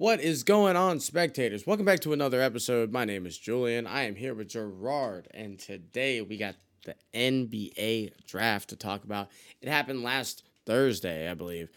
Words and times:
What 0.00 0.22
is 0.22 0.44
going 0.44 0.76
on, 0.76 0.98
spectators? 1.00 1.66
Welcome 1.66 1.84
back 1.84 2.00
to 2.00 2.14
another 2.14 2.40
episode. 2.40 2.90
My 2.90 3.04
name 3.04 3.26
is 3.26 3.36
Julian. 3.36 3.86
I 3.86 4.04
am 4.04 4.14
here 4.14 4.32
with 4.32 4.48
Gerard, 4.48 5.28
and 5.34 5.58
today 5.58 6.22
we 6.22 6.38
got 6.38 6.54
the 6.86 6.94
NBA 7.12 8.12
draft 8.26 8.70
to 8.70 8.76
talk 8.76 9.04
about. 9.04 9.28
It 9.60 9.68
happened 9.68 10.02
last 10.02 10.42
Thursday, 10.64 11.30
I 11.30 11.34
believe, 11.34 11.68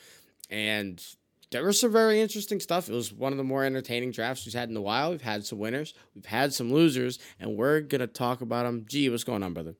and 0.49 1.05
there 1.51 1.65
was 1.65 1.81
some 1.81 1.91
very 1.91 2.21
interesting 2.21 2.61
stuff. 2.61 2.87
It 2.87 2.93
was 2.93 3.11
one 3.11 3.33
of 3.33 3.37
the 3.37 3.43
more 3.43 3.65
entertaining 3.65 4.11
drafts 4.11 4.45
we've 4.45 4.55
had 4.55 4.69
in 4.69 4.77
a 4.77 4.81
while. 4.81 5.11
We've 5.11 5.21
had 5.21 5.45
some 5.45 5.59
winners, 5.59 5.93
we've 6.15 6.25
had 6.25 6.53
some 6.53 6.71
losers, 6.71 7.19
and 7.41 7.57
we're 7.57 7.81
gonna 7.81 8.07
talk 8.07 8.39
about 8.39 8.63
them. 8.63 8.85
Gee, 8.87 9.09
what's 9.09 9.25
going 9.25 9.43
on, 9.43 9.53
brother? 9.53 9.75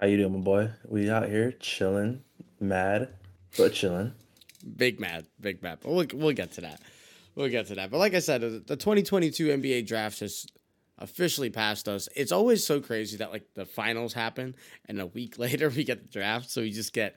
How 0.00 0.08
you 0.08 0.16
doing, 0.16 0.32
my 0.32 0.40
boy? 0.40 0.70
We 0.88 1.08
out 1.08 1.28
here 1.28 1.52
chilling, 1.52 2.24
mad, 2.58 3.10
but 3.56 3.72
chilling. 3.72 4.14
Big 4.76 4.98
mad, 4.98 5.26
big 5.40 5.62
mad. 5.62 5.78
But 5.80 5.92
we'll, 5.92 6.06
we'll 6.14 6.34
get 6.34 6.50
to 6.54 6.62
that. 6.62 6.80
We'll 7.34 7.48
get 7.48 7.66
to 7.68 7.74
that. 7.76 7.90
But 7.90 7.98
like 7.98 8.14
I 8.14 8.18
said, 8.18 8.40
the 8.40 8.76
2022 8.76 9.48
NBA 9.48 9.86
draft 9.86 10.20
has 10.20 10.46
officially 10.98 11.50
passed 11.50 11.88
us. 11.88 12.08
It's 12.14 12.32
always 12.32 12.64
so 12.64 12.80
crazy 12.80 13.16
that 13.18 13.32
like 13.32 13.54
the 13.54 13.64
finals 13.64 14.12
happen 14.12 14.54
and 14.88 15.00
a 15.00 15.06
week 15.06 15.38
later 15.38 15.68
we 15.70 15.84
get 15.84 16.02
the 16.02 16.08
draft. 16.08 16.50
So 16.50 16.60
we 16.60 16.70
just 16.70 16.92
get 16.92 17.16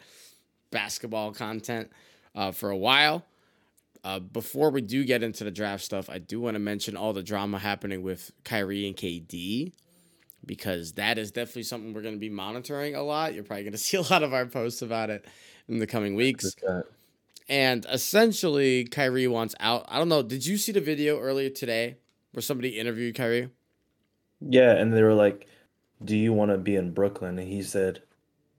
basketball 0.71 1.31
content 1.31 1.91
uh, 2.33 2.51
for 2.51 2.69
a 2.69 2.77
while. 2.77 3.25
Uh, 4.03 4.19
before 4.19 4.69
we 4.69 4.81
do 4.81 5.03
get 5.03 5.23
into 5.23 5.43
the 5.43 5.51
draft 5.51 5.83
stuff, 5.83 6.09
I 6.09 6.19
do 6.19 6.39
want 6.39 6.55
to 6.55 6.59
mention 6.59 6.95
all 6.95 7.11
the 7.11 7.23
drama 7.23 7.57
happening 7.57 8.03
with 8.03 8.31
Kyrie 8.43 8.87
and 8.87 8.95
KD 8.95 9.73
because 10.45 10.93
that 10.93 11.17
is 11.17 11.31
definitely 11.31 11.63
something 11.63 11.91
we're 11.91 12.03
going 12.03 12.13
to 12.13 12.19
be 12.19 12.29
monitoring 12.29 12.93
a 12.95 13.01
lot. 13.01 13.33
You're 13.33 13.43
probably 13.43 13.63
going 13.63 13.71
to 13.73 13.79
see 13.79 13.97
a 13.97 14.01
lot 14.01 14.21
of 14.21 14.33
our 14.33 14.45
posts 14.45 14.81
about 14.81 15.09
it 15.09 15.25
in 15.67 15.79
the 15.79 15.87
coming 15.87 16.15
weeks. 16.15 16.55
And 17.47 17.85
essentially, 17.91 18.85
Kyrie 18.85 19.27
wants 19.27 19.53
out. 19.59 19.85
I 19.87 19.99
don't 19.99 20.09
know. 20.09 20.23
Did 20.23 20.45
you 20.45 20.57
see 20.57 20.71
the 20.71 20.81
video 20.81 21.19
earlier 21.19 21.49
today 21.49 21.97
where 22.31 22.41
somebody 22.41 22.79
interviewed 22.79 23.15
Kyrie? 23.15 23.49
Yeah, 24.41 24.71
and 24.71 24.93
they 24.93 25.03
were 25.03 25.13
like, 25.13 25.47
"Do 26.03 26.17
you 26.17 26.33
want 26.33 26.51
to 26.51 26.57
be 26.57 26.75
in 26.75 26.91
Brooklyn?" 26.91 27.37
And 27.37 27.47
he 27.47 27.61
said, 27.61 28.01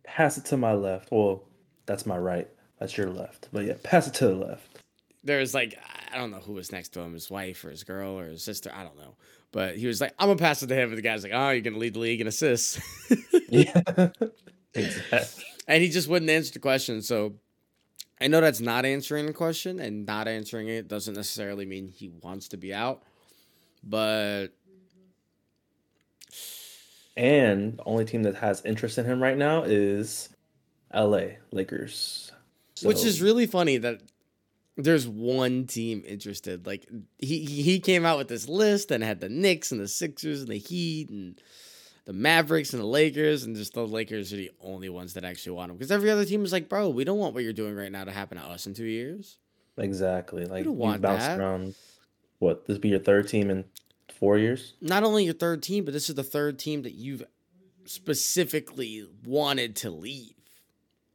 "Pass 0.05 0.39
it 0.39 0.45
to 0.47 0.57
my 0.57 0.73
left." 0.73 1.11
Well, 1.11 1.45
that's 1.87 2.07
my 2.07 2.17
right. 2.17 2.48
That's 2.79 2.97
your 2.97 3.11
left. 3.11 3.48
But 3.53 3.64
yeah, 3.64 3.75
pass 3.83 4.07
it 4.07 4.14
to 4.14 4.29
the 4.29 4.34
left. 4.34 4.79
There's 5.25 5.53
like 5.53 5.77
I 6.12 6.19
don't 6.19 6.31
know 6.31 6.39
who 6.39 6.53
was 6.53 6.70
next 6.70 6.91
to 6.91 7.01
him, 7.01 7.12
his 7.12 7.29
wife 7.29 7.64
or 7.64 7.70
his 7.70 7.83
girl 7.83 8.19
or 8.19 8.27
his 8.27 8.42
sister. 8.42 8.70
I 8.75 8.84
don't 8.84 8.97
know. 8.97 9.17
But 9.51 9.77
he 9.77 9.87
was 9.87 10.01
like, 10.01 10.14
"I'm 10.19 10.29
gonna 10.29 10.39
pass 10.39 10.62
it 10.62 10.69
to 10.69 10.75
him." 10.75 10.91
And 10.91 10.98
the 10.98 11.03
guy's 11.03 11.25
like, 11.25 11.33
"Oh, 11.34 11.51
you're 11.51 11.61
gonna 11.61 11.79
lead 11.79 11.95
the 11.95 12.01
league 12.01 12.20
in 12.20 12.27
assists." 12.27 12.81
yeah, 13.48 13.83
exactly. 14.75 15.45
And 15.67 15.83
he 15.83 15.89
just 15.89 16.09
wouldn't 16.09 16.31
answer 16.31 16.53
the 16.53 16.61
question. 16.61 17.03
So 17.03 17.34
I 18.20 18.28
know 18.28 18.41
that's 18.41 18.61
not 18.61 18.84
answering 18.84 19.27
the 19.27 19.33
question, 19.33 19.78
and 19.78 20.06
not 20.06 20.27
answering 20.27 20.69
it 20.69 20.89
doesn't 20.89 21.14
necessarily 21.14 21.67
mean 21.67 21.89
he 21.89 22.09
wants 22.09 22.48
to 22.48 22.56
be 22.56 22.73
out. 22.73 23.03
But 23.84 24.48
and 27.17 27.78
the 27.78 27.84
only 27.84 28.05
team 28.05 28.23
that 28.25 28.36
has 28.36 28.62
interest 28.64 28.98
in 28.98 29.05
him 29.05 29.23
right 29.23 29.36
now 29.36 29.62
is 29.64 30.28
LA 30.95 31.36
Lakers. 31.50 32.33
So. 32.75 32.89
Which 32.89 33.05
is 33.05 33.23
really 33.23 33.47
funny 33.47 33.78
that 33.78 34.03
there's 34.77 35.08
one 35.08 35.67
team 35.67 36.03
interested. 36.06 36.67
Like 36.67 36.86
he 37.19 37.45
he 37.45 37.80
came 37.80 38.05
out 38.05 38.19
with 38.19 38.28
this 38.28 38.48
list 38.48 38.91
and 38.91 39.03
had 39.03 39.20
the 39.20 39.28
Knicks 39.28 39.73
and 39.73 39.80
the 39.80 39.89
Sixers 39.89 40.41
and 40.42 40.51
the 40.51 40.58
Heat 40.58 41.08
and 41.11 41.41
the 42.06 42.12
Mavericks 42.12 42.72
and 42.72 42.80
the 42.80 42.86
Lakers, 42.86 43.42
and 43.42 43.55
just 43.55 43.74
the 43.74 43.86
Lakers 43.86 44.33
are 44.33 44.36
the 44.36 44.52
only 44.61 44.89
ones 44.89 45.14
that 45.14 45.24
actually 45.24 45.56
want 45.56 45.70
him. 45.70 45.77
Because 45.77 45.90
every 45.90 46.11
other 46.11 46.24
team 46.24 46.44
is 46.44 46.52
like, 46.52 46.68
bro, 46.68 46.89
we 46.89 47.05
don't 47.05 47.18
want 47.18 47.34
what 47.34 47.42
you're 47.42 47.52
doing 47.52 47.74
right 47.74 47.90
now 47.90 48.05
to 48.05 48.12
happen 48.12 48.39
to 48.39 48.44
us 48.44 48.67
in 48.67 48.74
two 48.74 48.84
years. 48.84 49.39
Exactly. 49.77 50.46
Like 50.46 50.64
you 50.64 50.72
bounced 50.72 51.02
that. 51.02 51.39
around. 51.39 51.74
What 52.39 52.66
this 52.66 52.78
be 52.78 52.90
your 52.90 53.00
third 53.00 53.28
team 53.28 53.50
in 53.50 53.64
four 54.14 54.39
years? 54.39 54.74
Not 54.80 55.02
only 55.02 55.24
your 55.24 55.34
third 55.34 55.62
team, 55.62 55.84
but 55.84 55.92
this 55.92 56.08
is 56.08 56.14
the 56.14 56.22
third 56.22 56.58
team 56.58 56.83
that 56.83 56.92
you've 56.92 57.24
specifically 57.86 59.08
wanted 59.24 59.74
to 59.77 59.90
leave. 59.90 60.34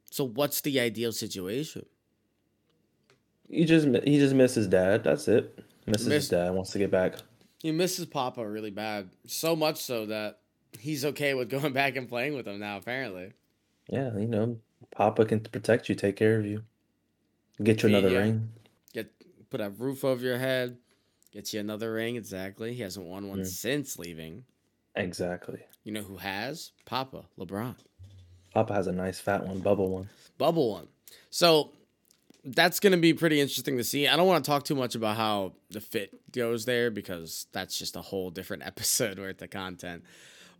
So 0.10 0.26
what's 0.26 0.62
the 0.62 0.80
ideal 0.80 1.12
situation? 1.12 1.86
He 3.50 3.66
just 3.66 3.88
he 4.04 4.20
just 4.20 4.36
misses 4.36 4.68
dad. 4.68 5.04
That's 5.04 5.28
it. 5.28 5.58
Misses 5.86 6.08
Miss, 6.08 6.16
his 6.16 6.30
dad. 6.30 6.54
Wants 6.54 6.72
to 6.72 6.80
get 6.80 6.92
back. 6.92 7.16
He 7.62 7.72
misses 7.72 8.06
Papa 8.06 8.46
really 8.46 8.72
bad. 8.72 9.10
So 9.28 9.56
much 9.56 9.78
so 9.78 10.06
that 10.08 10.41
he's 10.80 11.06
okay 11.06 11.34
with 11.34 11.50
going 11.50 11.74
back 11.82 11.96
and 11.96 12.08
playing 12.08 12.36
with 12.36 12.48
him 12.48 12.60
now. 12.60 12.78
Apparently. 12.78 13.34
Yeah, 13.88 14.18
you 14.18 14.28
know, 14.28 14.58
Papa 14.96 15.26
can 15.26 15.42
protect 15.42 15.90
you, 15.90 15.96
take 15.96 16.16
care 16.16 16.40
of 16.40 16.46
you, 16.46 16.64
get 17.62 17.84
you 17.84 17.90
another 17.90 18.10
yeah. 18.10 18.20
ring. 18.20 18.50
Get 18.94 19.12
put 19.50 19.62
a 19.62 19.70
roof 19.70 20.06
over 20.06 20.24
your 20.24 20.38
head. 20.38 20.78
Get 21.32 21.54
you 21.54 21.60
another 21.60 21.94
ring. 21.94 22.16
Exactly. 22.16 22.74
He 22.74 22.82
hasn't 22.82 23.06
won 23.06 23.30
one 23.30 23.40
mm. 23.40 23.48
since 23.48 23.98
leaving. 23.98 24.44
Exactly. 24.96 25.60
You 25.84 25.94
know 25.94 26.04
who 26.04 26.18
has? 26.18 26.72
Papa 26.86 27.26
LeBron. 27.40 27.76
Papa 28.54 28.74
has 28.74 28.88
a 28.88 28.92
nice 28.92 29.20
fat 29.20 29.46
one, 29.48 29.60
bubble 29.60 29.90
one. 29.90 30.10
Bubble 30.38 30.72
one. 30.72 30.88
So 31.30 31.72
that's 32.44 32.80
going 32.80 32.92
to 32.92 32.98
be 32.98 33.14
pretty 33.14 33.40
interesting 33.40 33.78
to 33.78 33.84
see. 33.84 34.08
I 34.08 34.16
don't 34.16 34.28
want 34.28 34.44
to 34.44 34.50
talk 34.50 34.64
too 34.64 34.76
much 34.76 34.96
about 34.96 35.16
how 35.16 35.54
the 35.70 35.80
fit 35.80 36.32
goes 36.32 36.66
there 36.66 36.92
because 36.92 37.48
that's 37.52 37.78
just 37.78 37.96
a 37.96 38.02
whole 38.02 38.30
different 38.30 38.64
episode 38.66 39.20
worth 39.20 39.42
of 39.42 39.50
content. 39.50 40.04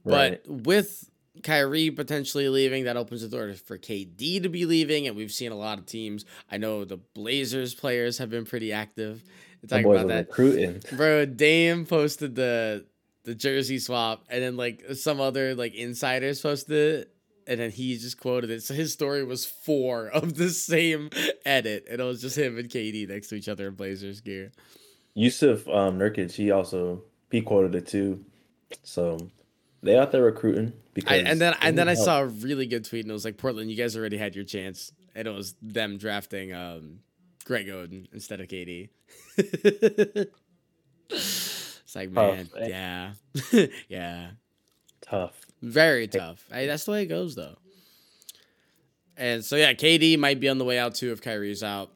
Right. 0.04 0.42
But 0.44 0.66
with 0.66 1.10
Kyrie 1.44 1.92
potentially 1.92 2.50
leaving, 2.50 2.86
that 2.86 2.98
opens 2.98 3.22
the 3.22 3.28
door 3.28 3.54
for 3.54 3.78
KD 3.78 4.44
to 4.44 4.50
be 4.50 4.66
leaving, 4.66 5.08
and 5.08 5.16
we've 5.16 5.32
seen 5.32 5.52
a 5.52 5.56
lot 5.56 5.80
of 5.80 5.86
teams. 5.86 6.26
I 6.52 6.58
know 6.58 6.86
the 6.86 6.98
Blazers 6.98 7.74
players 7.74 8.18
have 8.18 8.30
been 8.30 8.46
pretty 8.46 8.72
active. 8.72 9.24
Talking 9.68 9.86
about 9.86 10.08
that, 10.08 10.28
recruiting. 10.28 10.82
bro. 10.98 11.26
Dame 11.26 11.86
posted 11.86 12.36
the 12.36 12.86
the 13.24 13.36
jersey 13.36 13.78
swap, 13.78 14.26
and 14.30 14.42
then 14.42 14.58
like 14.58 14.84
some 14.94 15.22
other 15.22 15.54
like 15.54 15.76
insiders 15.76 16.42
posted 16.42 16.72
it, 16.72 17.14
and 17.46 17.60
then 17.60 17.70
he 17.70 17.98
just 17.98 18.20
quoted 18.20 18.50
it. 18.50 18.64
So 18.64 18.74
his 18.74 18.92
story 18.92 19.24
was 19.24 19.46
four 19.46 20.08
of 20.14 20.36
the 20.36 20.50
same 20.50 21.12
edit, 21.46 21.88
and 21.90 22.02
it 22.02 22.04
was 22.04 22.22
just 22.22 22.38
him 22.38 22.58
and 22.58 22.70
KD 22.70 23.08
next 23.08 23.28
to 23.28 23.36
each 23.36 23.48
other 23.48 23.68
in 23.68 23.76
Blazers 23.76 24.22
gear. 24.22 24.52
Jusuf 25.16 25.68
um, 25.68 26.00
Nurkic, 26.00 26.32
he 26.32 26.52
also 26.52 27.04
he 27.30 27.42
quoted 27.42 27.76
it 27.76 27.88
too. 27.88 28.26
So 28.84 29.18
they 29.84 29.98
out 29.98 30.12
there 30.12 30.24
recruiting 30.24 30.74
because 30.94 31.12
I, 31.12 31.16
and 31.18 31.42
then 31.42 31.56
and 31.62 31.78
then 31.78 31.90
I 31.90 31.96
saw 31.96 32.22
a 32.22 32.26
really 32.26 32.66
good 32.66 32.86
tweet 32.86 33.04
and 33.04 33.10
it 33.10 33.14
was 33.14 33.26
like 33.26 33.38
Portland, 33.38 33.72
you 33.72 33.78
guys 33.78 33.98
already 33.98 34.18
had 34.18 34.36
your 34.36 34.46
chance, 34.46 34.92
and 35.16 35.28
it 35.28 35.32
was 35.32 35.56
them 35.62 35.98
drafting 35.98 36.54
um, 36.54 37.00
Greg 37.46 37.68
Oden 37.68 38.08
instead 38.14 38.42
of 38.42 38.48
KD. 38.48 38.90
it's 41.10 41.96
like 41.96 42.12
man, 42.12 42.48
tough, 42.48 42.68
yeah, 42.68 43.14
yeah, 43.90 44.30
tough, 45.02 45.40
very 45.62 46.08
tough. 46.08 46.46
Hey, 46.52 46.68
that's 46.68 46.86
the 46.86 46.92
way 46.92 47.04
it 47.04 47.08
goes 47.08 47.36
though. 47.36 47.58
And 49.18 49.44
so 49.44 49.56
yeah, 49.56 49.74
KD 49.74 50.18
might 50.18 50.40
be 50.40 50.50
on 50.50 50.58
the 50.58 50.66
way 50.66 50.80
out 50.80 50.96
too 50.96 51.12
if 51.12 51.22
Kyrie's 51.22 51.64
out. 51.64 51.92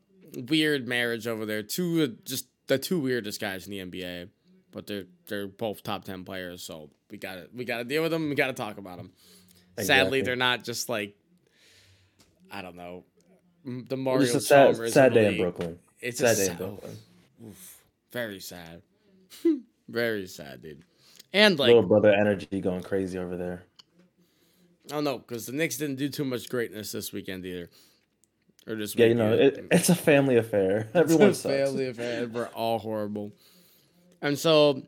Weird 0.50 0.88
marriage 0.88 1.28
over 1.28 1.46
there. 1.46 1.64
Two 1.64 2.08
just 2.26 2.48
the 2.68 2.78
two 2.78 3.00
weirdest 3.00 3.40
guys 3.40 3.68
in 3.68 3.72
the 3.72 3.80
NBA 3.80 4.30
but 4.76 4.86
they're 4.86 5.06
they're 5.28 5.48
both 5.48 5.82
top 5.82 6.04
ten 6.04 6.26
players, 6.26 6.62
so 6.62 6.92
we 7.10 7.18
got 7.18 7.36
to 7.36 7.48
we 7.56 7.64
got 7.64 7.78
to 7.78 7.86
deal 7.86 8.04
with 8.04 8.12
them. 8.12 8.28
We 8.28 8.36
got 8.36 8.48
to 8.48 8.54
talk 8.54 8.78
about 8.78 8.98
them. 8.98 9.12
Exactly. 9.78 9.86
Sadly, 9.86 10.22
they're 10.22 10.36
not 10.36 10.66
just 10.66 10.90
like 10.90 11.16
I 12.52 12.62
don't 12.62 12.76
know 12.76 13.06
the 13.64 13.96
Mario 13.96 14.24
it's 14.24 14.36
a 14.36 14.42
sad, 14.42 14.76
sad 14.92 15.14
day 15.14 15.30
in 15.30 15.42
Brooklyn. 15.42 15.80
It's 16.02 16.20
a 16.20 16.28
sad 16.28 16.34
a 16.34 16.36
day 16.36 16.46
sad, 16.46 16.52
in 16.52 16.58
Brooklyn. 16.58 16.98
Oof, 17.48 17.84
very 18.12 18.40
sad, 18.42 18.82
very 19.88 20.28
sad, 20.28 20.62
dude. 20.62 20.84
And 21.32 21.58
like 21.58 21.68
little 21.68 21.82
brother 21.82 22.14
energy 22.14 22.60
going 22.60 22.84
crazy 22.84 23.18
over 23.18 23.38
there. 23.38 23.64
Oh 24.92 25.00
no, 25.00 25.20
because 25.20 25.46
the 25.46 25.54
Knicks 25.54 25.78
didn't 25.78 25.96
do 25.96 26.10
too 26.10 26.26
much 26.26 26.50
greatness 26.50 26.92
this 26.92 27.14
weekend 27.14 27.46
either. 27.46 27.70
Or 28.68 28.76
just 28.76 29.00
yeah, 29.00 29.06
you 29.06 29.16
know, 29.16 29.32
it, 29.32 29.68
it's 29.72 29.88
a 29.88 29.96
family 29.96 30.36
affair. 30.36 30.90
Everyone 30.94 31.30
it's 31.30 31.46
a 31.46 31.50
family 31.50 31.88
affair. 31.88 32.28
We're 32.28 32.48
all 32.48 32.80
horrible. 32.80 33.32
And 34.26 34.40
so 34.40 34.82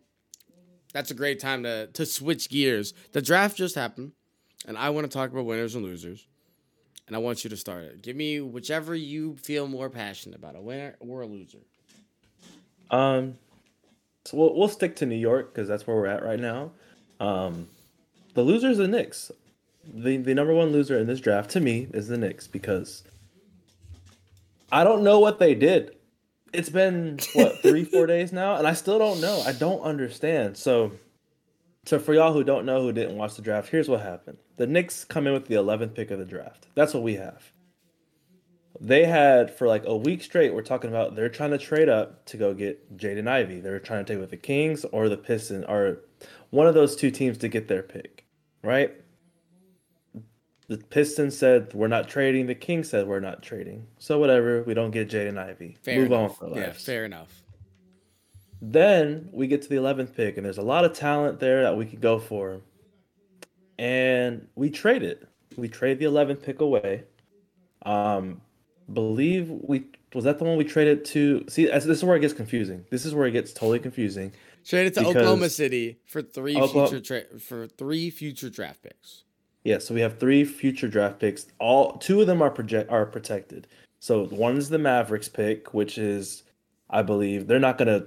that's 0.93 1.11
a 1.11 1.13
great 1.13 1.39
time 1.39 1.61
to 1.61 1.87
to 1.93 2.07
switch 2.07 2.49
gears. 2.49 2.95
The 3.11 3.21
draft 3.21 3.55
just 3.55 3.75
happened, 3.75 4.13
and 4.67 4.75
I 4.75 4.89
want 4.89 5.05
to 5.05 5.15
talk 5.15 5.31
about 5.31 5.45
winners 5.45 5.75
and 5.75 5.85
losers. 5.85 6.25
And 7.05 7.15
I 7.15 7.19
want 7.19 7.43
you 7.43 7.49
to 7.51 7.55
start 7.55 7.83
it. 7.83 8.01
Give 8.01 8.15
me 8.15 8.41
whichever 8.41 8.95
you 8.95 9.37
feel 9.37 9.67
more 9.67 9.91
passionate 9.91 10.37
about, 10.37 10.55
a 10.55 10.61
winner 10.61 10.95
or 10.99 11.21
a 11.21 11.27
loser. 11.27 11.59
Um, 12.89 13.35
so 14.25 14.37
we'll 14.37 14.55
we'll 14.55 14.69
stick 14.69 14.95
to 14.97 15.05
New 15.05 15.15
York 15.15 15.53
because 15.53 15.67
that's 15.67 15.85
where 15.85 15.95
we're 15.95 16.07
at 16.07 16.23
right 16.23 16.39
now. 16.39 16.71
Um, 17.19 17.67
the 18.33 18.41
loser 18.41 18.71
is 18.71 18.79
the 18.79 18.87
Knicks. 18.87 19.31
The 19.85 20.17
the 20.17 20.33
number 20.33 20.55
one 20.55 20.71
loser 20.71 20.97
in 20.97 21.05
this 21.05 21.19
draft 21.19 21.51
to 21.51 21.59
me 21.59 21.87
is 21.93 22.07
the 22.07 22.17
Knicks 22.17 22.47
because 22.47 23.03
I 24.71 24.83
don't 24.83 25.03
know 25.03 25.19
what 25.19 25.37
they 25.37 25.53
did 25.53 25.96
it's 26.53 26.69
been 26.69 27.19
what 27.33 27.61
three 27.61 27.83
four 27.83 28.05
days 28.07 28.31
now 28.31 28.55
and 28.55 28.67
i 28.67 28.73
still 28.73 28.99
don't 28.99 29.21
know 29.21 29.41
i 29.45 29.51
don't 29.51 29.81
understand 29.81 30.57
so 30.57 30.91
so 31.85 31.99
for 31.99 32.13
y'all 32.13 32.33
who 32.33 32.43
don't 32.43 32.65
know 32.65 32.81
who 32.81 32.91
didn't 32.91 33.17
watch 33.17 33.35
the 33.35 33.41
draft 33.41 33.69
here's 33.69 33.89
what 33.89 34.01
happened 34.01 34.37
the 34.57 34.67
Knicks 34.67 35.05
come 35.05 35.27
in 35.27 35.33
with 35.33 35.47
the 35.47 35.55
11th 35.55 35.93
pick 35.95 36.11
of 36.11 36.19
the 36.19 36.25
draft 36.25 36.67
that's 36.75 36.93
what 36.93 37.03
we 37.03 37.15
have 37.15 37.51
they 38.79 39.05
had 39.05 39.55
for 39.55 39.67
like 39.67 39.83
a 39.85 39.95
week 39.95 40.21
straight. 40.21 40.53
We're 40.53 40.61
talking 40.61 40.89
about 40.89 41.15
they're 41.15 41.29
trying 41.29 41.51
to 41.51 41.57
trade 41.57 41.89
up 41.89 42.25
to 42.25 42.37
go 42.37 42.53
get 42.53 42.97
Jaden 42.97 43.27
Ivey. 43.27 43.59
They're 43.59 43.79
trying 43.79 44.05
to 44.05 44.13
take 44.13 44.19
with 44.19 44.29
the 44.29 44.37
Kings 44.37 44.85
or 44.85 45.09
the 45.09 45.17
Pistons 45.17 45.65
or 45.67 45.99
one 46.49 46.67
of 46.67 46.73
those 46.73 46.95
two 46.95 47.11
teams 47.11 47.37
to 47.39 47.47
get 47.47 47.67
their 47.67 47.83
pick, 47.83 48.25
right? 48.63 48.93
The 50.67 50.77
Pistons 50.77 51.37
said 51.37 51.73
we're 51.73 51.87
not 51.87 52.09
trading. 52.09 52.47
The 52.47 52.55
Kings 52.55 52.89
said 52.89 53.07
we're 53.07 53.21
not 53.21 53.41
trading. 53.41 53.87
So 53.99 54.19
whatever, 54.19 54.63
we 54.63 54.73
don't 54.73 54.91
get 54.91 55.09
Jaden 55.09 55.37
Ivey. 55.37 55.77
Fair 55.81 55.97
Move 55.99 56.07
enough. 56.11 56.31
on 56.31 56.35
for 56.35 56.47
life. 56.49 56.57
Yeah, 56.59 56.71
fair 56.73 57.05
enough. 57.05 57.43
Then 58.61 59.29
we 59.31 59.47
get 59.47 59.61
to 59.61 59.69
the 59.69 59.75
11th 59.75 60.15
pick, 60.15 60.35
and 60.37 60.45
there's 60.45 60.57
a 60.57 60.63
lot 60.63 60.83
of 60.83 60.93
talent 60.93 61.39
there 61.39 61.63
that 61.63 61.77
we 61.77 61.85
could 61.85 62.01
go 62.01 62.19
for. 62.19 62.61
And 63.79 64.47
we 64.55 64.69
trade 64.69 65.03
it. 65.03 65.27
We 65.55 65.69
trade 65.69 65.99
the 65.99 66.05
11th 66.05 66.43
pick 66.43 66.59
away. 66.59 67.03
Um, 67.85 68.41
believe 68.91 69.49
we 69.49 69.85
was 70.13 70.23
that 70.23 70.39
the 70.39 70.43
one 70.45 70.57
we 70.57 70.63
traded 70.63 71.05
to. 71.05 71.45
See, 71.47 71.65
this 71.67 71.85
is 71.85 72.03
where 72.03 72.17
it 72.17 72.21
gets 72.21 72.33
confusing. 72.33 72.85
This 72.89 73.05
is 73.05 73.13
where 73.13 73.27
it 73.27 73.31
gets 73.31 73.53
totally 73.53 73.79
confusing. 73.79 74.33
Traded 74.65 74.95
to 74.95 75.05
Oklahoma 75.05 75.49
City 75.49 75.99
for 76.05 76.21
three 76.21 76.57
Oklahoma- 76.57 76.89
future 76.89 77.25
tra- 77.29 77.39
for 77.39 77.67
three 77.67 78.09
future 78.09 78.49
draft 78.49 78.81
picks. 78.83 79.23
Yeah, 79.67 79.79
so 79.79 79.93
we 79.93 79.99
have 79.99 80.17
three 80.17 80.45
future 80.45 80.87
draft 80.87 81.19
picks. 81.19 81.47
All 81.59 81.97
two 81.97 82.21
of 82.21 82.27
them 82.27 82.41
are 82.41 82.49
project 82.49 82.89
are 82.89 83.05
protected. 83.05 83.67
So 83.99 84.27
one 84.27 84.55
is 84.55 84.69
the 84.69 84.77
Mavericks 84.77 85.27
pick, 85.27 85.73
which 85.73 85.97
is, 85.97 86.43
I 86.89 87.01
believe, 87.01 87.47
they're 87.47 87.59
not 87.59 87.77
gonna 87.77 88.05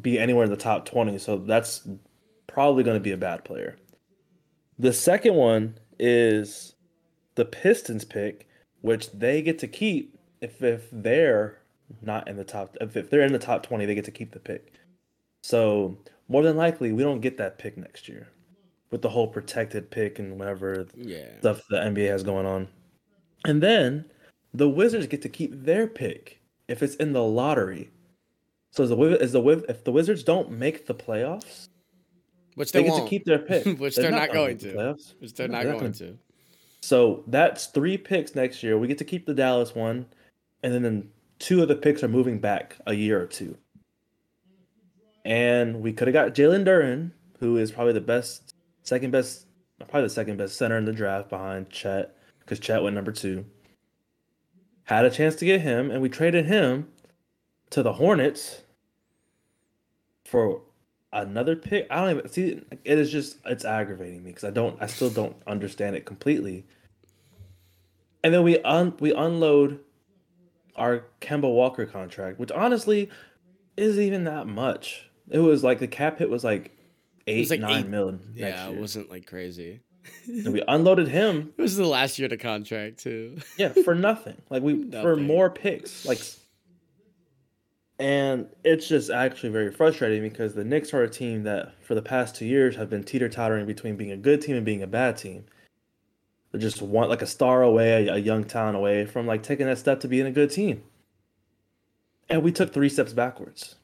be 0.00 0.18
anywhere 0.18 0.44
in 0.44 0.50
the 0.50 0.56
top 0.56 0.86
twenty. 0.86 1.18
So 1.18 1.36
that's 1.36 1.86
probably 2.46 2.84
gonna 2.84 3.00
be 3.00 3.12
a 3.12 3.18
bad 3.18 3.44
player. 3.44 3.76
The 4.78 4.94
second 4.94 5.34
one 5.34 5.76
is 5.98 6.74
the 7.34 7.44
Pistons 7.44 8.06
pick, 8.06 8.48
which 8.80 9.12
they 9.12 9.42
get 9.42 9.58
to 9.58 9.68
keep 9.68 10.18
if 10.40 10.62
if 10.62 10.88
they're 10.90 11.58
not 12.00 12.28
in 12.28 12.38
the 12.38 12.44
top 12.44 12.78
if, 12.80 12.96
if 12.96 13.10
they're 13.10 13.20
in 13.20 13.34
the 13.34 13.38
top 13.38 13.62
twenty, 13.62 13.84
they 13.84 13.94
get 13.94 14.06
to 14.06 14.10
keep 14.10 14.32
the 14.32 14.40
pick. 14.40 14.72
So 15.42 15.98
more 16.28 16.42
than 16.42 16.56
likely, 16.56 16.92
we 16.92 17.02
don't 17.02 17.20
get 17.20 17.36
that 17.36 17.58
pick 17.58 17.76
next 17.76 18.08
year, 18.08 18.28
with 18.94 19.02
the 19.02 19.08
whole 19.08 19.26
protected 19.26 19.90
pick 19.90 20.20
and 20.20 20.38
whatever 20.38 20.86
Yeah. 20.94 21.36
stuff 21.40 21.62
the 21.68 21.78
NBA 21.78 22.06
has 22.06 22.22
going 22.22 22.46
on. 22.46 22.68
And 23.44 23.60
then 23.60 24.04
the 24.52 24.68
Wizards 24.68 25.08
get 25.08 25.20
to 25.22 25.28
keep 25.28 25.64
their 25.64 25.88
pick 25.88 26.40
if 26.68 26.80
it's 26.80 26.94
in 26.94 27.12
the 27.12 27.24
lottery. 27.24 27.90
So 28.70 28.84
is 28.84 28.90
the 28.90 28.96
is 29.20 29.32
the 29.32 29.42
if 29.68 29.82
the 29.82 29.90
Wizards 29.90 30.22
don't 30.22 30.52
make 30.52 30.86
the 30.86 30.94
playoffs, 30.94 31.66
Which 32.54 32.70
they, 32.70 32.84
they, 32.84 32.88
get 32.88 33.02
to 33.02 33.08
keep 33.08 33.24
their 33.24 33.40
pick, 33.40 33.66
Which 33.80 33.96
they're 33.96 34.12
not 34.12 34.28
gonna 34.28 34.38
going 34.38 34.58
to. 34.58 34.72
Playoffs. 34.74 35.14
Which 35.18 35.34
they're 35.34 35.48
No, 35.48 35.54
not 35.54 35.64
they're 35.64 35.72
going 35.72 35.92
to. 35.94 36.16
So 36.80 37.24
that's 37.26 37.66
three 37.66 37.98
picks 37.98 38.36
next 38.36 38.62
year. 38.62 38.78
We 38.78 38.86
get 38.86 38.98
to 38.98 39.04
keep 39.04 39.26
the 39.26 39.34
Dallas 39.34 39.74
one, 39.74 40.06
and 40.62 40.72
then, 40.72 40.82
then 40.82 41.10
two 41.40 41.62
of 41.62 41.66
the 41.66 41.74
picks 41.74 42.04
are 42.04 42.08
moving 42.08 42.38
back 42.38 42.76
a 42.86 42.94
year 42.94 43.20
or 43.20 43.26
two. 43.26 43.58
And 45.24 45.80
we 45.80 45.92
could 45.92 46.06
have 46.06 46.12
got 46.12 46.32
Jalen 46.32 46.64
Duren, 46.64 47.10
who 47.40 47.56
is 47.56 47.72
probably 47.72 47.92
the 47.92 48.00
best, 48.00 48.53
second 48.84 49.10
best, 49.10 49.46
probably 49.78 50.02
the 50.02 50.10
second 50.10 50.36
best 50.36 50.56
center 50.56 50.78
in 50.78 50.84
the 50.84 50.92
draft 50.92 51.28
behind 51.28 51.70
Chet, 51.70 52.16
because 52.40 52.60
Chet 52.60 52.82
went 52.82 52.94
number 52.94 53.12
two. 53.12 53.44
Had 54.84 55.04
a 55.04 55.10
chance 55.10 55.34
to 55.36 55.44
get 55.44 55.62
him, 55.62 55.90
and 55.90 56.00
we 56.00 56.08
traded 56.08 56.46
him 56.46 56.88
to 57.70 57.82
the 57.82 57.94
Hornets 57.94 58.62
for 60.24 60.60
another 61.12 61.56
pick. 61.56 61.86
I 61.90 62.00
don't 62.02 62.18
even 62.18 62.28
see. 62.30 62.60
It 62.84 62.98
is 62.98 63.10
just 63.10 63.38
it's 63.46 63.64
aggravating 63.64 64.22
me 64.22 64.30
because 64.30 64.44
I 64.44 64.50
don't. 64.50 64.80
I 64.80 64.86
still 64.86 65.10
don't 65.10 65.36
understand 65.46 65.96
it 65.96 66.04
completely. 66.04 66.66
And 68.22 68.32
then 68.32 68.42
we 68.42 68.58
un 68.60 68.94
we 69.00 69.12
unload 69.12 69.80
our 70.76 71.04
Kemba 71.20 71.50
Walker 71.52 71.86
contract, 71.86 72.38
which 72.38 72.52
honestly 72.52 73.08
isn't 73.76 74.02
even 74.02 74.24
that 74.24 74.46
much. 74.46 75.08
It 75.30 75.38
was 75.38 75.64
like 75.64 75.78
the 75.78 75.88
cap 75.88 76.18
hit 76.18 76.28
was 76.28 76.44
like 76.44 76.73
eight 77.26 77.50
like 77.50 77.60
nine 77.60 77.84
eight- 77.84 77.88
million 77.88 78.20
next 78.34 78.56
Yeah, 78.56 78.68
it 78.70 78.76
wasn't 78.78 79.10
like 79.10 79.26
crazy. 79.26 79.80
And 80.26 80.52
we 80.52 80.62
unloaded 80.68 81.08
him, 81.08 81.52
It 81.56 81.62
was 81.62 81.76
the 81.76 81.86
last 81.86 82.18
year 82.18 82.26
of 82.26 82.30
the 82.30 82.36
contract 82.36 82.98
too. 82.98 83.38
yeah, 83.58 83.70
for 83.84 83.94
nothing. 83.94 84.36
Like 84.50 84.62
we 84.62 84.90
for 84.90 85.16
more 85.16 85.50
picks, 85.50 86.04
like. 86.06 86.20
And 88.00 88.48
it's 88.64 88.88
just 88.88 89.08
actually 89.10 89.50
very 89.50 89.70
frustrating 89.70 90.20
because 90.20 90.52
the 90.54 90.64
Knicks 90.64 90.92
are 90.92 91.02
a 91.04 91.08
team 91.08 91.44
that, 91.44 91.74
for 91.84 91.94
the 91.94 92.02
past 92.02 92.34
two 92.34 92.44
years, 92.44 92.74
have 92.74 92.90
been 92.90 93.04
teeter 93.04 93.28
tottering 93.28 93.66
between 93.66 93.94
being 93.96 94.10
a 94.10 94.16
good 94.16 94.40
team 94.42 94.56
and 94.56 94.64
being 94.64 94.82
a 94.82 94.86
bad 94.88 95.16
team. 95.16 95.44
They're 96.50 96.60
just 96.60 96.82
one 96.82 97.08
like 97.08 97.22
a 97.22 97.26
star 97.26 97.62
away, 97.62 98.08
a, 98.08 98.14
a 98.14 98.18
young 98.18 98.42
talent 98.44 98.76
away 98.76 99.06
from 99.06 99.28
like 99.28 99.44
taking 99.44 99.66
that 99.66 99.78
step 99.78 100.00
to 100.00 100.08
being 100.08 100.26
a 100.26 100.32
good 100.32 100.50
team. 100.50 100.82
And 102.28 102.42
we 102.42 102.50
took 102.50 102.72
three 102.74 102.88
steps 102.88 103.12
backwards. 103.12 103.76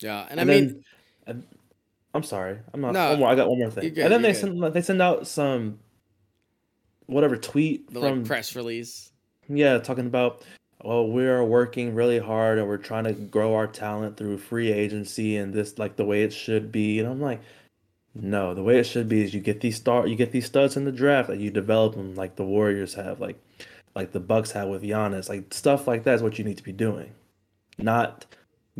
Yeah, 0.00 0.26
and, 0.28 0.38
I 0.38 0.42
And 0.42 0.50
mean, 0.50 0.66
then, 0.68 0.84
and- 1.26 1.46
I'm 2.16 2.22
sorry, 2.22 2.58
I'm 2.72 2.80
not. 2.80 2.92
No, 2.92 3.10
one 3.10 3.18
more, 3.20 3.28
I 3.28 3.34
got 3.34 3.48
one 3.48 3.58
more 3.58 3.70
thing. 3.70 3.94
good, 3.94 4.04
and 4.04 4.12
then 4.12 4.22
they 4.22 4.32
good. 4.32 4.40
send 4.40 4.74
they 4.74 4.82
send 4.82 5.02
out 5.02 5.26
some 5.26 5.78
whatever 7.06 7.36
tweet 7.36 7.92
the 7.92 8.00
from 8.00 8.18
like 8.20 8.26
press 8.26 8.56
release. 8.56 9.12
yeah, 9.48 9.78
talking 9.78 10.06
about, 10.06 10.42
oh, 10.82 11.02
well, 11.02 11.12
we 11.12 11.26
are 11.26 11.44
working 11.44 11.94
really 11.94 12.18
hard 12.18 12.58
and 12.58 12.66
we're 12.66 12.76
trying 12.76 13.04
to 13.04 13.12
grow 13.12 13.54
our 13.54 13.66
talent 13.66 14.16
through 14.16 14.38
free 14.38 14.72
agency 14.72 15.36
and 15.36 15.54
this 15.54 15.78
like 15.78 15.96
the 15.96 16.04
way 16.04 16.22
it 16.22 16.32
should 16.32 16.70
be. 16.72 16.98
And 16.98 17.08
I'm 17.08 17.20
like, 17.20 17.40
no, 18.14 18.54
the 18.54 18.62
way 18.62 18.78
it 18.78 18.84
should 18.84 19.08
be 19.08 19.22
is 19.22 19.34
you 19.34 19.40
get 19.40 19.60
these 19.60 19.76
star, 19.76 20.06
you 20.06 20.16
get 20.16 20.32
these 20.32 20.46
studs 20.46 20.76
in 20.76 20.84
the 20.84 20.92
draft, 20.92 21.28
like 21.28 21.40
you 21.40 21.50
develop 21.50 21.94
them 21.94 22.14
like 22.14 22.36
the 22.36 22.44
Warriors 22.44 22.94
have, 22.94 23.20
like 23.20 23.40
like 23.94 24.12
the 24.12 24.20
Bucks 24.20 24.52
have 24.52 24.68
with 24.68 24.82
Giannis, 24.82 25.28
like 25.28 25.52
stuff 25.54 25.86
like 25.88 26.04
that 26.04 26.14
is 26.14 26.22
what 26.22 26.38
you 26.38 26.44
need 26.44 26.58
to 26.58 26.62
be 26.62 26.72
doing, 26.72 27.12
not 27.78 28.26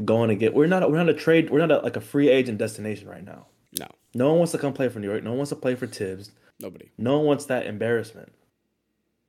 going 0.04 0.28
to 0.28 0.34
get. 0.37 0.54
We're 0.54 0.66
not 0.66 0.90
we're 0.90 0.98
not 0.98 1.08
a 1.08 1.14
trade. 1.14 1.50
We're 1.50 1.64
not 1.66 1.70
a, 1.70 1.78
like 1.78 1.96
a 1.96 2.00
free 2.00 2.28
agent 2.28 2.58
destination 2.58 3.08
right 3.08 3.25
now. 3.25 3.46
No, 3.78 3.88
No 4.14 4.28
one 4.31 4.38
wants 4.38 4.52
to 4.52 4.58
come 4.58 4.72
play 4.72 4.88
for 4.88 5.00
New 5.00 5.08
York. 5.10 5.22
No 5.22 5.31
one 5.31 5.38
wants 5.38 5.50
to 5.50 5.56
play 5.56 5.75
for 5.75 5.87
Thibs. 5.87 6.31
nobody. 6.60 6.90
No 6.98 7.19
one 7.19 7.26
wants 7.26 7.46
that 7.46 7.66
embarrassment. 7.66 8.32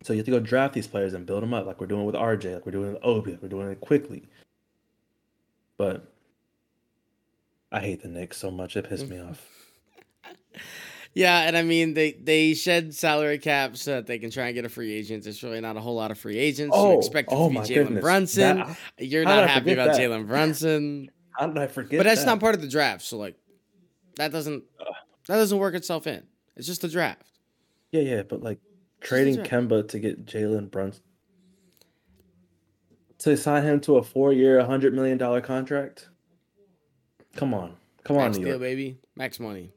So 0.03 0.13
you 0.13 0.17
have 0.19 0.25
to 0.25 0.31
go 0.31 0.39
draft 0.39 0.73
these 0.73 0.87
players 0.87 1.13
and 1.13 1.25
build 1.25 1.41
them 1.41 1.53
up, 1.53 1.65
like 1.65 1.81
we're 1.81 1.87
doing 1.87 2.05
with 2.05 2.13
RJ, 2.15 2.53
like 2.53 2.65
we're 2.65 2.71
doing 2.71 2.93
with 2.93 3.03
Obi, 3.03 3.31
like 3.31 3.41
we're 3.41 3.49
doing 3.49 3.69
it 3.71 3.81
quickly. 3.81 4.23
But 5.77 6.11
I 7.71 7.79
hate 7.79 8.03
the 8.03 8.07
Knicks 8.07 8.37
so 8.37 8.51
much; 8.51 8.77
it 8.77 8.87
pissed 8.87 9.09
me 9.09 9.19
off. 9.19 9.45
Yeah, 11.17 11.39
and 11.47 11.57
I 11.57 11.63
mean 11.63 11.93
they 11.95 12.11
they 12.11 12.53
shed 12.53 12.93
salary 12.93 13.39
caps 13.39 13.81
so 13.81 13.91
that 13.95 14.05
they 14.05 14.19
can 14.19 14.29
try 14.29 14.45
and 14.45 14.53
get 14.55 14.65
a 14.65 14.69
free 14.69 14.93
agent. 14.93 15.23
There's 15.23 15.41
really 15.41 15.61
not 15.61 15.75
a 15.75 15.79
whole 15.81 15.95
lot 15.95 16.11
of 16.11 16.19
free 16.19 16.37
agents. 16.37 16.75
you 16.75 16.81
Oh, 16.81 16.97
expect 16.99 17.31
it 17.31 17.35
oh 17.35 17.47
to 17.49 17.53
be 17.53 17.59
Jalen. 17.61 18.01
Brunson. 18.01 18.57
That- 18.57 18.77
You're 18.99 19.23
not 19.25 19.49
happy 19.49 19.73
about? 19.73 19.91
Jalen 19.97 20.27
Brunson. 20.31 21.09
How 21.31 21.47
did 21.47 21.57
I 21.57 21.65
forget? 21.67 21.99
But 21.99 22.03
that's 22.03 22.21
that? 22.21 22.27
not 22.27 22.39
part 22.39 22.53
of 22.55 22.61
the 22.61 22.67
draft, 22.67 23.01
so 23.03 23.17
like 23.17 23.35
that 24.17 24.31
doesn't 24.31 24.63
that 25.27 25.35
doesn't 25.37 25.57
work 25.57 25.73
itself 25.73 26.05
in. 26.07 26.23
It's 26.55 26.67
just 26.67 26.83
a 26.83 26.87
draft. 26.87 27.23
Yeah, 27.91 28.01
yeah, 28.01 28.21
but 28.23 28.43
like 28.43 28.59
trading. 29.01 29.37
Kemba 29.43 29.87
to 29.89 29.99
get 29.99 30.25
Jalen 30.25 30.69
Brunson 30.69 31.01
to 33.19 33.35
sign 33.35 33.63
him 33.63 33.79
to 33.81 33.97
a 33.97 34.03
four-year, 34.03 34.63
hundred 34.65 34.93
million 34.93 35.17
dollar 35.17 35.41
contract. 35.41 36.09
Come 37.35 37.53
on, 37.55 37.75
come 38.03 38.17
on, 38.17 38.25
Max 38.25 38.37
New 38.37 38.45
deal, 38.45 38.59
baby. 38.59 38.99
Max 39.15 39.39
money. 39.39 39.71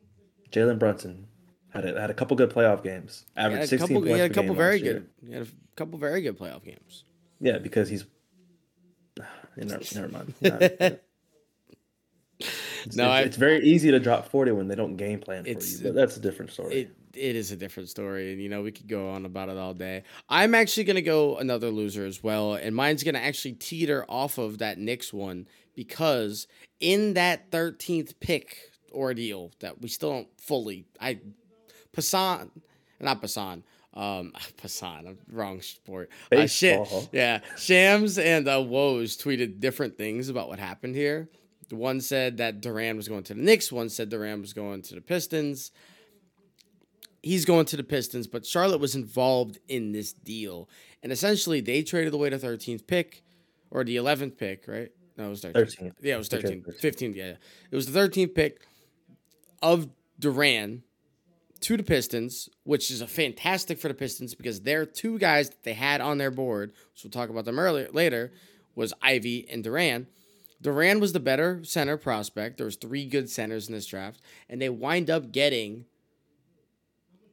Jalen 0.51 0.79
Brunson 0.79 1.27
had 1.71 1.85
a, 1.85 2.01
had 2.01 2.11
a 2.11 2.15
couple 2.15 2.37
good 2.37 2.51
playoff 2.51 2.83
games. 2.83 3.25
He 3.35 3.41
Averaged 3.41 3.55
had 3.57 3.65
a 3.65 3.67
sixteen 3.69 3.89
couple, 3.89 4.01
points 4.03 4.15
he 4.15 4.21
had 4.21 4.31
a 4.31 4.35
couple 4.35 4.55
very 4.55 4.81
good. 4.81 5.07
He 5.27 5.33
had 5.33 5.43
a 5.43 5.47
couple 5.77 5.99
very 5.99 6.23
good 6.23 6.39
playoff 6.39 6.65
games. 6.65 7.05
Yeah, 7.41 7.59
because 7.59 7.89
he's. 7.89 8.05
Never, 9.57 9.81
never 9.95 10.09
mind. 10.09 10.35
Not- 10.41 10.63
it's, 12.83 12.97
No, 12.97 13.13
it's, 13.15 13.27
it's 13.29 13.37
very 13.37 13.63
easy 13.65 13.91
to 13.91 14.01
drop 14.01 14.29
forty 14.29 14.53
when 14.53 14.69
they 14.69 14.75
don't 14.75 14.97
game 14.97 15.21
plan 15.21 15.45
for 15.45 15.51
It's- 15.51 15.79
you, 15.79 15.85
but 15.85 15.95
that's 15.95 16.17
a 16.17 16.21
different 16.21 16.53
story. 16.53 16.75
It 16.83 16.97
it 17.13 17.35
is 17.37 17.51
a 17.51 17.57
different 17.57 17.89
story, 17.89 18.33
and 18.33 18.41
you 18.41 18.49
know 18.49 18.63
we 18.63 18.71
could 18.73 18.87
go 18.89 19.11
on 19.11 19.27
about 19.27 19.49
it 19.49 19.57
all 19.59 19.75
day. 19.75 20.05
I'm 20.29 20.55
actually 20.55 20.85
gonna 20.85 21.03
go 21.03 21.37
another 21.37 21.69
loser 21.71 22.07
as 22.07 22.23
well, 22.23 22.55
and 22.55 22.75
mine's 22.75 23.03
gonna 23.03 23.19
actually 23.19 23.55
teeter 23.55 24.05
off 24.09 24.39
of 24.39 24.59
that 24.59 24.79
Knicks 24.79 25.13
one 25.13 25.47
because 25.75 26.47
in 26.79 27.15
that 27.15 27.51
13th 27.51 28.15
pick 28.21 28.57
ordeal 28.93 29.51
that 29.61 29.81
we 29.83 29.89
still 29.89 30.11
don't 30.11 30.29
fully, 30.41 30.87
I 31.01 31.19
Passan, 31.93 32.51
not 33.01 33.21
Passan. 33.23 33.63
Um, 33.95 34.33
Passan, 34.63 35.17
wrong 35.31 35.61
sport. 35.63 36.11
Uh, 36.33 36.47
Sha- 36.47 36.79
Baseball. 36.79 37.09
yeah, 37.13 37.41
Shams 37.57 38.19
and 38.19 38.47
uh, 38.49 38.59
Woj 38.59 39.17
tweeted 39.23 39.61
different 39.61 39.97
things 39.99 40.29
about 40.29 40.49
what 40.49 40.59
happened 40.59 40.95
here. 40.95 41.29
The 41.69 41.77
one 41.77 42.01
said 42.01 42.39
that 42.39 42.61
Duren 42.61 42.97
was 42.97 43.09
going 43.09 43.23
to 43.25 43.35
the 43.35 43.41
Knicks. 43.41 43.71
One 43.71 43.89
said 43.89 44.11
Duren 44.11 44.41
was 44.41 44.53
going 44.53 44.83
to 44.83 44.95
the 44.95 45.01
Pistons 45.01 45.71
he's 47.23 47.45
going 47.45 47.67
to 47.67 47.77
the 47.77 47.85
Pistons, 47.85 48.27
but 48.27 48.47
Charlotte 48.47 48.81
was 48.81 48.95
involved 48.95 49.59
in 49.69 49.93
this 49.93 50.11
deal. 50.13 50.71
And 51.03 51.13
essentially, 51.13 51.61
they 51.61 51.83
traded 51.83 52.15
away 52.15 52.31
the 52.31 52.39
13th 52.39 52.87
pick 52.87 53.23
or 53.71 53.85
the 53.85 53.97
11th 53.97 54.39
pick, 54.39 54.65
right? 54.67 54.91
No, 55.19 55.27
it 55.27 55.29
was 55.29 55.43
13th. 55.43 55.53
13th. 55.53 55.93
Yeah, 56.01 56.15
it 56.15 56.17
was 56.19 56.29
They 56.31 56.41
13. 56.41 56.63
traded 56.63 56.81
15th, 56.81 57.15
yeah. 57.15 57.35
It 57.71 57.77
was 57.77 57.93
the 57.93 57.99
13th 57.99 58.35
pick 58.35 58.67
of 59.61 59.91
Duren 60.19 60.81
to 61.61 61.77
the 61.77 61.83
Pistons, 61.83 62.49
which 62.65 62.91
is 62.91 63.01
a 63.01 63.07
fantastic 63.07 63.79
for 63.79 63.89
the 63.89 63.95
Pistons 63.95 64.35
because 64.35 64.61
their 64.61 64.87
two 64.87 65.19
guys 65.19 65.51
that 65.51 65.63
they 65.63 65.75
had 65.75 66.01
on 66.01 66.19
their 66.19 66.31
board, 66.31 66.73
which 66.93 67.05
we'll 67.05 67.11
talk 67.11 67.29
about 67.29 67.45
them 67.45 67.59
earlier 67.59 67.89
later, 67.93 68.33
was 68.75 68.95
Ivey 69.03 69.47
and 69.51 69.65
Duren. 69.65 70.07
Duren 70.63 71.01
was 71.01 71.13
the 71.13 71.21
better 71.21 71.65
center 71.65 71.97
prospect. 71.97 72.59
There 72.59 72.67
was 72.67 72.77
three 72.77 73.07
good 73.07 73.31
centers 73.31 73.69
in 73.69 73.75
this 73.75 73.87
draft, 73.87 74.21
and 74.49 74.61
they 74.61 74.69
wind 74.69 75.11
up 75.11 75.33
getting 75.33 75.87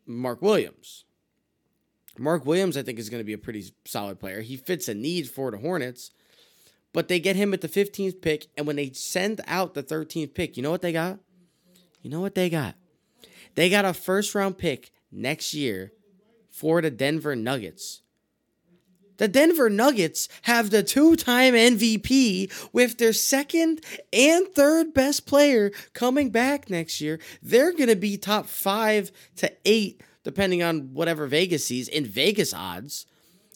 Mark 0.05 0.41
Williams. 0.41 1.05
Mark 2.17 2.45
Williams, 2.45 2.77
I 2.77 2.83
think, 2.83 2.99
is 2.99 3.09
going 3.09 3.21
to 3.21 3.25
be 3.25 3.33
a 3.33 3.37
pretty 3.37 3.71
solid 3.85 4.19
player. 4.19 4.41
He 4.41 4.57
fits 4.57 4.87
a 4.87 4.93
need 4.93 5.29
for 5.29 5.51
the 5.51 5.57
Hornets, 5.57 6.11
but 6.93 7.09
they 7.09 7.19
get 7.19 7.35
him 7.35 7.53
at 7.53 7.61
the 7.61 7.67
15th 7.67 8.21
pick, 8.21 8.47
and 8.57 8.65
when 8.65 8.77
they 8.77 8.91
send 8.91 9.41
out 9.45 9.73
the 9.73 9.83
13th 9.83 10.33
pick, 10.33 10.57
you 10.57 10.63
know 10.63 10.71
what 10.71 10.81
they 10.81 10.93
got? 10.93 11.19
You 12.01 12.09
know 12.09 12.21
what 12.21 12.35
they 12.35 12.49
got? 12.49 12.75
They 13.57 13.71
got 13.71 13.85
a 13.85 13.93
first 13.93 14.35
round 14.35 14.59
pick 14.59 14.91
next 15.11 15.55
year 15.55 15.91
for 16.51 16.79
the 16.79 16.91
Denver 16.91 17.35
Nuggets. 17.35 18.03
The 19.17 19.27
Denver 19.27 19.67
Nuggets 19.67 20.29
have 20.43 20.69
the 20.69 20.83
two 20.83 21.15
time 21.15 21.55
MVP 21.55 22.69
with 22.71 22.99
their 22.99 23.13
second 23.13 23.83
and 24.13 24.47
third 24.49 24.93
best 24.93 25.25
player 25.25 25.71
coming 25.93 26.29
back 26.29 26.69
next 26.69 27.01
year. 27.01 27.19
They're 27.41 27.71
going 27.71 27.89
to 27.89 27.95
be 27.95 28.15
top 28.15 28.45
five 28.45 29.11
to 29.37 29.51
eight, 29.65 30.03
depending 30.23 30.61
on 30.61 30.93
whatever 30.93 31.25
Vegas 31.25 31.65
sees, 31.65 31.87
in 31.87 32.05
Vegas 32.05 32.53
odds. 32.53 33.07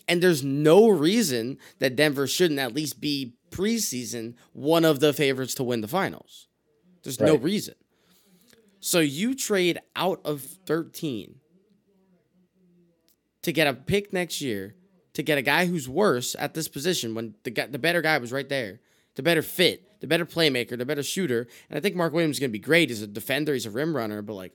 And 0.08 0.20
there's 0.20 0.44
no 0.44 0.90
reason 0.90 1.60
that 1.78 1.96
Denver 1.96 2.26
shouldn't 2.26 2.60
at 2.60 2.74
least 2.74 3.00
be 3.00 3.36
preseason 3.52 4.34
one 4.54 4.84
of 4.84 5.00
the 5.00 5.14
favorites 5.14 5.54
to 5.56 5.64
win 5.64 5.82
the 5.82 5.88
finals. 5.88 6.48
There's 7.04 7.20
no 7.20 7.36
reason. 7.36 7.76
So 8.82 9.00
you 9.00 9.36
trade 9.36 9.80
out 9.96 10.22
of 10.26 10.42
13 10.42 11.36
to 13.44 13.52
get 13.54 13.68
a 13.68 13.74
pick 13.74 14.12
next 14.12 14.42
year 14.42 14.76
to 15.14 15.24
get 15.24 15.38
a 15.38 15.42
guy 15.42 15.68
who's 15.68 15.88
worse 15.88 16.36
at 16.40 16.54
this 16.54 16.68
position 16.68 17.14
when 17.14 17.36
the 17.44 17.52
guy, 17.52 17.68
the 17.68 17.80
better 17.80 18.02
guy 18.02 18.18
was 18.18 18.32
right 18.32 18.50
there, 18.50 18.80
the 19.16 19.24
better 19.24 19.42
fit, 19.44 20.02
the 20.02 20.08
better 20.08 20.26
playmaker, 20.26 20.78
the 20.78 20.86
better 20.86 21.04
shooter. 21.04 21.48
And 21.70 21.78
I 21.78 21.80
think 21.80 21.96
Mark 21.96 22.12
Williams 22.12 22.38
is 22.38 22.40
going 22.40 22.50
to 22.50 22.54
be 22.54 22.60
great. 22.60 22.90
He's 22.90 23.02
a 23.02 23.08
defender, 23.08 23.54
he's 23.54 23.68
a 23.68 23.72
rim 23.72 23.96
runner, 23.96 24.22
but 24.22 24.34
like 24.34 24.54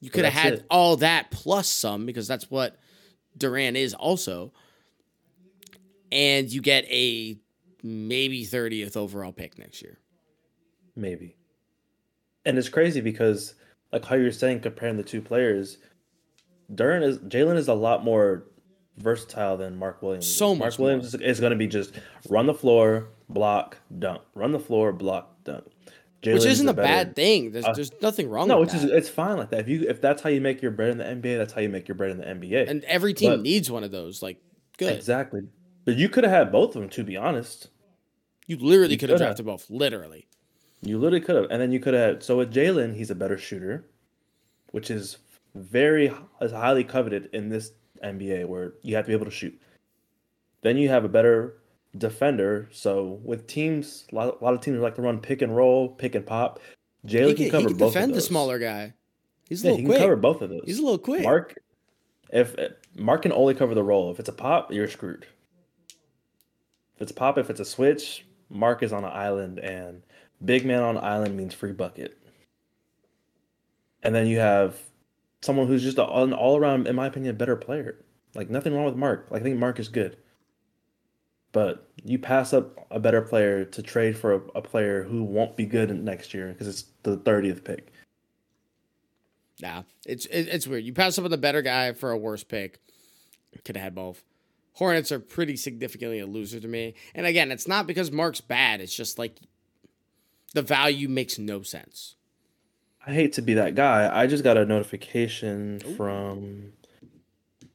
you 0.00 0.08
could 0.08 0.24
have 0.24 0.32
had 0.32 0.52
it. 0.54 0.66
all 0.70 0.96
that 0.96 1.30
plus 1.30 1.68
some 1.68 2.06
because 2.06 2.26
that's 2.26 2.50
what 2.50 2.78
Duren 3.36 3.74
is 3.74 3.92
also. 3.92 4.52
And 6.10 6.50
you 6.50 6.62
get 6.62 6.84
a 6.86 7.36
maybe 7.82 8.46
30th 8.46 8.96
overall 8.96 9.32
pick 9.32 9.58
next 9.58 9.82
year. 9.82 9.98
Maybe. 10.96 11.36
And 12.44 12.56
it's 12.58 12.68
crazy 12.68 13.00
because, 13.00 13.54
like 13.92 14.04
how 14.04 14.16
you're 14.16 14.32
saying, 14.32 14.60
comparing 14.60 14.96
the 14.96 15.02
two 15.02 15.20
players, 15.20 15.78
Duren 16.72 17.02
is 17.02 17.18
Jalen 17.18 17.56
is 17.56 17.68
a 17.68 17.74
lot 17.74 18.04
more 18.04 18.44
versatile 18.96 19.56
than 19.56 19.76
Mark 19.76 20.02
Williams. 20.02 20.26
So 20.32 20.54
Mark 20.54 20.72
much 20.72 20.78
Williams 20.78 21.06
is, 21.14 21.14
is 21.20 21.40
going 21.40 21.50
to 21.50 21.56
be 21.56 21.66
just 21.66 21.92
run 22.28 22.46
the 22.46 22.54
floor, 22.54 23.08
block, 23.28 23.78
dunk, 23.98 24.22
run 24.34 24.52
the 24.52 24.58
floor, 24.60 24.92
block, 24.92 25.42
dunk. 25.44 25.64
Which 26.22 26.44
isn't 26.44 26.68
a 26.68 26.74
better- 26.74 26.86
bad 26.86 27.16
thing. 27.16 27.50
There's, 27.52 27.64
uh, 27.64 27.72
there's 27.72 27.92
nothing 28.02 28.28
wrong 28.28 28.46
No, 28.48 28.60
with 28.60 28.72
which 28.74 28.82
that. 28.82 28.90
is 28.90 28.92
it's 28.92 29.08
fine 29.08 29.38
like 29.38 29.50
that. 29.50 29.60
If 29.60 29.68
you 29.68 29.88
if 29.88 30.02
that's 30.02 30.20
how 30.20 30.28
you 30.28 30.40
make 30.42 30.60
your 30.60 30.70
bread 30.70 30.90
in 30.90 30.98
the 30.98 31.04
NBA, 31.04 31.38
that's 31.38 31.54
how 31.54 31.62
you 31.62 31.70
make 31.70 31.88
your 31.88 31.94
bread 31.94 32.10
in 32.10 32.18
the 32.18 32.24
NBA. 32.24 32.68
and 32.68 32.84
every 32.84 33.14
team 33.14 33.30
but- 33.30 33.40
needs 33.40 33.70
one 33.70 33.84
of 33.84 33.90
those. 33.90 34.22
Like, 34.22 34.36
good. 34.76 34.92
Exactly. 34.94 35.40
But 35.86 35.96
you 35.96 36.10
could 36.10 36.24
have 36.24 36.32
had 36.32 36.52
both 36.52 36.76
of 36.76 36.82
them, 36.82 36.90
to 36.90 37.04
be 37.04 37.16
honest. 37.16 37.68
You 38.46 38.58
literally 38.58 38.98
could 38.98 39.08
have 39.08 39.18
drafted 39.18 39.46
both. 39.46 39.70
Literally. 39.70 40.26
You 40.82 40.98
literally 40.98 41.20
could 41.20 41.36
have, 41.36 41.46
and 41.50 41.60
then 41.60 41.72
you 41.72 41.80
could 41.80 41.94
have. 41.94 42.22
So 42.22 42.38
with 42.38 42.52
Jalen, 42.52 42.94
he's 42.96 43.10
a 43.10 43.14
better 43.14 43.36
shooter, 43.36 43.86
which 44.72 44.90
is 44.90 45.18
very 45.54 46.12
is 46.40 46.52
highly 46.52 46.84
coveted 46.84 47.28
in 47.32 47.48
this 47.48 47.72
NBA, 48.02 48.46
where 48.46 48.74
you 48.82 48.96
have 48.96 49.04
to 49.04 49.08
be 49.08 49.14
able 49.14 49.26
to 49.26 49.30
shoot. 49.30 49.60
Then 50.62 50.76
you 50.76 50.88
have 50.88 51.04
a 51.04 51.08
better 51.08 51.56
defender. 51.98 52.68
So 52.72 53.20
with 53.24 53.46
teams, 53.46 54.06
a 54.12 54.14
lot, 54.14 54.40
a 54.40 54.44
lot 54.44 54.54
of 54.54 54.60
teams 54.60 54.78
like 54.80 54.94
to 54.96 55.02
run 55.02 55.18
pick 55.20 55.42
and 55.42 55.54
roll, 55.54 55.88
pick 55.88 56.14
and 56.14 56.26
pop. 56.26 56.60
Jalen 57.06 57.36
can, 57.36 57.36
can, 57.36 57.50
cover 57.50 57.62
he 57.62 57.68
can 57.68 57.76
both 57.78 57.92
defend 57.92 58.10
of 58.12 58.14
the 58.14 58.20
those. 58.20 58.26
smaller 58.28 58.58
guy. 58.58 58.94
He's 59.48 59.62
a 59.64 59.66
Yeah, 59.66 59.70
little 59.72 59.78
he 59.78 59.84
quick. 59.86 59.96
He 59.96 60.00
can 60.00 60.08
cover 60.08 60.16
both 60.16 60.42
of 60.42 60.50
those. 60.50 60.62
He's 60.64 60.78
a 60.78 60.82
little 60.82 60.98
quick. 60.98 61.22
Mark, 61.22 61.56
if 62.30 62.54
Mark 62.96 63.22
can 63.22 63.32
only 63.32 63.54
cover 63.54 63.74
the 63.74 63.82
roll, 63.82 64.10
if 64.12 64.20
it's 64.20 64.28
a 64.28 64.32
pop, 64.32 64.72
you're 64.72 64.88
screwed. 64.88 65.26
If 66.96 67.02
it's 67.02 67.10
a 67.10 67.14
pop, 67.14 67.38
if 67.38 67.50
it's 67.50 67.60
a 67.60 67.64
switch, 67.64 68.26
Mark 68.50 68.82
is 68.82 68.92
on 68.92 69.04
an 69.04 69.10
island, 69.12 69.58
and 69.58 70.02
big 70.44 70.64
man 70.64 70.82
on 70.82 70.98
island 70.98 71.36
means 71.36 71.54
free 71.54 71.72
bucket. 71.72 72.16
And 74.02 74.14
then 74.14 74.26
you 74.26 74.38
have 74.38 74.78
someone 75.42 75.66
who's 75.66 75.82
just 75.82 75.98
an 75.98 76.32
all 76.32 76.56
around, 76.56 76.86
in 76.86 76.96
my 76.96 77.06
opinion, 77.06 77.36
better 77.36 77.56
player. 77.56 78.04
Like 78.34 78.48
nothing 78.50 78.74
wrong 78.74 78.84
with 78.84 78.96
Mark. 78.96 79.26
Like 79.30 79.42
I 79.42 79.44
think 79.44 79.58
Mark 79.58 79.78
is 79.80 79.88
good, 79.88 80.16
but 81.52 81.88
you 82.04 82.18
pass 82.18 82.52
up 82.52 82.86
a 82.90 83.00
better 83.00 83.22
player 83.22 83.64
to 83.64 83.82
trade 83.82 84.16
for 84.16 84.34
a, 84.34 84.40
a 84.54 84.62
player 84.62 85.02
who 85.02 85.24
won't 85.24 85.56
be 85.56 85.66
good 85.66 85.90
next 86.02 86.32
year 86.32 86.48
because 86.48 86.68
it's 86.68 86.84
the 87.02 87.16
thirtieth 87.16 87.64
pick. 87.64 87.92
Nah, 89.60 89.82
it's 90.06 90.26
it, 90.26 90.48
it's 90.48 90.66
weird. 90.66 90.84
You 90.84 90.92
pass 90.92 91.18
up 91.18 91.24
on 91.24 91.30
the 91.30 91.38
better 91.38 91.60
guy 91.60 91.92
for 91.92 92.12
a 92.12 92.16
worse 92.16 92.44
pick. 92.44 92.80
Could 93.64 93.76
have 93.76 93.82
had 93.82 93.94
both. 93.96 94.22
Hornets 94.74 95.10
are 95.10 95.18
pretty 95.18 95.56
significantly 95.56 96.20
a 96.20 96.26
loser 96.26 96.60
to 96.60 96.68
me. 96.68 96.94
And 97.14 97.26
again, 97.26 97.50
it's 97.50 97.66
not 97.66 97.88
because 97.88 98.12
Mark's 98.12 98.40
bad. 98.40 98.80
It's 98.80 98.94
just 98.94 99.18
like 99.18 99.36
the 100.54 100.62
value 100.62 101.08
makes 101.08 101.38
no 101.38 101.62
sense. 101.62 102.16
I 103.06 103.12
hate 103.12 103.32
to 103.34 103.42
be 103.42 103.54
that 103.54 103.74
guy. 103.74 104.10
I 104.12 104.26
just 104.26 104.44
got 104.44 104.56
a 104.56 104.66
notification 104.66 105.80
from 105.96 106.72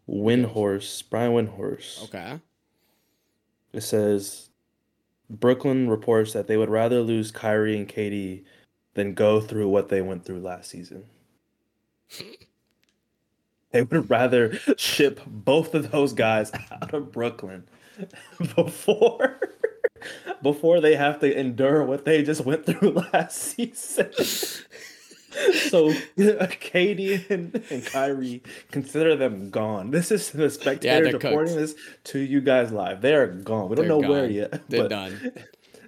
Windhorst, 0.08 1.10
Brian 1.10 1.34
Windhorst. 1.34 2.04
Okay. 2.06 2.40
It 3.74 3.82
says 3.82 4.50
Brooklyn 5.30 5.90
reports 5.90 6.34
that 6.34 6.48
they 6.48 6.58
would 6.58 6.70
rather 6.70 7.02
lose 7.02 7.32
Kyrie 7.32 7.78
and 7.78 7.88
KD 7.88 8.44
than 8.94 9.14
go 9.14 9.42
through 9.42 9.68
what 9.70 9.90
they 9.90 10.02
went 10.02 10.26
through 10.26 10.40
last 10.40 10.70
season. 10.70 11.06
They 13.72 13.82
would 13.82 14.10
rather 14.10 14.58
ship 14.78 15.20
both 15.28 15.76
of 15.76 15.92
those 15.92 16.14
guys 16.14 16.50
out 16.72 16.94
of 16.94 17.12
Brooklyn 17.12 17.68
before 18.56 19.38
before 20.42 20.80
they 20.82 20.96
have 20.96 21.20
to 21.20 21.38
endure 21.40 21.84
what 21.84 22.06
they 22.06 22.24
just 22.24 22.46
went 22.46 22.66
through 22.66 22.92
last 23.14 23.38
season. 23.38 24.12
so 25.70 25.92
KD 26.18 27.30
and, 27.30 27.64
and 27.70 27.86
Kyrie 27.86 28.42
consider 28.72 29.16
them 29.16 29.50
gone. 29.50 29.92
This 29.92 30.12
is 30.12 30.32
the 30.32 30.50
spectators 30.50 31.12
they're 31.12 31.20
reporting 31.20 31.56
cooked. 31.56 31.76
this 31.76 31.76
to 32.06 32.20
you 32.20 32.42
guys 32.42 32.72
live. 32.72 33.02
They 33.02 33.14
are 33.14 33.28
gone. 33.28 33.70
We 33.70 33.76
don't 33.76 33.88
They're 33.88 34.02
know 34.02 34.10
where 34.10 34.30
yet. 34.30 34.70
They're 34.70 34.84
but 34.84 34.90
done. 34.90 35.34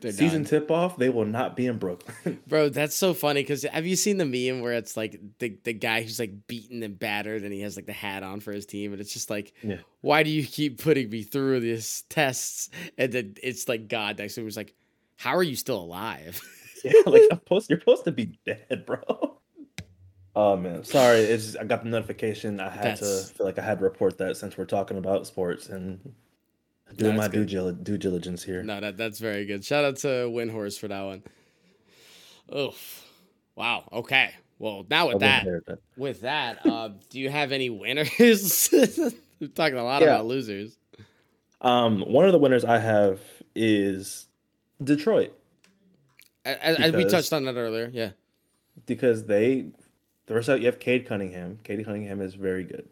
They're 0.02 0.12
Season 0.12 0.44
tip 0.46 0.70
off, 0.72 0.98
they 0.98 1.10
will 1.10 1.26
not 1.26 1.56
be 1.56 1.66
in 1.68 1.78
Brooklyn. 1.78 2.40
Bro, 2.48 2.70
that's 2.70 2.96
so 2.96 3.14
funny 3.14 3.42
because 3.42 3.64
have 3.64 3.86
you 3.86 3.96
seen 3.96 4.18
the 4.18 4.26
meme 4.26 4.62
where 4.62 4.74
it's 4.74 4.96
like 4.98 5.20
the, 5.40 5.58
the 5.64 5.74
guy 5.74 6.02
who's 6.02 6.20
like 6.20 6.48
beaten 6.48 6.84
and 6.84 6.98
battered 6.98 7.44
and 7.44 7.52
he 7.54 7.62
has 7.62 7.76
like 7.76 7.86
the 7.86 7.94
hat 7.94 8.24
on 8.24 8.40
for 8.40 8.52
his 8.52 8.66
team 8.66 8.92
and 8.92 9.02
it's 9.02 9.14
just 9.14 9.30
like, 9.30 9.54
Yeah. 9.64 9.78
why 10.02 10.24
do 10.24 10.30
you 10.30 10.46
keep 10.46 10.82
putting 10.82 11.10
me 11.10 11.24
through 11.24 11.60
these 11.62 12.04
tests? 12.10 12.70
And 12.98 13.12
then 13.12 13.36
it's 13.42 13.68
like 13.68 13.88
God 13.88 14.18
next 14.20 14.36
to 14.36 14.42
him 14.42 14.46
was 14.46 14.58
like, 14.58 14.74
how 15.16 15.36
are 15.36 15.44
you 15.44 15.56
still 15.56 15.80
alive? 15.80 16.40
yeah, 16.84 16.92
like 17.06 17.24
I'm 17.32 17.40
supposed, 17.40 17.70
you're 17.70 17.80
supposed 17.80 18.06
to 18.06 18.12
be 18.12 18.38
dead, 18.46 18.84
bro. 18.86 19.38
Oh 20.36 20.56
man, 20.56 20.84
sorry. 20.84 21.20
It's 21.22 21.46
just, 21.46 21.58
I 21.58 21.64
got 21.64 21.84
the 21.84 21.90
notification. 21.90 22.60
I 22.60 22.70
had 22.70 22.84
That's- 22.84 23.30
to 23.30 23.34
feel 23.34 23.46
like 23.48 23.58
I 23.58 23.64
had 23.64 23.80
to 23.80 23.84
report 23.84 24.20
that 24.20 24.38
since 24.38 24.56
we're 24.58 24.66
talking 24.66 24.98
about 24.98 25.26
sports 25.26 25.70
and 25.70 26.14
doing 26.96 27.16
that's 27.18 27.28
my 27.34 27.34
due, 27.34 27.46
good. 27.46 27.84
due 27.84 27.98
diligence 27.98 28.44
here. 28.44 28.64
no, 28.64 28.80
that 28.80 28.98
that's 28.98 29.20
very 29.20 29.46
good. 29.46 29.64
Shout 29.66 29.84
out 29.86 29.98
to 29.98 30.08
Windhorst 30.08 30.80
for 30.80 30.88
that 30.88 31.04
one. 31.04 31.24
Oof. 32.56 33.04
Wow. 33.56 33.88
Okay. 33.92 34.32
Well, 34.60 34.86
now 34.90 35.08
with 35.10 35.20
that, 35.20 35.46
with 35.98 36.22
that, 36.22 36.66
uh, 36.66 36.90
do 37.10 37.20
you 37.20 37.30
have 37.30 37.52
any 37.52 37.70
winners? 37.70 38.70
We're 39.40 39.48
talking 39.54 39.78
a 39.78 39.84
lot 39.84 40.02
Yeah. 40.02 40.10
about 40.10 40.26
losers. 40.26 40.78
Um, 41.62 42.02
one 42.02 42.26
of 42.26 42.32
the 42.32 42.40
winners 42.40 42.64
I 42.66 42.78
have 42.80 43.20
is 43.56 44.28
Detroit 44.84 45.34
A- 46.46 46.52
a- 46.52 46.80
As 46.80 46.94
we 46.94 47.06
touched 47.06 47.34
on 47.34 47.46
that 47.46 47.56
earlier. 47.56 47.90
Yeah. 47.92 48.12
because 48.86 49.26
they 49.26 49.72
first 50.28 50.50
out 50.50 50.60
you 50.60 50.68
have 50.68 50.80
Cade 50.80 51.08
Cunningham. 51.08 51.60
Cade 51.64 51.84
Cunningham 51.84 52.22
is 52.22 52.34
very 52.36 52.64
good, 52.64 52.88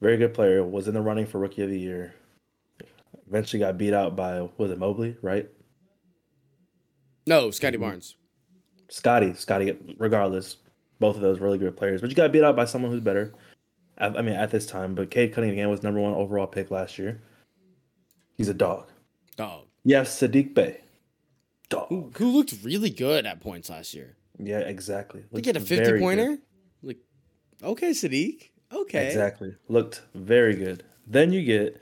very 0.00 0.16
good 0.18 0.32
player. 0.34 0.62
Was 0.64 0.88
in 0.88 0.94
the 0.94 1.00
running 1.02 1.26
for 1.26 1.38
Rookie 1.38 1.62
of 1.62 1.70
the 1.70 1.78
Year. 1.78 2.14
Eventually 3.32 3.60
got 3.60 3.78
beat 3.78 3.94
out 3.94 4.14
by 4.14 4.46
was 4.58 4.70
it 4.70 4.78
Mobley, 4.78 5.16
right? 5.22 5.48
No, 7.26 7.50
Scotty 7.50 7.78
Mm-hmm. 7.78 7.84
Barnes. 7.86 8.16
Scotty, 8.90 9.32
Scotty. 9.32 9.74
Regardless, 9.96 10.58
both 11.00 11.16
of 11.16 11.22
those 11.22 11.40
really 11.40 11.56
good 11.56 11.74
players, 11.74 12.02
but 12.02 12.10
you 12.10 12.16
got 12.16 12.30
beat 12.30 12.44
out 12.44 12.56
by 12.56 12.66
someone 12.66 12.90
who's 12.90 13.00
better. 13.00 13.32
I, 13.96 14.08
I 14.08 14.20
mean, 14.20 14.34
at 14.34 14.50
this 14.50 14.66
time, 14.66 14.94
but 14.94 15.10
Cade 15.10 15.32
Cunningham 15.32 15.70
was 15.70 15.82
number 15.82 15.98
one 15.98 16.12
overall 16.12 16.46
pick 16.46 16.70
last 16.70 16.98
year. 16.98 17.22
He's 18.36 18.50
a 18.50 18.54
dog. 18.54 18.88
Dog. 19.36 19.64
Yes, 19.82 20.20
Sadiq 20.20 20.52
Bey. 20.52 20.82
Dog. 21.70 21.88
Who, 21.88 22.10
who 22.18 22.32
looked 22.32 22.54
really 22.62 22.90
good 22.90 23.24
at 23.24 23.40
points 23.40 23.70
last 23.70 23.94
year. 23.94 24.14
Yeah, 24.38 24.58
exactly. 24.58 25.22
Did 25.32 25.36
he 25.36 25.40
get 25.40 25.56
a 25.56 25.60
fifty 25.60 25.98
pointer. 26.00 26.36
good. 26.36 26.40
Like 26.82 26.98
Okay, 27.62 27.92
Sadiq. 27.92 28.50
Okay. 28.70 29.06
Exactly. 29.06 29.56
Looked 29.68 30.02
very 30.14 30.54
good. 30.54 30.84
Then 31.06 31.32
you 31.32 31.42
get 31.42 31.80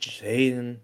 Jaden 0.00 0.78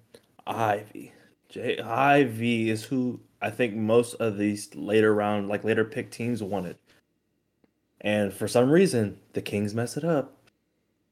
Ivey. 0.46 1.12
J 1.48 1.78
Ivey 1.78 2.70
is 2.70 2.84
who 2.84 3.20
I 3.40 3.50
think 3.50 3.74
most 3.74 4.14
of 4.14 4.38
these 4.38 4.74
later 4.74 5.14
round, 5.14 5.48
like 5.48 5.64
later 5.64 5.84
pick 5.84 6.10
teams 6.10 6.42
wanted. 6.42 6.76
And 8.00 8.32
for 8.32 8.46
some 8.46 8.70
reason, 8.70 9.18
the 9.32 9.42
Kings 9.42 9.74
messed 9.74 9.96
it 9.96 10.04
up 10.04 10.36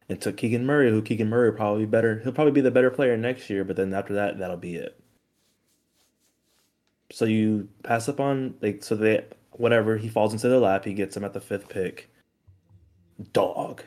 and 0.09 0.21
took 0.21 0.37
Keegan 0.37 0.67
Murray, 0.67 0.91
who 0.91 1.03
Keegan 1.03 1.29
Murray 1.29 1.51
will 1.51 1.57
probably 1.57 1.87
be 1.87 1.91
better. 1.91 2.21
He'll 2.21 2.33
probably 2.33 2.53
be 2.53 2.61
the 2.61 2.71
better 2.71 2.91
player 2.91 3.17
next 3.17 3.49
year, 3.49 3.65
but 3.65 3.77
then 3.77 3.93
after 3.95 4.15
that, 4.15 4.39
that'll 4.39 4.57
be 4.57 4.77
it. 4.77 5.01
So 7.11 7.25
you 7.25 7.69
pass 7.83 8.09
up 8.09 8.21
on 8.21 8.55
like 8.61 8.83
so 8.83 8.97
they 8.97 9.25
whatever 9.53 9.97
he 9.97 10.09
falls 10.09 10.33
into 10.33 10.49
their 10.49 10.59
lap, 10.59 10.85
he 10.85 10.95
gets 10.95 11.17
him 11.17 11.25
at 11.25 11.33
the 11.33 11.41
fifth 11.41 11.69
pick. 11.69 12.11
Dog. 13.33 13.83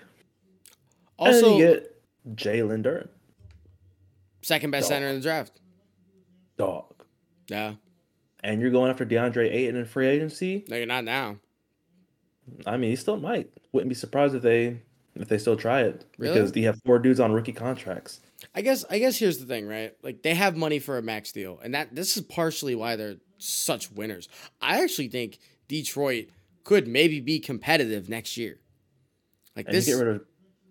Also, 1.17 1.49
and 1.49 1.57
you 1.57 1.65
get 1.65 2.01
Jalen 2.35 2.83
Duren. 2.83 3.09
Second 4.41 4.71
best 4.71 4.83
Dog. 4.83 4.95
center 4.95 5.07
in 5.07 5.15
the 5.15 5.21
draft. 5.21 5.59
Dog. 6.57 7.03
Yeah. 7.47 7.73
And 8.43 8.61
you're 8.61 8.71
going 8.71 8.89
after 8.91 9.05
DeAndre 9.05 9.51
Ayton 9.51 9.75
in 9.75 9.85
free 9.85 10.07
agency. 10.07 10.63
No, 10.67 10.75
you're 10.77 10.85
not 10.85 11.03
now. 11.03 11.37
I 12.65 12.77
mean, 12.77 12.89
he 12.91 12.95
still 12.95 13.17
might. 13.17 13.49
Wouldn't 13.71 13.89
be 13.89 13.95
surprised 13.95 14.35
if 14.35 14.41
they 14.41 14.79
if 15.15 15.27
they 15.27 15.37
still 15.37 15.55
try 15.57 15.81
it 15.81 16.05
Really? 16.17 16.33
because 16.33 16.55
you 16.55 16.65
have 16.67 16.79
four 16.85 16.99
dudes 16.99 17.19
on 17.19 17.31
rookie 17.31 17.51
contracts. 17.51 18.21
I 18.53 18.61
guess 18.61 18.85
I 18.89 18.99
guess 18.99 19.17
here's 19.17 19.39
the 19.39 19.45
thing, 19.45 19.67
right? 19.67 19.93
Like 20.03 20.21
they 20.21 20.35
have 20.35 20.55
money 20.55 20.79
for 20.79 20.97
a 20.97 21.01
max 21.01 21.31
deal, 21.31 21.59
and 21.63 21.73
that 21.73 21.93
this 21.95 22.15
is 22.15 22.23
partially 22.23 22.75
why 22.75 22.95
they're 22.95 23.17
such 23.39 23.91
winners. 23.91 24.29
I 24.61 24.83
actually 24.83 25.09
think 25.09 25.39
Detroit 25.67 26.27
could 26.63 26.87
maybe 26.87 27.19
be 27.19 27.39
competitive 27.39 28.09
next 28.09 28.37
year. 28.37 28.59
Like 29.55 29.65
And 29.67 29.75
this, 29.75 29.85
get 29.87 29.93
rid 29.93 30.07
of 30.07 30.21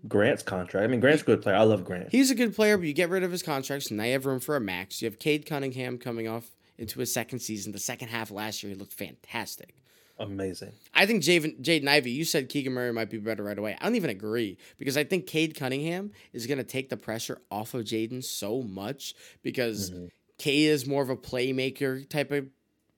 Grant's 0.08 0.42
contract. 0.42 0.84
I 0.84 0.86
mean, 0.86 1.00
Grant's 1.00 1.22
a 1.22 1.26
good 1.26 1.42
player. 1.42 1.56
I 1.56 1.62
love 1.64 1.84
Grant. 1.84 2.10
he's 2.10 2.30
a 2.30 2.34
good 2.34 2.54
player, 2.54 2.76
but 2.78 2.86
you 2.86 2.92
get 2.92 3.10
rid 3.10 3.22
of 3.22 3.32
his 3.32 3.42
contracts, 3.42 3.88
and 3.88 3.96
now 3.98 4.04
you 4.04 4.12
have 4.12 4.26
room 4.26 4.40
for 4.40 4.56
a 4.56 4.60
max. 4.60 5.02
You 5.02 5.06
have 5.08 5.18
Cade 5.18 5.46
Cunningham 5.46 5.98
coming 5.98 6.28
off 6.28 6.54
into 6.78 7.00
his 7.00 7.12
second 7.12 7.40
season. 7.40 7.72
The 7.72 7.78
second 7.78 8.08
half 8.08 8.30
last 8.30 8.62
year, 8.62 8.72
he 8.72 8.78
looked 8.78 8.92
fantastic. 8.92 9.74
Amazing. 10.18 10.72
I 10.94 11.04
think 11.04 11.22
Jaden 11.22 11.60
Jaden 11.60 11.88
Ivey, 11.88 12.10
you 12.10 12.24
said 12.24 12.48
Keegan 12.48 12.72
Murray 12.72 12.92
might 12.92 13.10
be 13.10 13.18
better 13.18 13.42
right 13.42 13.58
away. 13.58 13.76
I 13.78 13.84
don't 13.84 13.96
even 13.96 14.08
agree 14.10 14.56
because 14.78 14.96
I 14.96 15.04
think 15.04 15.26
Cade 15.26 15.54
Cunningham 15.54 16.12
is 16.32 16.46
going 16.46 16.56
to 16.58 16.64
take 16.64 16.88
the 16.88 16.96
pressure 16.96 17.38
off 17.50 17.74
of 17.74 17.84
Jaden 17.84 18.24
so 18.24 18.62
much 18.62 19.14
because 19.42 19.90
Mhm. 19.90 20.08
Cade 20.38 20.70
is 20.70 20.86
more 20.86 21.02
of 21.02 21.10
a 21.10 21.16
playmaker 21.16 22.08
type 22.08 22.30
of 22.30 22.46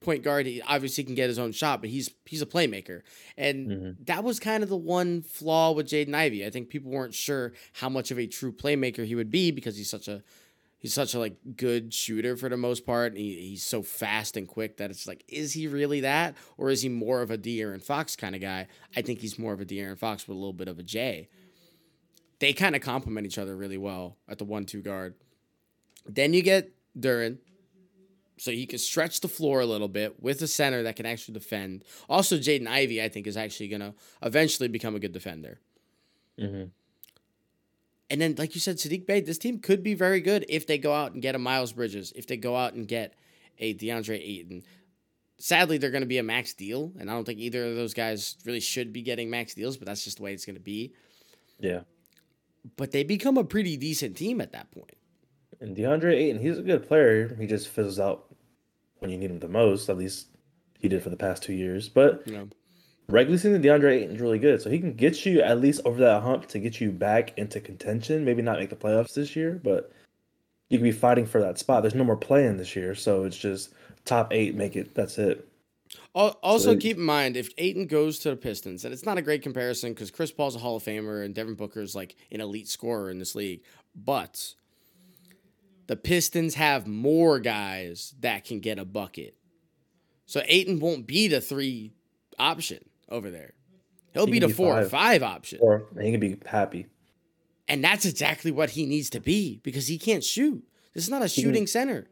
point 0.00 0.22
guard. 0.22 0.46
He 0.46 0.62
obviously 0.62 1.04
can 1.04 1.14
get 1.14 1.28
his 1.28 1.38
own 1.38 1.52
shot, 1.52 1.80
but 1.80 1.90
he's 1.90 2.10
he's 2.24 2.42
a 2.42 2.46
playmaker. 2.46 3.02
And 3.36 3.66
Mhm. 3.68 4.06
that 4.06 4.22
was 4.24 4.38
kind 4.38 4.62
of 4.62 4.68
the 4.68 4.76
one 4.76 5.22
flaw 5.22 5.72
with 5.72 5.88
Jaden 5.88 6.14
Ivey. 6.14 6.46
I 6.46 6.50
think 6.50 6.68
people 6.68 6.90
weren't 6.90 7.14
sure 7.14 7.52
how 7.74 7.88
much 7.88 8.10
of 8.10 8.18
a 8.18 8.26
true 8.26 8.52
playmaker 8.52 9.04
he 9.04 9.14
would 9.14 9.30
be 9.30 9.50
because 9.50 9.76
he's 9.76 9.90
such 9.90 10.06
a 10.08 10.22
he's 10.80 10.94
such 10.94 11.12
a 11.14 11.18
like 11.18 11.34
good 11.56 11.92
shooter 11.92 12.36
for 12.36 12.48
the 12.48 12.56
most 12.56 12.86
part. 12.86 13.10
And 13.12 13.20
he, 13.20 13.34
he's 13.50 13.66
so 13.66 13.82
fast 13.82 14.36
and 14.36 14.46
quick 14.46 14.76
that 14.76 14.90
it's 14.90 15.08
like, 15.08 15.24
is 15.26 15.52
he 15.54 15.66
really 15.66 16.00
that, 16.02 16.36
or 16.56 16.70
is 16.70 16.82
he 16.82 16.88
more 16.88 17.20
of 17.20 17.32
a 17.32 17.36
De'Aaron 17.38 17.82
Fox 17.82 18.14
kind 18.14 18.36
of 18.36 18.40
guy? 18.40 18.68
I 18.94 19.02
think 19.02 19.20
he's 19.20 19.40
more 19.40 19.52
of 19.52 19.60
a 19.60 19.64
De'Aaron 19.66 19.98
Fox 19.98 20.28
with 20.28 20.36
a 20.36 20.38
little 20.38 20.52
bit 20.52 20.68
of 20.68 20.78
a 20.78 20.84
J. 20.84 21.28
They 22.38 22.52
kind 22.52 22.76
of 22.76 22.82
complement 22.82 23.26
each 23.26 23.38
other 23.38 23.56
really 23.56 23.76
well 23.78 24.16
at 24.28 24.38
the 24.38 24.44
one-two 24.44 24.80
guard. 24.82 25.14
Then 26.06 26.32
you 26.32 26.42
get 26.42 26.70
Duren, 26.96 27.38
so 28.38 28.50
he 28.50 28.66
can 28.66 28.78
stretch 28.78 29.20
the 29.20 29.28
floor 29.28 29.60
a 29.60 29.66
little 29.66 29.88
bit 29.88 30.22
with 30.22 30.40
a 30.42 30.46
center 30.46 30.82
that 30.82 30.96
can 30.96 31.06
actually 31.06 31.34
defend. 31.34 31.84
Also, 32.08 32.38
Jaden 32.38 32.66
Ivey, 32.66 33.02
I 33.02 33.08
think, 33.08 33.26
is 33.26 33.36
actually 33.36 33.68
gonna 33.68 33.94
eventually 34.22 34.68
become 34.68 34.94
a 34.94 35.00
good 35.00 35.12
defender. 35.12 35.60
hmm 36.38 36.64
And 38.10 38.20
then, 38.20 38.34
like 38.38 38.54
you 38.54 38.60
said, 38.60 38.76
Sadiq 38.76 39.06
Bey, 39.06 39.20
this 39.20 39.38
team 39.38 39.58
could 39.58 39.82
be 39.82 39.94
very 39.94 40.20
good 40.20 40.46
if 40.48 40.66
they 40.66 40.78
go 40.78 40.94
out 40.94 41.12
and 41.12 41.22
get 41.22 41.34
a 41.34 41.38
Miles 41.38 41.72
Bridges, 41.72 42.12
if 42.16 42.26
they 42.26 42.36
go 42.36 42.56
out 42.56 42.74
and 42.74 42.88
get 42.88 43.14
a 43.58 43.74
DeAndre 43.74 44.20
Ayton. 44.20 44.62
Sadly, 45.40 45.78
they're 45.78 45.90
going 45.90 46.02
to 46.02 46.06
be 46.06 46.18
a 46.18 46.22
max 46.22 46.52
deal, 46.52 46.92
and 46.98 47.08
I 47.08 47.14
don't 47.14 47.24
think 47.24 47.38
either 47.38 47.64
of 47.64 47.76
those 47.76 47.94
guys 47.94 48.36
really 48.44 48.60
should 48.60 48.92
be 48.92 49.02
getting 49.02 49.30
max 49.30 49.54
deals, 49.54 49.76
but 49.76 49.86
that's 49.86 50.02
just 50.02 50.16
the 50.16 50.22
way 50.24 50.32
it's 50.32 50.44
going 50.44 50.56
to 50.56 50.62
be. 50.62 50.94
Yeah. 51.60 51.80
But 52.76 52.90
they 52.90 53.04
become 53.04 53.36
a 53.38 53.44
pretty 53.44 53.76
decent 53.76 54.16
team 54.16 54.40
at 54.40 54.52
that 54.52 54.70
point. 54.72 54.96
And 55.60 55.76
DeAndre 55.76 56.14
Ayton, 56.14 56.40
he's 56.40 56.58
a 56.58 56.62
good 56.62 56.86
player. 56.86 57.36
He 57.38 57.46
just 57.46 57.68
fizzles 57.68 58.00
out 58.00 58.27
when 58.98 59.10
you 59.10 59.18
need 59.18 59.30
him 59.30 59.38
the 59.38 59.48
most. 59.48 59.88
At 59.88 59.98
least 59.98 60.28
he 60.78 60.88
did 60.88 61.02
for 61.02 61.10
the 61.10 61.16
past 61.16 61.42
two 61.42 61.52
years. 61.52 61.88
But 61.88 62.26
know, 62.26 62.48
regular 63.08 63.38
season, 63.38 63.62
DeAndre 63.62 64.02
Ayton's 64.02 64.20
really 64.20 64.38
good. 64.38 64.62
So 64.62 64.70
he 64.70 64.78
can 64.78 64.94
get 64.94 65.24
you 65.26 65.40
at 65.40 65.60
least 65.60 65.80
over 65.84 66.00
that 66.00 66.22
hump 66.22 66.46
to 66.48 66.58
get 66.58 66.80
you 66.80 66.90
back 66.90 67.36
into 67.38 67.60
contention. 67.60 68.24
Maybe 68.24 68.42
not 68.42 68.58
make 68.58 68.70
the 68.70 68.76
playoffs 68.76 69.14
this 69.14 69.34
year, 69.34 69.60
but 69.62 69.92
you 70.68 70.78
can 70.78 70.84
be 70.84 70.92
fighting 70.92 71.26
for 71.26 71.40
that 71.40 71.58
spot. 71.58 71.82
There's 71.82 71.94
no 71.94 72.04
more 72.04 72.16
playing 72.16 72.58
this 72.58 72.76
year, 72.76 72.94
so 72.94 73.24
it's 73.24 73.38
just 73.38 73.72
top 74.04 74.32
eight, 74.32 74.54
make 74.54 74.76
it. 74.76 74.94
That's 74.94 75.18
it. 75.18 75.48
Also, 76.14 76.76
keep 76.76 76.96
in 76.96 77.02
mind 77.02 77.36
if 77.36 77.48
Ayton 77.58 77.86
goes 77.86 78.18
to 78.20 78.30
the 78.30 78.36
Pistons, 78.36 78.84
and 78.84 78.92
it's 78.92 79.06
not 79.06 79.18
a 79.18 79.22
great 79.22 79.42
comparison 79.42 79.92
because 79.92 80.10
Chris 80.10 80.32
Paul's 80.32 80.56
a 80.56 80.58
Hall 80.58 80.76
of 80.76 80.82
Famer 80.82 81.24
and 81.24 81.34
Devin 81.34 81.54
Booker's 81.54 81.94
like 81.94 82.16
an 82.30 82.40
elite 82.40 82.68
scorer 82.68 83.10
in 83.10 83.18
this 83.18 83.34
league, 83.34 83.62
but 83.94 84.54
the 85.88 85.96
Pistons 85.96 86.54
have 86.54 86.86
more 86.86 87.40
guys 87.40 88.14
that 88.20 88.44
can 88.44 88.60
get 88.60 88.78
a 88.78 88.84
bucket. 88.84 89.34
So 90.26 90.42
Ayton 90.46 90.78
won't 90.78 91.06
be 91.06 91.26
the 91.28 91.40
three 91.40 91.94
option 92.38 92.84
over 93.08 93.30
there. 93.30 93.54
He'll 94.12 94.26
He 94.26 94.32
be 94.32 94.38
the 94.38 94.46
be 94.48 94.52
four 94.52 94.78
or 94.78 94.82
five. 94.82 94.90
five 94.90 95.22
option. 95.22 95.58
Or 95.60 95.86
he 96.00 96.10
can 96.12 96.20
be 96.20 96.36
happy. 96.46 96.86
And 97.66 97.82
that's 97.82 98.04
exactly 98.04 98.50
what 98.50 98.70
he 98.70 98.86
needs 98.86 99.10
to 99.10 99.20
be 99.20 99.60
because 99.62 99.88
he 99.88 99.98
can't 99.98 100.24
shoot. 100.24 100.62
This 100.94 101.04
is 101.04 101.10
not 101.10 101.22
a 101.22 101.28
can- 101.28 101.42
shooting 101.44 101.66
center. 101.66 102.06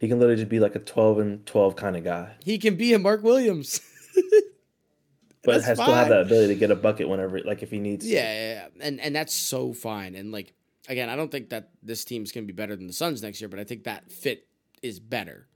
He 0.00 0.06
can 0.08 0.18
literally 0.20 0.36
just 0.40 0.48
be 0.48 0.60
like 0.60 0.76
a 0.76 0.78
12 0.80 1.18
and 1.18 1.44
12 1.46 1.74
kind 1.74 1.96
of 1.96 2.04
guy, 2.04 2.36
He 2.44 2.58
can 2.58 2.76
be 2.76 2.92
a 2.94 2.98
Mark 3.00 3.24
Williams. 3.24 3.80
but 5.44 5.62
has 5.64 5.78
still 5.78 5.92
have 5.92 6.08
that 6.08 6.20
ability 6.22 6.54
to 6.54 6.58
get 6.60 6.70
a 6.70 6.76
bucket 6.76 7.08
whenever, 7.08 7.40
like 7.40 7.62
if 7.64 7.70
he 7.70 7.78
needs. 7.80 8.08
Yeah, 8.08 8.22
yeah, 8.22 8.52
yeah. 8.54 8.86
and 8.86 9.00
and 9.00 9.14
that's 9.16 9.34
so 9.34 9.72
fine. 9.72 10.14
And 10.14 10.30
like 10.30 10.52
again, 10.88 11.08
I 11.08 11.16
don't 11.16 11.30
think 11.30 11.50
that 11.50 11.70
this 11.82 12.04
team's 12.04 12.32
gonna 12.32 12.46
be 12.46 12.52
better 12.52 12.74
than 12.74 12.86
the 12.86 12.92
Suns 12.92 13.22
next 13.22 13.40
year, 13.40 13.48
but 13.48 13.60
I 13.60 13.64
think 13.64 13.84
that 13.84 14.10
fit 14.10 14.46
is 14.82 14.98
better. 14.98 15.46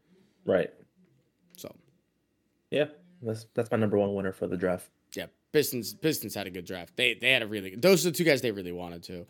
Right. 0.45 0.71
So 1.57 1.75
Yeah. 2.71 2.87
That's 3.23 3.47
that's 3.55 3.71
my 3.71 3.77
number 3.77 3.97
one 3.97 4.15
winner 4.15 4.33
for 4.33 4.47
the 4.47 4.57
draft. 4.57 4.89
yeah, 5.15 5.27
Pistons 5.53 5.95
Pistons 5.95 6.35
had 6.35 6.47
a 6.47 6.51
good 6.51 6.65
draft. 6.65 6.97
They 6.97 7.15
they 7.15 7.31
had 7.31 7.43
a 7.43 7.47
really 7.47 7.77
those 7.77 8.05
are 8.05 8.11
the 8.11 8.17
two 8.17 8.25
guys 8.25 8.43
they 8.43 8.51
really 8.51 8.73
wanted 8.73 9.05
to. 9.05 9.27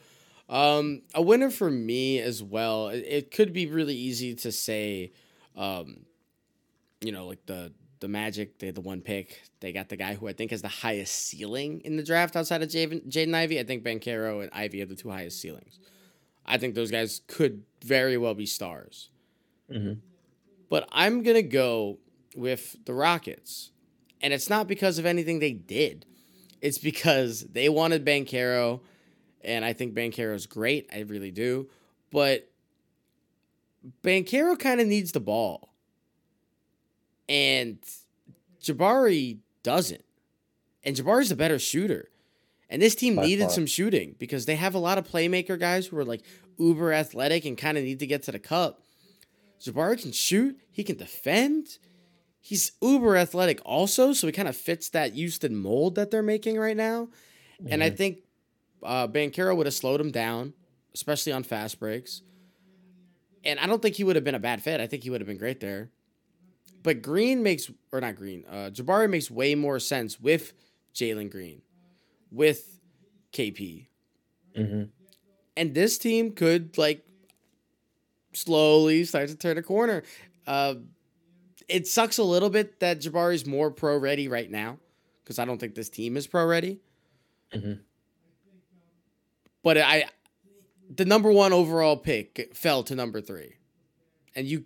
Um, 0.49 1.03
a 1.15 1.23
winner 1.23 1.51
for 1.51 1.71
me 1.71 2.19
as 2.19 2.43
well. 2.43 2.89
It, 2.89 3.05
it 3.07 3.31
could 3.31 3.53
be 3.53 3.67
really 3.67 3.95
easy 3.95 4.35
to 4.37 4.53
say, 4.53 5.13
um, 5.57 6.05
you 7.01 7.13
know, 7.13 7.27
like 7.27 7.45
the 7.47 7.73
the 8.01 8.09
Magic, 8.09 8.59
they 8.59 8.67
had 8.67 8.75
the 8.75 8.81
one 8.81 9.01
pick. 9.01 9.43
They 9.61 9.73
got 9.73 9.89
the 9.89 9.97
guy 9.97 10.15
who 10.15 10.27
I 10.27 10.33
think 10.33 10.51
has 10.51 10.63
the 10.63 10.69
highest 10.69 11.15
ceiling 11.15 11.83
in 11.85 11.97
the 11.97 12.03
draft 12.03 12.35
outside 12.35 12.63
of 12.63 12.69
Jaden, 12.69 13.35
Ivey. 13.35 13.61
I 13.61 13.65
think 13.65 13.85
Banchero 13.85 14.43
and 14.43 14.51
Ivey 14.53 14.81
have 14.81 14.89
the 14.89 14.97
two 14.97 15.11
highest 15.11 15.41
ceilings. 15.41 15.79
I 16.45 16.59
think 16.59 16.75
those 16.75 16.91
guys 16.91 17.21
could 17.27 17.63
very 17.85 18.17
well 18.17 18.35
be 18.35 18.47
stars. 18.47 19.11
Mhm. 19.71 20.01
But 20.69 20.89
I'm 20.93 21.23
going 21.23 21.37
to 21.37 21.43
go 21.43 21.99
with 22.35 22.77
the 22.85 22.95
Rockets. 22.95 23.71
And 24.21 24.33
it's 24.33 24.49
not 24.49 24.69
because 24.69 24.99
of 24.99 25.07
anything 25.07 25.39
they 25.39 25.53
did. 25.53 26.07
It's 26.61 26.79
because 26.79 27.41
they 27.41 27.69
wanted 27.69 28.05
Banchero, 28.05 28.81
and 29.43 29.65
I 29.65 29.73
think 29.73 29.95
Banchero's 29.95 30.47
great. 30.47 30.89
I 30.93 31.01
really 31.01 31.33
do. 31.33 31.69
But 32.13 32.49
Banchero 34.03 34.57
kind 34.57 34.81
of 34.81 34.87
needs 34.87 35.11
the 35.11 35.21
ball. 35.21 35.75
And 37.29 37.79
Jabari 38.63 39.39
doesn't. 39.65 40.05
And 40.85 40.95
Jabari's 40.97 41.33
a 41.33 41.37
better 41.37 41.59
shooter. 41.59 42.11
And 42.73 42.81
this 42.81 42.95
team 42.95 43.17
By 43.17 43.27
needed 43.27 43.45
far. 43.45 43.51
some 43.51 43.67
shooting 43.67 44.17
because 44.19 44.47
they 44.47 44.57
have 44.57 44.75
a 44.75 44.79
lot 44.79 44.97
of 44.97 45.07
playmaker 45.07 45.61
guys 45.61 45.87
who 45.87 45.99
are 45.99 46.07
like 46.07 46.23
uber 46.59 46.91
athletic 46.91 47.45
and 47.45 47.57
kind 47.59 47.77
of 47.77 47.85
need 47.85 47.99
to 47.99 48.07
get 48.07 48.23
to 48.23 48.33
the 48.33 48.39
cup. 48.39 48.81
Jabari 49.61 50.01
can 50.01 50.11
shoot, 50.11 50.59
he 50.71 50.83
can 50.83 50.97
defend. 50.97 51.77
He's 52.41 52.73
uber 52.81 53.15
athletic 53.19 53.61
also, 53.63 54.15
so 54.15 54.27
he 54.27 54.33
kind 54.33 54.49
of 54.49 54.57
fits 54.57 54.89
that 54.89 55.13
Houston 55.13 55.55
mold 55.55 55.97
that 55.97 56.11
they're 56.11 56.23
making 56.23 56.57
right 56.57 56.77
now. 56.77 57.09
And 57.69 57.85
I 57.85 57.91
think 57.91 58.21
uh, 58.83 59.07
Banchero 59.07 59.55
would 59.55 59.67
have 59.67 59.75
slowed 59.75 60.01
him 60.01 60.11
down, 60.11 60.55
especially 60.95 61.33
on 61.33 61.43
fast 61.43 61.79
breaks. 61.79 62.23
And 63.45 63.61
I 63.61 63.67
don't 63.67 63.83
think 63.83 63.97
he 63.97 64.05
would 64.05 64.17
have 64.17 64.25
been 64.25 64.35
a 64.35 64.41
bad 64.41 64.63
fit. 64.63 64.81
I 64.81 64.87
think 64.87 65.03
he 65.05 65.11
would 65.11 65.21
have 65.21 65.29
been 65.29 65.37
great 65.37 65.61
there. 65.61 65.91
But 66.83 67.03
Green 67.03 67.43
makes, 67.43 67.71
or 67.93 68.01
not 68.01 68.17
Green, 68.17 68.45
uh, 68.51 68.71
Jabari 68.73 69.11
makes 69.11 69.31
way 69.31 69.55
more 69.55 69.79
sense 69.79 70.19
with 70.19 70.55
Jalen 70.95 71.31
Green, 71.31 71.61
with 72.33 72.81
KP. 73.33 73.87
hmm 74.57 74.85
And 75.57 75.75
this 75.75 75.99
team 75.99 76.33
could, 76.33 76.77
like, 76.79 77.05
slowly 78.33 79.05
start 79.05 79.29
to 79.29 79.37
turn 79.37 79.59
a 79.59 79.63
corner. 79.63 80.03
Uh, 80.47 80.75
it 81.69 81.87
sucks 81.87 82.19
a 82.19 82.25
little 82.25 82.51
bit 82.51 82.81
that 82.81 83.01
Jabari's 83.01 83.47
more 83.47 83.71
pro 83.71 83.97
ready 83.97 84.29
right 84.29 84.51
now 84.51 84.79
because 85.23 85.39
I 85.39 85.45
don't 85.45 85.59
think 85.59 85.75
this 85.75 85.89
team 85.89 86.17
is 86.17 86.27
pro 86.27 86.45
ready. 86.47 86.81
Mhm. 87.53 87.81
But 89.63 89.79
I, 89.79 90.07
the 90.95 91.05
number 91.05 91.31
one 91.31 91.53
overall 91.53 91.97
pick 91.97 92.51
fell 92.55 92.83
to 92.85 92.95
number 92.97 93.21
three, 93.21 93.55
and 94.35 94.47
you, 94.47 94.65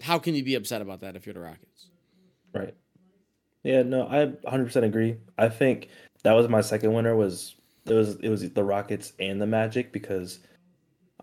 how 0.00 0.18
can 0.18 0.34
you 0.34 0.42
be 0.42 0.54
upset 0.54 0.80
about 0.80 1.00
that 1.00 1.16
if 1.16 1.26
you're 1.26 1.34
the 1.34 1.40
Rockets? 1.40 1.90
Right. 2.54 2.74
Yeah, 3.62 3.82
no, 3.82 4.06
I 4.06 4.26
100% 4.48 4.84
agree. 4.84 5.16
I 5.36 5.48
think 5.48 5.88
that 6.28 6.34
was 6.34 6.46
my 6.46 6.60
second 6.60 6.92
winner 6.92 7.16
was 7.16 7.54
it 7.86 7.94
was 7.94 8.16
it 8.16 8.28
was 8.28 8.50
the 8.50 8.62
Rockets 8.62 9.14
and 9.18 9.40
the 9.40 9.46
Magic 9.46 9.92
because 9.92 10.40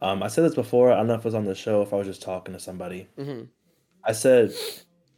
um 0.02 0.24
I 0.24 0.30
said 0.30 0.46
this 0.46 0.56
before, 0.56 0.92
I 0.92 0.96
don't 0.96 1.06
know 1.06 1.14
if 1.14 1.20
it 1.20 1.26
was 1.26 1.36
on 1.36 1.46
the 1.46 1.54
show 1.54 1.84
if 1.84 1.94
I 1.94 1.98
was 1.98 2.08
just 2.08 2.24
talking 2.24 2.56
to 2.56 2.60
somebody. 2.60 3.08
hmm 3.16 3.44
I 4.04 4.14
said 4.14 4.52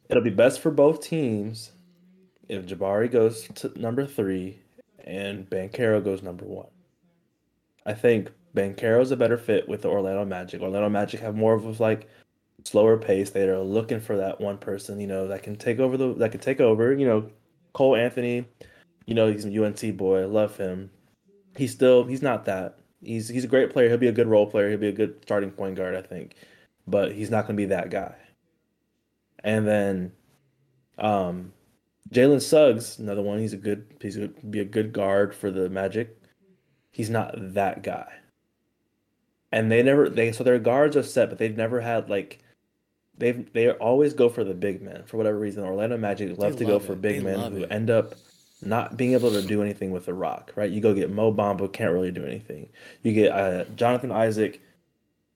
it'll 0.09 0.23
be 0.23 0.29
best 0.29 0.59
for 0.59 0.71
both 0.71 1.01
teams 1.01 1.71
if 2.49 2.65
Jabari 2.65 3.09
goes 3.09 3.47
to 3.55 3.79
number 3.79 4.05
3 4.05 4.59
and 5.05 5.49
Banchero 5.49 6.03
goes 6.03 6.21
number 6.21 6.43
1. 6.43 6.65
I 7.85 7.93
think 7.93 8.29
Banchero's 8.53 9.11
a 9.11 9.15
better 9.17 9.37
fit 9.37 9.69
with 9.69 9.83
the 9.83 9.89
Orlando 9.89 10.25
Magic. 10.25 10.61
Orlando 10.61 10.89
Magic 10.89 11.21
have 11.21 11.35
more 11.35 11.53
of 11.53 11.63
a 11.63 11.81
like 11.81 12.09
slower 12.65 12.97
pace. 12.97 13.29
They 13.29 13.47
are 13.47 13.59
looking 13.59 14.01
for 14.01 14.17
that 14.17 14.41
one 14.41 14.57
person, 14.57 14.99
you 14.99 15.07
know, 15.07 15.29
that 15.29 15.43
can 15.43 15.55
take 15.55 15.79
over 15.79 15.95
the 15.95 16.13
that 16.15 16.31
can 16.31 16.41
take 16.41 16.59
over. 16.59 16.93
You 16.93 17.07
know, 17.07 17.29
Cole 17.73 17.95
Anthony, 17.95 18.45
you 19.07 19.15
know, 19.15 19.31
he's 19.31 19.45
a 19.45 19.65
UNC 19.65 19.97
boy. 19.97 20.21
I 20.21 20.25
love 20.25 20.57
him. 20.57 20.91
He's 21.55 21.71
still 21.71 22.03
he's 22.03 22.21
not 22.21 22.45
that. 22.45 22.77
He's 23.01 23.27
he's 23.29 23.45
a 23.45 23.47
great 23.47 23.71
player. 23.71 23.87
He'll 23.89 23.97
be 23.97 24.09
a 24.09 24.11
good 24.11 24.27
role 24.27 24.45
player. 24.45 24.69
He'll 24.69 24.77
be 24.77 24.89
a 24.89 24.91
good 24.91 25.19
starting 25.23 25.49
point 25.49 25.75
guard, 25.75 25.95
I 25.95 26.01
think. 26.01 26.35
But 26.85 27.13
he's 27.13 27.31
not 27.31 27.47
gonna 27.47 27.57
be 27.57 27.65
that 27.65 27.89
guy. 27.89 28.15
And 29.43 29.65
then 29.65 30.11
um 30.99 31.53
Jalen 32.11 32.41
Suggs, 32.41 32.99
another 32.99 33.21
one, 33.21 33.39
he's 33.39 33.53
a 33.53 33.57
good 33.57 33.87
he's 34.01 34.17
gonna 34.17 34.27
be 34.49 34.59
a 34.59 34.65
good 34.65 34.93
guard 34.93 35.33
for 35.33 35.49
the 35.49 35.69
Magic. 35.69 36.21
He's 36.91 37.09
not 37.09 37.33
that 37.53 37.83
guy. 37.83 38.11
And 39.51 39.71
they 39.71 39.81
never 39.81 40.09
they 40.09 40.33
so 40.33 40.43
their 40.43 40.59
guards 40.59 40.97
are 40.97 41.03
set, 41.03 41.29
but 41.29 41.37
they've 41.37 41.55
never 41.55 41.79
had 41.79 42.09
like 42.09 42.39
they've 43.17 43.51
they 43.53 43.71
always 43.71 44.13
go 44.13 44.27
for 44.27 44.43
the 44.43 44.53
big 44.53 44.81
men 44.81 45.03
for 45.05 45.15
whatever 45.15 45.39
reason. 45.39 45.63
Orlando 45.63 45.97
Magic 45.97 46.37
love 46.37 46.57
to 46.57 46.65
go 46.65 46.73
love 46.73 46.85
for 46.85 46.95
big 46.95 47.23
They 47.23 47.35
men 47.35 47.51
who 47.51 47.63
it. 47.63 47.71
end 47.71 47.89
up 47.89 48.13
not 48.61 48.97
being 48.97 49.13
able 49.13 49.31
to 49.31 49.41
do 49.41 49.61
anything 49.61 49.91
with 49.91 50.05
the 50.05 50.13
rock, 50.13 50.51
right? 50.55 50.69
You 50.69 50.81
go 50.81 50.93
get 50.93 51.11
Mo 51.11 51.31
Bamba, 51.33 51.71
can't 51.71 51.91
really 51.91 52.11
do 52.11 52.25
anything. 52.25 52.69
You 53.03 53.13
get 53.13 53.31
uh, 53.31 53.65
Jonathan 53.75 54.11
Isaac, 54.11 54.61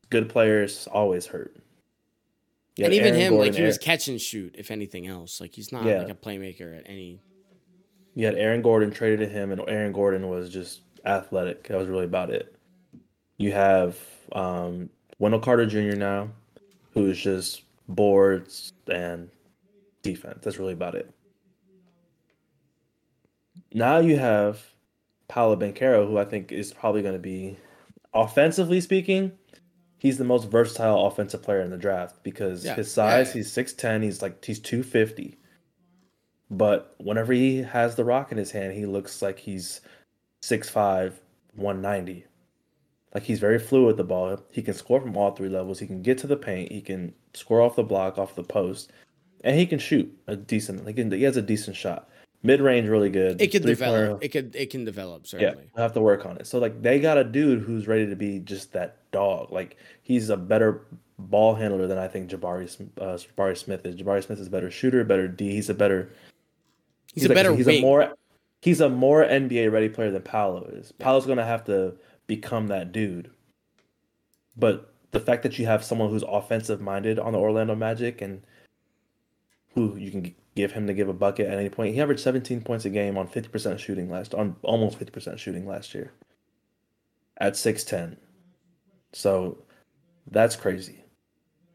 good 0.10 0.28
players, 0.30 0.88
always 0.92 1.28
hurt. 1.28 1.56
And 2.80 2.94
even 2.94 3.10
Aaron 3.10 3.20
him, 3.22 3.34
like 3.34 3.38
Gordon, 3.48 3.54
he 3.62 3.64
was 3.68 3.76
Aaron- 3.78 3.84
catch 3.86 4.08
and 4.08 4.20
shoot, 4.20 4.56
if 4.58 4.72
anything 4.72 5.06
else. 5.08 5.40
Like 5.40 5.54
he's 5.54 5.72
not 5.72 5.86
Yeah. 5.86 6.00
like 6.00 6.10
a 6.10 6.16
playmaker 6.16 6.76
at 6.78 6.84
any. 6.88 7.20
You 8.16 8.26
had 8.26 8.36
Aaron 8.36 8.62
Gordon 8.62 8.92
traded 8.92 9.20
to 9.20 9.28
him, 9.28 9.52
and 9.52 9.62
Aaron 9.68 9.92
Gordon 9.94 10.28
was 10.30 10.50
just 10.50 10.82
athletic. 11.06 11.68
That 11.68 11.78
was 11.78 11.88
really 11.88 12.06
about 12.06 12.30
it. 12.30 12.56
You 13.38 13.52
have 13.54 13.98
um, 14.32 14.90
Wendell 15.20 15.40
Carter 15.42 15.66
Jr. 15.66 15.96
now, 15.98 16.30
who 16.94 17.10
is 17.10 17.18
just 17.20 17.62
boards 17.88 18.74
and 18.88 19.30
defense. 20.02 20.40
That's 20.44 20.58
really 20.58 20.74
about 20.74 20.96
it. 20.96 21.10
Now 23.74 24.00
you 24.00 24.18
have 24.18 24.62
Paolo 25.28 25.56
Banchero, 25.56 26.08
who 26.08 26.18
I 26.18 26.26
think 26.26 26.52
is 26.52 26.74
probably 26.74 27.02
going 27.02 27.14
to 27.14 27.20
be, 27.20 27.58
offensively 28.14 28.82
speaking, 28.82 29.32
he's 29.98 30.18
the 30.18 30.24
most 30.26 30.50
versatile 30.50 31.06
offensive 31.06 31.42
player 31.42 31.62
in 31.62 31.70
the 31.70 31.78
draft 31.78 32.22
because 32.24 32.66
Yeah. 32.66 32.76
his 32.76 32.92
size, 32.92 33.28
Yeah. 33.28 33.34
he's 33.36 33.52
6'10, 33.52 34.04
he's 34.04 34.22
like 34.22 34.44
he's 34.44 34.60
250. 34.60 35.38
But 36.50 36.94
whenever 36.98 37.32
he 37.32 37.62
has 37.62 37.96
the 37.96 38.04
rock 38.04 38.32
in 38.32 38.38
his 38.38 38.52
hand, 38.52 38.74
he 38.74 38.86
looks 38.86 39.22
like 39.22 39.40
he's 39.40 39.80
6'5, 40.42 41.22
190. 41.56 42.26
Like 43.14 43.24
he's 43.24 43.40
very 43.40 43.60
fluid 43.60 43.88
with 43.88 43.98
the 43.98 44.04
ball. 44.04 44.42
He 44.52 44.62
can 44.62 44.74
score 44.74 45.00
from 45.00 45.16
all 45.16 45.32
three 45.32 45.50
levels. 45.50 45.80
He 45.80 45.88
can 45.88 46.02
get 46.02 46.18
to 46.20 46.28
the 46.28 46.38
paint. 46.38 46.72
He 46.72 46.82
can 46.82 47.14
score 47.34 47.62
off 47.62 47.76
the 47.76 47.84
block, 47.84 48.18
off 48.18 48.36
the 48.36 48.44
post, 48.44 48.92
and 49.44 49.58
he 49.58 49.66
can 49.66 49.80
shoot 49.80 50.14
a 50.28 50.36
decent. 50.36 50.86
Can. 50.96 51.12
He 51.12 51.24
has 51.24 51.38
a 51.38 51.42
decent 51.42 51.76
shot. 51.78 52.10
Mid 52.44 52.60
range, 52.60 52.88
really 52.88 53.10
good. 53.10 53.40
It 53.40 53.52
could 53.52 53.64
develop. 53.64 54.24
It 54.24 54.30
could. 54.30 54.56
It 54.56 54.72
can 54.72 54.84
develop 54.84 55.24
yeah, 55.26 55.30
certainly. 55.30 55.70
we'll 55.76 55.84
have 55.84 55.94
to 55.94 56.02
work 56.02 56.26
on 56.26 56.38
it. 56.38 56.48
So 56.48 56.58
like 56.58 56.82
they 56.82 57.00
got 57.00 57.18
a 57.20 57.24
dude 57.24 57.62
who's 57.62 57.88
ready 57.88 58.08
to 58.08 58.16
be 58.16 58.40
just 58.40 58.74
that 58.74 58.98
dog. 59.12 59.52
Like 59.52 59.78
he's 60.02 60.30
a 60.30 60.38
better 60.38 60.82
ball 61.20 61.54
handler 61.54 61.86
than 61.86 62.00
I 62.00 62.08
think 62.08 62.32
Jabari 62.32 62.66
uh, 63.00 63.18
Jabari 63.18 63.56
Smith 63.56 63.86
is. 63.86 63.96
Jabari 63.96 64.24
Smith 64.24 64.40
is 64.40 64.48
a 64.48 64.50
better 64.52 64.72
shooter, 64.72 65.04
better 65.04 65.28
D. 65.28 65.52
He's 65.52 65.70
a 65.70 65.76
better. 65.76 66.10
He's, 67.14 67.26
a 67.26 67.28
like- 67.28 67.36
better 67.36 67.56
He's 67.56 67.68
wing. 67.68 67.80
a 67.80 67.82
more. 67.82 68.14
He's 68.62 68.82
a 68.82 68.90
more 68.90 69.24
NBA 69.24 69.72
ready 69.72 69.90
player 69.90 70.10
than 70.12 70.22
Paolo 70.24 70.64
is. 70.64 70.92
Paolo's 70.94 71.28
gonna 71.28 71.46
have 71.46 71.66
to 71.66 71.94
become 72.26 72.68
that 72.68 72.92
dude. 72.92 73.30
But 74.58 74.92
the 75.12 75.20
fact 75.20 75.44
that 75.44 75.60
you 75.60 75.68
have 75.68 75.84
someone 75.84 76.10
who's 76.10 76.24
offensive 76.24 76.82
minded 76.82 77.20
on 77.20 77.34
the 77.34 77.40
Orlando 77.40 77.76
Magic 77.76 78.22
and 78.22 78.42
who 79.76 79.96
you 79.96 80.12
can 80.12 80.36
give 80.56 80.74
him 80.74 80.88
to 80.88 80.94
give 80.94 81.10
a 81.10 81.14
bucket 81.14 81.48
at 81.48 81.58
any 81.58 81.70
point. 81.70 81.94
He 81.94 82.02
averaged 82.02 82.22
17 82.22 82.62
points 82.62 82.86
a 82.86 82.90
game 82.90 83.18
on 83.18 83.28
50% 83.28 83.80
shooting 83.80 84.10
last 84.10 84.34
on 84.34 84.56
almost 84.64 85.00
50% 85.00 85.38
shooting 85.38 85.68
last 85.68 85.94
year 85.94 86.12
at 87.38 87.54
6'10. 87.54 88.18
So 89.14 89.60
that's 90.30 90.56
crazy. 90.56 91.04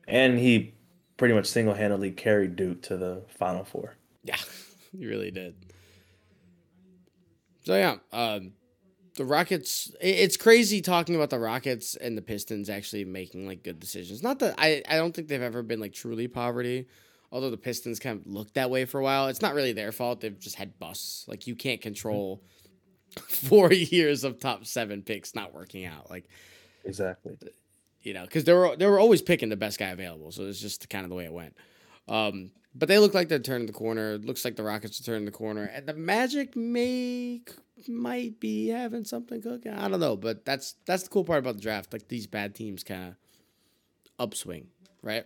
And 0.07 0.39
he 0.39 0.75
pretty 1.17 1.35
much 1.35 1.47
single-handedly 1.47 2.13
carried 2.13 2.57
Duke 2.57 2.83
to 2.83 2.97
the 2.97 3.23
final 3.29 3.65
four. 3.65 3.97
Yeah, 4.23 4.37
he 4.93 5.07
really 5.07 5.31
did. 5.31 5.55
So 7.65 7.75
yeah, 7.75 7.97
um, 8.13 8.53
the 9.17 9.25
Rockets. 9.25 9.91
It's 10.01 10.37
crazy 10.37 10.81
talking 10.81 11.17
about 11.17 11.31
the 11.31 11.39
Rockets 11.39 11.97
and 11.97 12.17
the 12.17 12.23
Pistons 12.23 12.71
actually 12.71 13.05
making 13.05 13.47
like 13.47 13.65
good 13.65 13.81
decisions. 13.81 14.23
Not 14.23 14.39
that 14.39 14.55
I, 14.59 14.83
I 14.89 14.97
don't 14.97 15.15
think 15.15 15.29
they've 15.29 15.43
ever 15.43 15.63
been 15.63 15.81
like 15.81 15.93
truly 15.93 16.29
poverty. 16.29 16.87
Although 17.33 17.51
the 17.51 17.57
Pistons 17.57 17.99
kind 17.99 18.21
of 18.21 18.27
looked 18.27 18.55
that 18.55 18.71
way 18.71 18.85
for 18.85 19.01
a 19.01 19.03
while, 19.03 19.29
it's 19.29 19.43
not 19.43 19.55
really 19.55 19.73
their 19.73 19.93
fault. 19.93 20.21
They've 20.21 20.39
just 20.39 20.57
had 20.57 20.79
busts. 20.79 21.27
Like 21.29 21.47
you 21.47 21.57
can't 21.57 21.81
control 21.81 22.43
four 23.29 23.73
years 23.73 24.25
of 24.25 24.39
top 24.39 24.65
seven 24.67 25.03
picks 25.03 25.35
not 25.35 25.55
working 25.55 25.85
out. 25.85 26.09
Like 26.11 26.29
Exactly. 26.85 27.37
you 28.03 28.15
know, 28.15 28.23
because 28.23 28.45
they 28.45 28.53
were 28.53 28.77
they 28.77 28.87
were 28.87 29.01
always 29.01 29.23
picking 29.23 29.49
the 29.49 29.57
best 29.57 29.79
guy 29.79 29.89
available. 29.89 30.31
So 30.33 30.45
it's 30.45 30.61
just 30.61 30.89
kind 30.89 31.05
of 31.05 31.11
the 31.11 31.17
way 31.17 31.25
it 31.25 31.33
went. 31.33 31.55
Um, 32.09 32.53
but 32.75 32.89
they 32.89 32.99
look 32.99 33.15
like 33.15 33.29
they're 33.29 33.39
turning 33.39 33.67
the 33.67 33.73
corner. 33.73 34.13
It 34.15 34.25
looks 34.25 34.45
like 34.45 34.57
the 34.57 34.63
Rockets 34.63 35.01
are 35.01 35.03
turning 35.03 35.25
the 35.25 35.31
corner, 35.33 35.65
and 35.65 35.87
the 35.87 35.95
Magic 35.95 36.55
may 36.55 37.41
might 37.89 38.39
be 38.39 38.69
having 38.69 39.05
something 39.05 39.43
cooking. 39.43 39.73
I 39.73 39.89
don't 39.89 40.01
know, 40.01 40.17
but 40.17 40.45
that's 40.45 40.75
that's 40.87 41.05
the 41.05 41.09
cool 41.09 41.25
part 41.25 41.39
about 41.41 41.57
the 41.57 41.63
draft. 41.63 41.93
Like 41.93 42.09
these 42.09 42.27
bad 42.27 42.55
teams 42.55 42.85
kind 42.85 43.09
of 43.09 43.15
upswing, 44.19 44.69
right? 45.03 45.25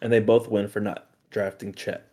And 0.00 0.12
they 0.12 0.20
both 0.20 0.48
win 0.48 0.68
for 0.68 0.80
not 0.80 1.10
drafting 1.30 1.72
Chet. 1.72 2.10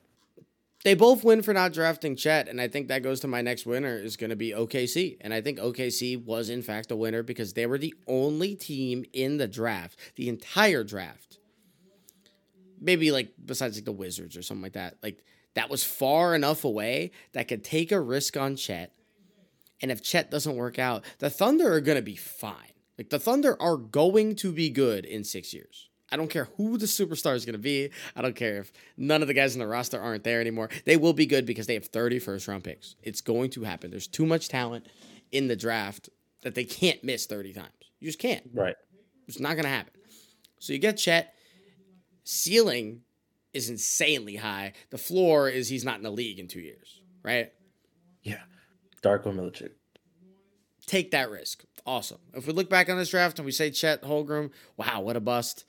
They 0.83 0.93
both 0.93 1.23
win 1.23 1.41
for 1.41 1.53
not 1.53 1.73
drafting 1.73 2.15
Chet, 2.15 2.47
and 2.47 2.61
I 2.61 2.67
think 2.67 2.87
that 2.87 3.03
goes 3.03 3.19
to 3.21 3.27
my 3.27 3.41
next 3.41 3.65
winner 3.65 3.97
is 3.97 4.15
going 4.15 4.29
to 4.29 4.35
be 4.35 4.51
OKC, 4.51 5.17
and 5.21 5.33
I 5.33 5.41
think 5.41 5.57
OKC 5.57 6.23
was 6.23 6.49
in 6.49 6.61
fact 6.61 6.91
a 6.91 6.95
winner 6.95 7.23
because 7.23 7.53
they 7.53 7.65
were 7.65 7.79
the 7.79 7.95
only 8.07 8.55
team 8.55 9.03
in 9.11 9.37
the 9.37 9.47
draft, 9.47 9.99
the 10.15 10.29
entire 10.29 10.83
draft. 10.83 11.39
Maybe 12.79 13.11
like 13.11 13.33
besides 13.43 13.75
like 13.75 13.85
the 13.85 13.91
Wizards 13.91 14.37
or 14.37 14.43
something 14.43 14.61
like 14.61 14.73
that, 14.73 14.97
like 15.01 15.25
that 15.55 15.69
was 15.69 15.83
far 15.83 16.35
enough 16.35 16.63
away 16.63 17.11
that 17.33 17.47
could 17.47 17.63
take 17.63 17.91
a 17.91 17.99
risk 17.99 18.37
on 18.37 18.55
Chet, 18.55 18.93
and 19.81 19.91
if 19.91 20.03
Chet 20.03 20.29
doesn't 20.29 20.55
work 20.55 20.77
out, 20.77 21.03
the 21.17 21.29
Thunder 21.29 21.73
are 21.73 21.81
going 21.81 21.97
to 21.97 22.03
be 22.03 22.15
fine. 22.15 22.71
Like 22.97 23.09
the 23.09 23.19
Thunder 23.19 23.61
are 23.61 23.77
going 23.77 24.35
to 24.37 24.51
be 24.51 24.69
good 24.69 25.05
in 25.05 25.23
six 25.23 25.53
years. 25.53 25.86
I 26.11 26.17
don't 26.17 26.29
care 26.29 26.47
who 26.57 26.77
the 26.77 26.85
superstar 26.85 27.35
is 27.35 27.45
going 27.45 27.53
to 27.53 27.59
be. 27.59 27.89
I 28.15 28.21
don't 28.21 28.35
care 28.35 28.59
if 28.59 28.71
none 28.95 29.21
of 29.21 29.27
the 29.27 29.33
guys 29.33 29.55
in 29.55 29.59
the 29.59 29.67
roster 29.67 29.99
aren't 29.99 30.23
there 30.23 30.39
anymore. 30.39 30.69
They 30.85 30.95
will 30.97 31.13
be 31.13 31.25
good 31.25 31.45
because 31.45 31.67
they 31.67 31.73
have 31.73 31.85
30 31.85 32.19
first 32.19 32.47
round 32.47 32.63
picks. 32.63 32.95
It's 33.03 33.21
going 33.21 33.49
to 33.51 33.63
happen. 33.63 33.91
There's 33.91 34.07
too 34.07 34.25
much 34.25 34.47
talent 34.47 34.87
in 35.31 35.47
the 35.47 35.55
draft 35.55 36.09
that 36.43 36.55
they 36.55 36.63
can't 36.63 37.03
miss 37.03 37.25
30 37.25 37.53
times. 37.53 37.71
You 37.99 38.07
just 38.07 38.19
can't. 38.19 38.43
Right. 38.53 38.75
It's 39.27 39.39
not 39.39 39.53
going 39.53 39.63
to 39.63 39.69
happen. 39.69 39.93
So 40.59 40.73
you 40.73 40.79
get 40.79 40.97
Chet. 40.97 41.33
Ceiling 42.23 43.01
is 43.53 43.69
insanely 43.69 44.35
high. 44.35 44.73
The 44.89 44.97
floor 44.97 45.49
is 45.49 45.69
he's 45.69 45.85
not 45.85 45.97
in 45.97 46.03
the 46.03 46.11
league 46.11 46.39
in 46.39 46.47
two 46.47 46.59
years, 46.59 47.01
right? 47.23 47.51
Yeah. 48.21 48.41
Darko 49.01 49.33
Milicic. 49.33 49.71
take 50.85 51.11
that 51.11 51.29
risk. 51.29 51.63
Awesome. 51.85 52.17
If 52.33 52.47
we 52.47 52.53
look 52.53 52.69
back 52.69 52.89
on 52.89 52.97
this 52.97 53.09
draft 53.09 53.39
and 53.39 53.45
we 53.45 53.51
say 53.51 53.71
Chet 53.71 54.03
Holmgren, 54.03 54.51
wow, 54.75 55.01
what 55.01 55.15
a 55.15 55.21
bust. 55.21 55.63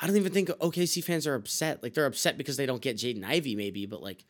I 0.00 0.06
don't 0.06 0.16
even 0.16 0.32
think 0.32 0.48
OKC 0.48 1.02
fans 1.02 1.26
are 1.26 1.34
upset. 1.34 1.82
Like 1.82 1.94
they're 1.94 2.06
upset 2.06 2.38
because 2.38 2.56
they 2.56 2.66
don't 2.66 2.80
get 2.82 2.96
Jaden 2.96 3.24
Ivey, 3.24 3.56
maybe, 3.56 3.86
but 3.86 4.02
like, 4.02 4.24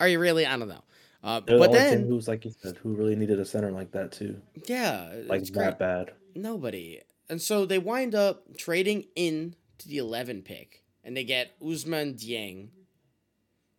are 0.00 0.08
you 0.08 0.18
really? 0.18 0.46
I 0.46 0.56
don't 0.56 0.68
know. 0.68 0.82
Uh, 1.22 1.40
but 1.40 1.72
the 1.72 1.78
then, 1.78 2.06
who's 2.06 2.28
like 2.28 2.44
you 2.44 2.52
said, 2.62 2.76
who 2.76 2.94
really 2.94 3.16
needed 3.16 3.40
a 3.40 3.44
center 3.44 3.70
like 3.72 3.90
that 3.92 4.12
too. 4.12 4.40
yeah, 4.66 5.12
Like 5.26 5.40
it's 5.42 5.50
that 5.50 5.78
great. 5.78 5.78
bad. 5.78 6.12
Nobody. 6.34 7.00
And 7.28 7.42
so 7.42 7.66
they 7.66 7.78
wind 7.78 8.14
up 8.14 8.56
trading 8.56 9.04
in 9.16 9.54
to 9.78 9.88
the 9.88 9.98
11 9.98 10.42
pick, 10.42 10.82
and 11.04 11.16
they 11.16 11.24
get 11.24 11.58
Ousmane 11.60 12.14
Dieng, 12.14 12.68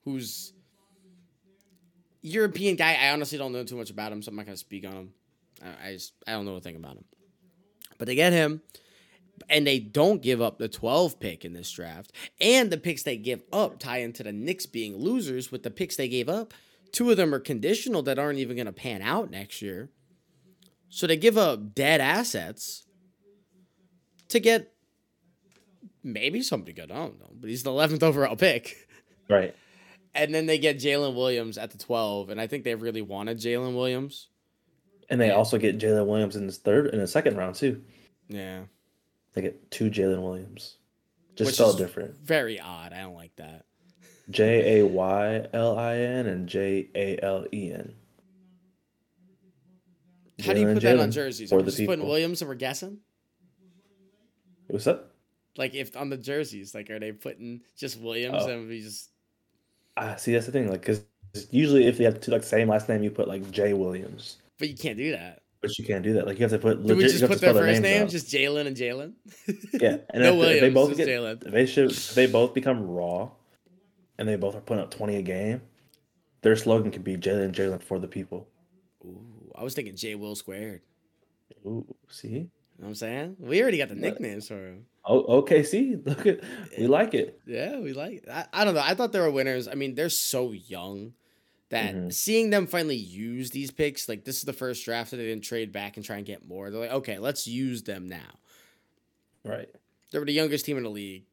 who's 0.03 0.53
European 2.21 2.75
guy. 2.75 2.95
I 3.01 3.11
honestly 3.11 3.37
don't 3.37 3.53
know 3.53 3.63
too 3.63 3.77
much 3.77 3.89
about 3.89 4.11
him, 4.11 4.21
so 4.21 4.29
I'm 4.29 4.35
not 4.35 4.45
gonna 4.45 4.57
speak 4.57 4.85
on 4.85 4.93
him. 4.93 5.13
I, 5.63 5.89
I 5.89 5.93
just 5.93 6.13
I 6.27 6.31
don't 6.33 6.45
know 6.45 6.55
a 6.55 6.61
thing 6.61 6.75
about 6.75 6.97
him. 6.97 7.05
But 7.97 8.07
they 8.07 8.15
get 8.15 8.33
him, 8.33 8.61
and 9.49 9.65
they 9.65 9.79
don't 9.79 10.21
give 10.21 10.41
up 10.41 10.57
the 10.57 10.67
12 10.67 11.19
pick 11.19 11.45
in 11.45 11.53
this 11.53 11.71
draft, 11.71 12.11
and 12.41 12.71
the 12.71 12.77
picks 12.77 13.03
they 13.03 13.17
give 13.17 13.43
up 13.53 13.79
tie 13.79 13.99
into 13.99 14.23
the 14.23 14.31
Knicks 14.31 14.65
being 14.65 14.95
losers. 14.95 15.51
With 15.51 15.63
the 15.63 15.71
picks 15.71 15.95
they 15.95 16.07
gave 16.09 16.27
up, 16.29 16.53
two 16.91 17.11
of 17.11 17.17
them 17.17 17.33
are 17.33 17.39
conditional 17.39 18.01
that 18.03 18.19
aren't 18.19 18.39
even 18.39 18.57
gonna 18.57 18.71
pan 18.73 19.01
out 19.01 19.29
next 19.29 19.61
year. 19.61 19.89
So 20.89 21.05
they 21.05 21.17
give 21.17 21.37
up 21.37 21.75
dead 21.75 22.01
assets 22.01 22.85
to 24.29 24.39
get 24.39 24.73
maybe 26.03 26.41
somebody 26.41 26.73
good. 26.73 26.91
I 26.91 26.95
don't 26.95 27.19
know, 27.19 27.29
but 27.39 27.49
he's 27.49 27.63
the 27.63 27.71
11th 27.71 28.03
overall 28.03 28.35
pick. 28.35 28.87
Right. 29.29 29.55
And 30.15 30.33
then 30.33 30.47
they 30.47 30.57
get 30.57 30.77
Jalen 30.79 31.13
Williams 31.13 31.57
at 31.59 31.69
the 31.69 31.77
12, 31.77 32.29
and 32.29 32.41
I 32.41 32.47
think 32.47 32.63
they 32.63 32.73
really 32.73 33.03
wanted 33.03 33.37
Jalen 33.37 33.75
Williams. 33.75 34.29
And 35.09 35.21
they 35.21 35.27
Yeah. 35.27 35.33
also 35.35 35.57
get 35.59 35.77
Jalen 35.77 36.07
Williams 36.07 36.35
in 36.35 36.45
his 36.45 36.57
third 36.57 36.87
in 36.87 36.99
the 36.99 37.07
second 37.07 37.37
round 37.37 37.55
too. 37.55 37.83
Yeah. 38.27 38.63
They 39.39 39.43
get 39.43 39.71
two 39.71 39.89
Jalen 39.89 40.21
Williams. 40.21 40.75
Just 41.37 41.53
spelled 41.53 41.77
different. 41.77 42.13
Very 42.17 42.59
odd. 42.59 42.91
I 42.91 42.99
don't 42.99 43.15
like 43.15 43.33
that. 43.37 43.63
J 44.29 44.79
A 44.81 44.85
Y 44.85 45.47
L 45.53 45.79
I 45.79 45.95
N 45.95 46.27
and 46.27 46.45
J 46.49 46.89
A 46.93 47.17
L 47.23 47.45
E 47.53 47.71
N. 47.71 47.93
How 50.43 50.51
do 50.53 50.59
you 50.59 50.73
put 50.73 50.81
that 50.83 50.99
on 50.99 51.09
jerseys? 51.09 51.53
Are 51.53 51.55
we 51.55 51.63
the 51.63 51.71
just 51.71 51.85
putting. 51.85 52.05
Williams 52.05 52.41
and 52.41 52.49
we're 52.49 52.55
guessing? 52.55 52.97
What's 54.67 54.87
up? 54.87 55.13
Like 55.55 55.73
if 55.73 55.95
on 55.95 56.09
the 56.09 56.17
jerseys, 56.17 56.75
like 56.75 56.89
are 56.89 56.99
they 56.99 57.13
putting 57.13 57.61
just 57.77 57.97
Williams 57.97 58.43
Oh. 58.43 58.49
and 58.49 58.67
we 58.67 58.81
just 58.81 59.09
Ah, 59.95 60.15
see, 60.17 60.33
that's 60.33 60.47
the 60.47 60.51
thing. 60.51 60.69
Like, 60.69 60.81
because 60.81 61.05
usually 61.49 61.87
if 61.87 61.97
you 61.97 62.03
have 62.05 62.19
two 62.19 62.31
like 62.31 62.43
same 62.43 62.67
last 62.67 62.89
name, 62.89 63.03
you 63.03 63.09
put 63.11 63.29
like 63.29 63.49
J 63.51 63.71
Williams, 63.71 64.35
but 64.57 64.67
you 64.67 64.75
can't 64.75 64.97
do 64.97 65.11
that. 65.11 65.43
But 65.61 65.77
you 65.77 65.85
can't 65.85 66.03
do 66.03 66.13
that. 66.13 66.25
Like, 66.25 66.37
you 66.39 66.43
have 66.43 66.51
to 66.51 66.59
put 66.59 66.85
Do 66.85 66.95
we 66.95 67.03
just 67.03 67.25
put 67.25 67.41
their 67.41 67.53
first 67.53 67.65
names 67.65 67.81
name, 67.81 68.03
out. 68.03 68.09
just 68.09 68.27
Jalen 68.27 68.67
and 68.67 68.75
Jalen? 68.77 69.13
yeah. 69.73 69.97
And 70.09 70.23
no 70.23 70.33
if, 70.33 70.39
Williams, 70.39 70.55
if 70.55 70.61
they 70.61 70.69
both 70.69 70.97
get, 70.97 71.07
Jalen. 71.07 71.45
if 71.45 71.51
they 71.51 71.65
should, 71.65 71.91
if 71.91 72.13
they 72.15 72.27
both 72.27 72.53
become 72.53 72.81
raw, 72.87 73.29
and 74.17 74.27
they 74.27 74.35
both 74.35 74.55
are 74.55 74.61
putting 74.61 74.83
up 74.83 74.91
twenty 74.91 75.15
a 75.17 75.21
game. 75.21 75.61
Their 76.41 76.55
slogan 76.55 76.91
could 76.91 77.03
be 77.03 77.17
Jalen 77.17 77.45
and 77.45 77.55
Jalen 77.55 77.83
for 77.83 77.99
the 77.99 78.07
people. 78.07 78.47
Ooh, 79.05 79.51
I 79.55 79.63
was 79.63 79.73
thinking 79.73 79.95
J 79.95 80.15
Will 80.15 80.35
squared. 80.35 80.81
Ooh, 81.65 81.85
see? 82.07 82.27
You 82.29 82.39
know 82.39 82.47
what 82.77 82.87
I'm 82.89 82.95
saying? 82.95 83.35
We 83.39 83.61
already 83.61 83.77
got 83.77 83.89
the 83.89 83.95
nicknames 83.95 84.47
for 84.47 84.55
him. 84.55 84.85
Oh, 85.03 85.39
okay. 85.39 85.63
See, 85.65 85.97
look 85.97 86.25
at 86.25 86.39
we 86.77 86.87
like 86.87 87.13
it. 87.13 87.37
Yeah, 87.45 87.77
we 87.79 87.91
like 87.91 88.13
it. 88.23 88.29
I, 88.31 88.45
I 88.53 88.63
don't 88.63 88.73
know. 88.73 88.81
I 88.83 88.93
thought 88.93 89.11
they 89.11 89.19
were 89.19 89.31
winners. 89.31 89.67
I 89.67 89.73
mean, 89.73 89.95
they're 89.95 90.07
so 90.07 90.53
young 90.53 91.11
that 91.69 91.93
Mhm. 91.95 92.13
seeing 92.13 92.49
them 92.49 92.65
finally 92.67 92.95
use 92.95 93.51
these 93.51 93.69
picks, 93.71 94.09
like 94.09 94.23
this 94.25 94.37
is 94.37 94.43
the 94.43 94.53
first 94.53 94.83
draft 94.85 95.11
that 95.11 95.17
they 95.17 95.25
didn't 95.27 95.43
trade 95.43 95.71
back 95.71 95.97
and 95.97 96.05
try 96.05 96.17
and 96.17 96.25
get 96.25 96.45
more. 96.47 96.69
They're 96.71 96.79
like, 96.81 96.91
okay, 96.91 97.19
let's 97.19 97.47
use 97.47 97.83
them 97.83 98.07
now. 98.07 98.39
Right. 99.43 99.69
They 100.11 100.19
were 100.19 100.25
the 100.25 100.33
youngest 100.33 100.65
team 100.65 100.77
in 100.77 100.83
the 100.83 100.89
league. 100.89 101.25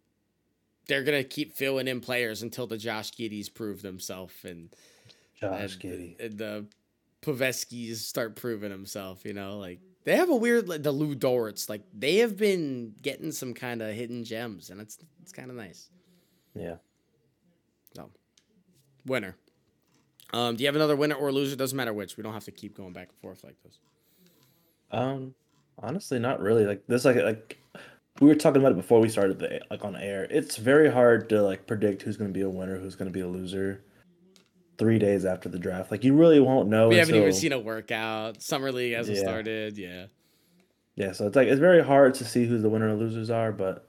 They're 0.89 1.03
gonna 1.05 1.25
keep 1.25 1.53
filling 1.55 1.89
in 1.89 2.01
players 2.01 2.43
until 2.43 2.67
the 2.67 2.77
Josh 2.79 3.11
Giddeys 3.13 3.53
prove 3.53 3.83
themselves 3.83 4.35
and, 4.45 4.69
Josh 5.41 5.73
and, 5.75 5.83
Giddey. 5.83 6.21
and 6.21 6.39
the 6.39 6.67
Paveskis 7.23 7.97
start 7.97 8.37
proving 8.37 8.71
himself. 8.71 9.25
You 9.25 9.33
know, 9.33 9.59
like 9.59 9.81
they 10.05 10.15
have 10.17 10.29
a 10.29 10.37
weird 10.37 10.69
like 10.69 10.83
the 10.85 10.93
Lu 10.93 11.17
Dorts. 11.17 11.69
Like 11.69 11.83
they 11.93 12.17
have 12.17 12.37
been 12.37 12.95
getting 13.03 13.33
some 13.33 13.53
kind 13.55 13.83
of 13.83 13.95
hidden 13.95 14.23
gems, 14.23 14.71
and 14.71 14.81
it's 14.81 14.99
it's 15.23 15.33
kind 15.33 15.51
of 15.51 15.57
nice. 15.57 15.89
Yeah. 16.55 16.77
So, 17.97 18.11
winner. 19.07 19.37
Um, 20.33 20.57
do 20.57 20.63
you 20.65 20.69
have 20.69 20.77
another 20.77 20.97
winner 20.97 21.15
or 21.15 21.31
loser? 21.33 21.57
Doesn't 21.57 21.77
matter 21.77 21.93
which. 21.93 22.17
We 22.17 22.23
don't 22.23 22.33
have 22.35 22.45
to 22.45 22.51
keep 22.53 22.77
going 22.77 22.93
back 22.93 23.09
and 23.11 23.19
forth 23.21 23.45
like 23.45 23.57
this. 23.65 23.79
Um, 24.91 25.35
honestly, 25.79 26.19
not 26.19 26.41
really. 26.41 26.67
Like 26.67 26.87
this, 26.87 27.05
like 27.05 27.17
like 27.17 27.59
we 28.21 28.29
were 28.29 28.35
talking 28.35 28.61
about 28.61 28.73
it 28.73 28.77
before 28.77 29.01
we 29.01 29.09
started 29.09 29.39
the 29.39 29.61
like 29.71 29.85
on 29.85 29.97
air. 29.97 30.27
It's 30.31 30.57
very 30.57 30.91
hard 30.91 31.29
to 31.31 31.43
like 31.43 31.67
predict 31.67 32.03
who's 32.03 32.17
going 32.17 32.31
to 32.31 32.35
be 32.35 32.43
a 32.43 32.49
winner, 32.51 32.79
who's 32.79 32.97
going 32.97 33.09
to 33.09 33.13
be 33.13 33.21
a 33.21 33.29
loser. 33.29 33.83
Three 34.79 34.99
days 34.99 35.25
after 35.25 35.49
the 35.49 35.59
draft, 35.59 35.91
like 35.91 36.05
you 36.05 36.13
really 36.15 36.39
won't 36.39 36.69
know. 36.69 36.89
we 36.91 36.97
haven't 36.97 37.15
even 37.15 37.33
seen 37.33 37.53
a 37.53 37.59
workout. 37.59 38.43
Summer 38.43 38.71
league 38.71 38.93
hasn't 38.93 39.17
Yeah. 39.17 39.23
started. 39.23 39.79
Yeah. 39.79 40.07
Yeah, 40.97 41.13
so 41.13 41.27
it's 41.27 41.35
like 41.37 41.49
it's 41.49 41.61
very 41.61 41.83
hard 41.83 42.13
to 42.17 42.25
see 42.27 42.45
who 42.45 42.59
the 42.59 42.69
winner 42.69 42.89
and 42.89 42.99
losers 42.99 43.31
are, 43.31 43.53
but 43.53 43.86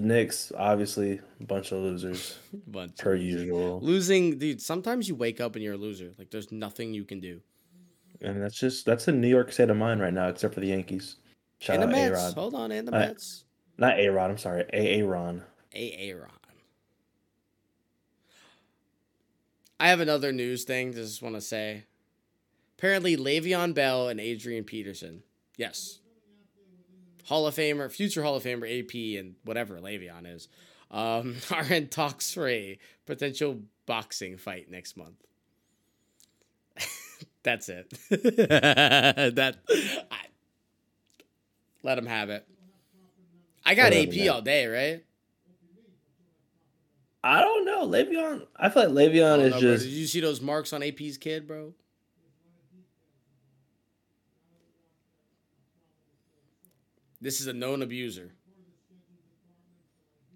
the 0.00 0.06
Knicks 0.06 0.52
obviously 0.56 1.20
a 1.40 1.44
bunch 1.44 1.72
of 1.72 1.78
losers 1.78 2.38
Bunch. 2.66 2.96
per 2.98 3.14
usual. 3.14 3.80
Losing, 3.80 4.38
dude. 4.38 4.60
Sometimes 4.62 5.08
you 5.08 5.14
wake 5.14 5.40
up 5.40 5.54
and 5.56 5.64
you're 5.64 5.74
a 5.74 5.78
loser. 5.78 6.12
Like 6.18 6.30
there's 6.30 6.52
nothing 6.52 6.94
you 6.94 7.04
can 7.04 7.20
do. 7.20 7.40
And 8.20 8.42
that's 8.42 8.58
just 8.58 8.84
that's 8.86 9.06
a 9.08 9.12
New 9.12 9.28
York 9.28 9.52
state 9.52 9.70
of 9.70 9.76
mind 9.76 10.00
right 10.00 10.12
now, 10.12 10.28
except 10.28 10.54
for 10.54 10.60
the 10.60 10.66
Yankees. 10.68 11.16
Shout 11.60 11.80
and 11.80 11.92
the 11.92 11.96
out 11.96 12.10
A-Rod. 12.12 12.34
Hold 12.34 12.54
on, 12.54 12.72
and 12.72 12.86
the 12.88 12.94
Uh, 12.94 12.98
Mets. 12.98 13.44
Not 13.78 13.98
A 13.98 14.08
Rod, 14.08 14.30
I'm 14.30 14.38
sorry. 14.38 14.64
A 14.72 15.00
A 15.00 15.06
Ron. 15.06 15.42
A 15.74 16.12
Ron. 16.14 16.28
I 19.80 19.88
have 19.88 20.00
another 20.00 20.32
news 20.32 20.64
thing. 20.64 20.92
Just 20.92 21.22
want 21.22 21.34
to 21.36 21.40
say. 21.40 21.84
Apparently, 22.76 23.16
Le'Veon 23.16 23.74
Bell 23.74 24.08
and 24.08 24.20
Adrian 24.20 24.62
Peterson, 24.64 25.22
yes, 25.56 25.98
Hall 27.28 27.46
of 27.46 27.54
Famer, 27.54 27.90
future 27.90 28.22
Hall 28.22 28.36
of 28.36 28.42
Famer, 28.42 28.66
AP, 28.66 29.20
and 29.20 29.34
whatever 29.44 29.78
Le'Veon 29.78 30.34
is, 30.34 30.48
um, 30.90 31.36
are 31.52 31.70
in 31.70 31.88
talks 31.88 32.32
for 32.32 32.48
a 32.48 32.78
potential 33.04 33.60
boxing 33.84 34.38
fight 34.38 34.70
next 34.70 34.96
month. 34.96 35.22
That's 37.42 37.68
it. 37.68 37.90
that 38.10 39.58
I, 40.10 40.16
let 41.82 41.96
them 41.96 42.06
have 42.06 42.30
it. 42.30 42.46
I 43.64 43.74
got 43.74 43.92
AP 43.92 44.14
man. 44.14 44.28
all 44.30 44.40
day, 44.40 44.66
right? 44.66 45.04
I 47.22 47.42
don't 47.42 47.66
know. 47.66 47.86
Le'Veon 47.86 48.46
I 48.56 48.70
feel 48.70 48.88
like 48.88 48.90
I 48.90 49.08
Le'Veon 49.10 49.40
is 49.40 49.50
know, 49.52 49.60
bro. 49.60 49.72
just 49.72 49.84
Did 49.84 49.92
you 49.92 50.06
see 50.06 50.20
those 50.20 50.40
marks 50.40 50.72
on 50.72 50.82
AP's 50.82 51.18
kid, 51.18 51.46
bro? 51.46 51.74
This 57.20 57.40
is 57.40 57.46
a 57.46 57.52
known 57.52 57.82
abuser. 57.82 58.32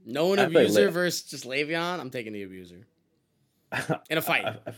Known 0.05 0.39
I 0.39 0.47
feel 0.47 0.55
like 0.55 0.65
abuser 0.65 0.85
Le- 0.87 0.91
versus 0.91 1.23
just 1.23 1.45
Le'Veon. 1.45 2.01
I'm 2.01 2.11
taking 2.11 2.33
the 2.33 2.43
abuser 2.43 2.87
in 4.11 4.19
a 4.19 4.23
fight. 4.23 4.45
I, 4.45 4.59
I, 4.67 4.73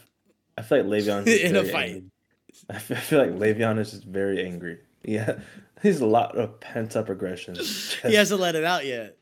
I 0.58 0.62
feel 0.62 0.84
like 0.84 0.86
Le'Veon 0.86 1.26
In 1.44 1.56
a 1.56 1.64
fight. 1.64 1.90
angry. 1.90 2.10
I 2.70 2.78
feel 2.78 3.18
like 3.18 3.30
Le'Veon 3.30 3.78
is 3.78 3.90
just 3.92 4.04
very 4.04 4.44
angry. 4.44 4.78
Yeah, 5.02 5.38
he's 5.82 6.00
a 6.00 6.06
lot 6.06 6.36
of 6.36 6.60
pent 6.60 6.96
up 6.96 7.08
aggression. 7.08 7.56
he 8.02 8.14
hasn't 8.14 8.40
let 8.40 8.54
it 8.54 8.64
out 8.64 8.86
yet. 8.86 9.16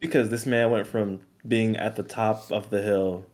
because 0.00 0.28
this 0.28 0.46
man 0.46 0.70
went 0.70 0.86
from 0.86 1.20
being 1.46 1.76
at 1.76 1.96
the 1.96 2.02
top 2.02 2.50
of 2.52 2.70
the 2.70 2.82
hill 2.82 3.24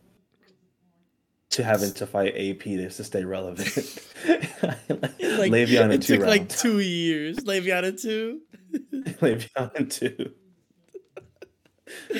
to 1.53 1.63
having 1.63 1.91
to 1.93 2.05
fight 2.07 2.35
AP 2.35 2.63
just 2.63 2.97
to 2.97 3.03
stay 3.03 3.23
relevant. 3.23 3.99
Like, 5.19 5.51
Le'Veon 5.51 5.91
it 5.91 6.03
two 6.03 6.17
took 6.17 6.27
like 6.27 6.47
two 6.47 6.79
years. 6.79 7.37
Le'Veon 7.37 7.83
in 7.83 7.97
two. 7.97 8.41
Le'Veon 9.19 9.75
in 9.75 9.89
two. 9.89 10.31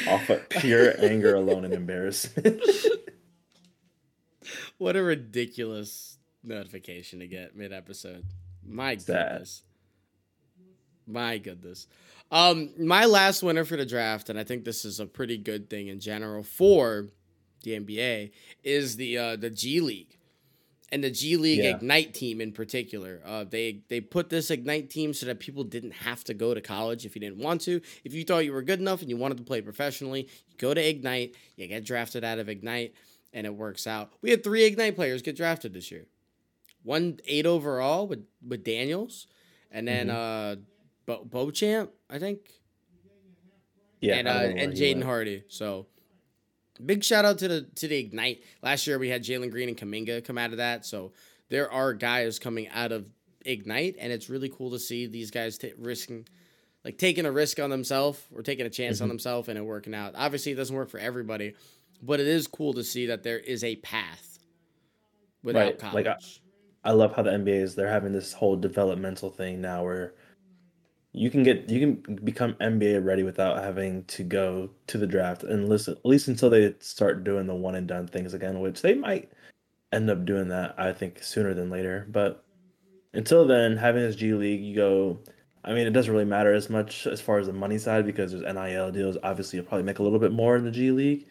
Off 0.07 0.29
of 0.29 0.49
pure 0.49 0.93
anger 0.99 1.35
alone 1.35 1.63
and 1.63 1.73
embarrassment. 1.73 2.61
What 4.77 4.97
a 4.97 5.03
ridiculous 5.03 6.17
notification 6.43 7.19
to 7.19 7.27
get 7.27 7.55
mid 7.55 7.71
episode. 7.71 8.25
My 8.65 8.95
goodness. 8.95 9.63
My 11.07 11.37
goodness. 11.37 11.87
Um, 12.31 12.71
my 12.77 13.05
last 13.05 13.43
winner 13.43 13.63
for 13.63 13.77
the 13.77 13.85
draft, 13.85 14.29
and 14.29 14.37
I 14.37 14.43
think 14.43 14.65
this 14.65 14.83
is 14.83 14.99
a 14.99 15.05
pretty 15.05 15.37
good 15.37 15.69
thing 15.69 15.87
in 15.87 16.01
general 16.01 16.43
for 16.43 17.07
the 17.63 17.79
NBA, 17.79 18.31
is 18.63 18.95
the 18.97 19.17
uh, 19.17 19.35
the 19.35 19.49
G 19.49 19.79
League. 19.81 20.17
And 20.91 21.03
the 21.03 21.09
G 21.09 21.37
League 21.37 21.57
Yeah. 21.63 21.75
Ignite 21.77 22.13
team 22.13 22.39
in 22.39 22.51
particular. 22.51 23.19
Uh, 23.25 23.45
they 23.45 23.81
they 23.89 23.99
put 23.99 24.29
this 24.29 24.51
Ignite 24.51 24.91
team 24.91 25.11
so 25.15 25.25
that 25.25 25.39
people 25.39 25.63
didn't 25.63 25.91
have 25.91 26.23
to 26.25 26.35
go 26.35 26.53
to 26.53 26.61
college 26.61 27.03
if 27.05 27.15
you 27.15 27.19
didn't 27.21 27.39
want 27.39 27.61
to. 27.61 27.81
If 28.03 28.13
you 28.13 28.23
thought 28.23 28.45
you 28.45 28.53
were 28.53 28.61
good 28.61 28.79
enough 28.79 29.01
and 29.01 29.09
you 29.09 29.17
wanted 29.17 29.37
to 29.37 29.43
play 29.43 29.59
professionally, 29.61 30.27
you 30.47 30.55
go 30.59 30.71
to 30.73 30.79
Ignite, 30.87 31.35
you 31.55 31.67
get 31.67 31.83
drafted 31.83 32.23
out 32.23 32.37
of 32.37 32.47
Ignite, 32.47 32.93
and 33.33 33.47
it 33.47 33.55
works 33.55 33.87
out. 33.87 34.13
We 34.21 34.29
had 34.29 34.43
three 34.43 34.65
Ignite 34.65 34.95
players 34.95 35.23
get 35.23 35.35
drafted 35.35 35.73
this 35.73 35.89
year. 35.91 36.05
One 36.83 37.19
eight 37.25 37.47
overall 37.47 38.05
with 38.07 38.25
with 38.47 38.63
Daniels, 38.63 39.25
and 39.71 39.87
then 39.87 40.11
uh, 40.11 40.57
Bo- 41.07 41.23
Beauchamp, 41.25 41.89
I 42.07 42.19
think, 42.19 42.39
Yeah, 43.99 44.15
and 44.17 44.27
uh, 44.27 44.33
don't 44.33 44.49
know 44.49 44.55
where 44.55 44.63
and 44.65 44.73
Jaden. 44.73 45.03
Hardy. 45.03 45.43
So 45.47 45.87
big 46.85 47.03
shout 47.03 47.25
out 47.25 47.39
to 47.39 47.47
the 47.47 47.61
to 47.75 47.87
the 47.87 47.97
Ignite. 47.97 48.43
Last 48.61 48.87
year 48.87 48.97
we 48.99 49.09
had 49.09 49.23
Jalen 49.23 49.51
Green 49.51 49.69
and 49.69 49.77
Kuminga 49.77 50.23
come 50.23 50.37
out 50.37 50.51
of 50.51 50.57
that. 50.57 50.85
So 50.85 51.11
there 51.49 51.71
are 51.71 51.93
guys 51.93 52.39
coming 52.39 52.67
out 52.69 52.91
of 52.91 53.05
Ignite, 53.45 53.95
and 53.99 54.11
it's 54.13 54.29
really 54.29 54.49
cool 54.49 54.71
to 54.71 54.79
see 54.79 55.05
these 55.05 55.31
guys 55.31 55.57
t- 55.57 55.73
risking. 55.77 56.25
Like 56.85 56.97
taking 56.97 57.25
a 57.25 57.31
risk 57.31 57.59
on 57.59 57.69
themselves 57.69 58.21
or 58.35 58.41
taking 58.41 58.65
a 58.65 58.69
chance 58.69 58.99
on 58.99 59.07
Mhm. 59.07 59.11
themselves 59.11 59.47
and 59.49 59.57
it 59.57 59.61
working 59.61 59.93
out. 59.95 60.13
Obviously, 60.15 60.51
it 60.51 60.55
doesn't 60.55 60.75
work 60.75 60.89
for 60.89 60.99
everybody, 60.99 61.53
but 62.01 62.19
it 62.19 62.27
is 62.27 62.45
cool 62.47 62.73
to 62.73 62.83
see 62.83 63.05
that 63.05 63.23
there 63.23 63.39
is 63.39 63.63
a 63.63 63.77
path 63.77 64.39
without 65.43 65.59
Right, 65.61 65.79
college. 65.79 66.05
like, 66.05 66.07
I- 66.07 66.89
I 66.89 66.91
love 66.91 67.15
how 67.15 67.21
the 67.21 67.31
NBA 67.31 67.61
is 67.61 67.75
they're 67.75 67.87
having 67.87 68.11
this 68.11 68.33
whole 68.33 68.57
developmental 68.57 69.29
thing 69.29 69.61
now 69.61 69.85
where 69.85 70.13
you 71.13 71.29
can 71.29 71.43
get 71.43 71.69
you 71.69 71.79
can 71.79 72.15
become 72.23 72.55
NBA 72.55 73.05
ready 73.05 73.23
without 73.23 73.63
having 73.63 74.03
to 74.05 74.23
go 74.23 74.69
to 74.87 74.97
the 74.97 75.07
draft 75.07 75.43
and 75.43 75.69
listen 75.69 75.93
at 75.93 76.05
least 76.05 76.27
until 76.27 76.49
they 76.49 76.73
start 76.79 77.23
doing 77.23 77.45
the 77.47 77.55
one 77.55 77.75
and 77.75 77.87
done 77.87 78.07
things 78.07 78.33
again, 78.33 78.59
which 78.59 78.81
they 78.81 78.95
might 78.95 79.31
end 79.91 80.09
up 80.09 80.25
doing 80.25 80.47
that, 80.49 80.73
I 80.77 80.91
think, 80.91 81.21
sooner 81.23 81.53
than 81.53 81.69
later. 81.69 82.07
But 82.09 82.43
until 83.13 83.45
then, 83.45 83.77
having 83.77 84.01
this 84.01 84.15
G 84.15 84.33
League, 84.33 84.61
you 84.61 84.75
go 84.75 85.19
I 85.65 85.73
mean, 85.73 85.87
it 85.87 85.91
doesn't 85.91 86.11
really 86.11 86.25
matter 86.25 86.53
as 86.53 86.69
much 86.69 87.07
as 87.07 87.21
far 87.21 87.39
as 87.39 87.47
the 87.47 87.53
money 87.53 87.77
side 87.77 88.05
because 88.05 88.31
there's 88.31 88.43
NIL 88.43 88.91
deals. 88.91 89.17
Obviously, 89.23 89.57
you'll 89.57 89.65
probably 89.65 89.85
make 89.85 89.99
a 89.99 90.03
little 90.03 90.19
bit 90.19 90.33
more 90.33 90.57
in 90.57 90.65
the 90.65 90.71
G 90.71 90.91
League, 90.91 91.27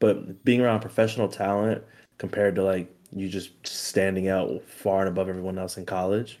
but 0.00 0.44
being 0.44 0.60
around 0.60 0.80
professional 0.80 1.28
talent 1.28 1.84
compared 2.18 2.54
to 2.56 2.64
like 2.64 2.92
you 3.12 3.28
just 3.28 3.50
standing 3.66 4.28
out 4.28 4.62
far 4.66 5.00
and 5.00 5.08
above 5.08 5.28
everyone 5.28 5.58
else 5.58 5.76
in 5.76 5.86
college 5.86 6.38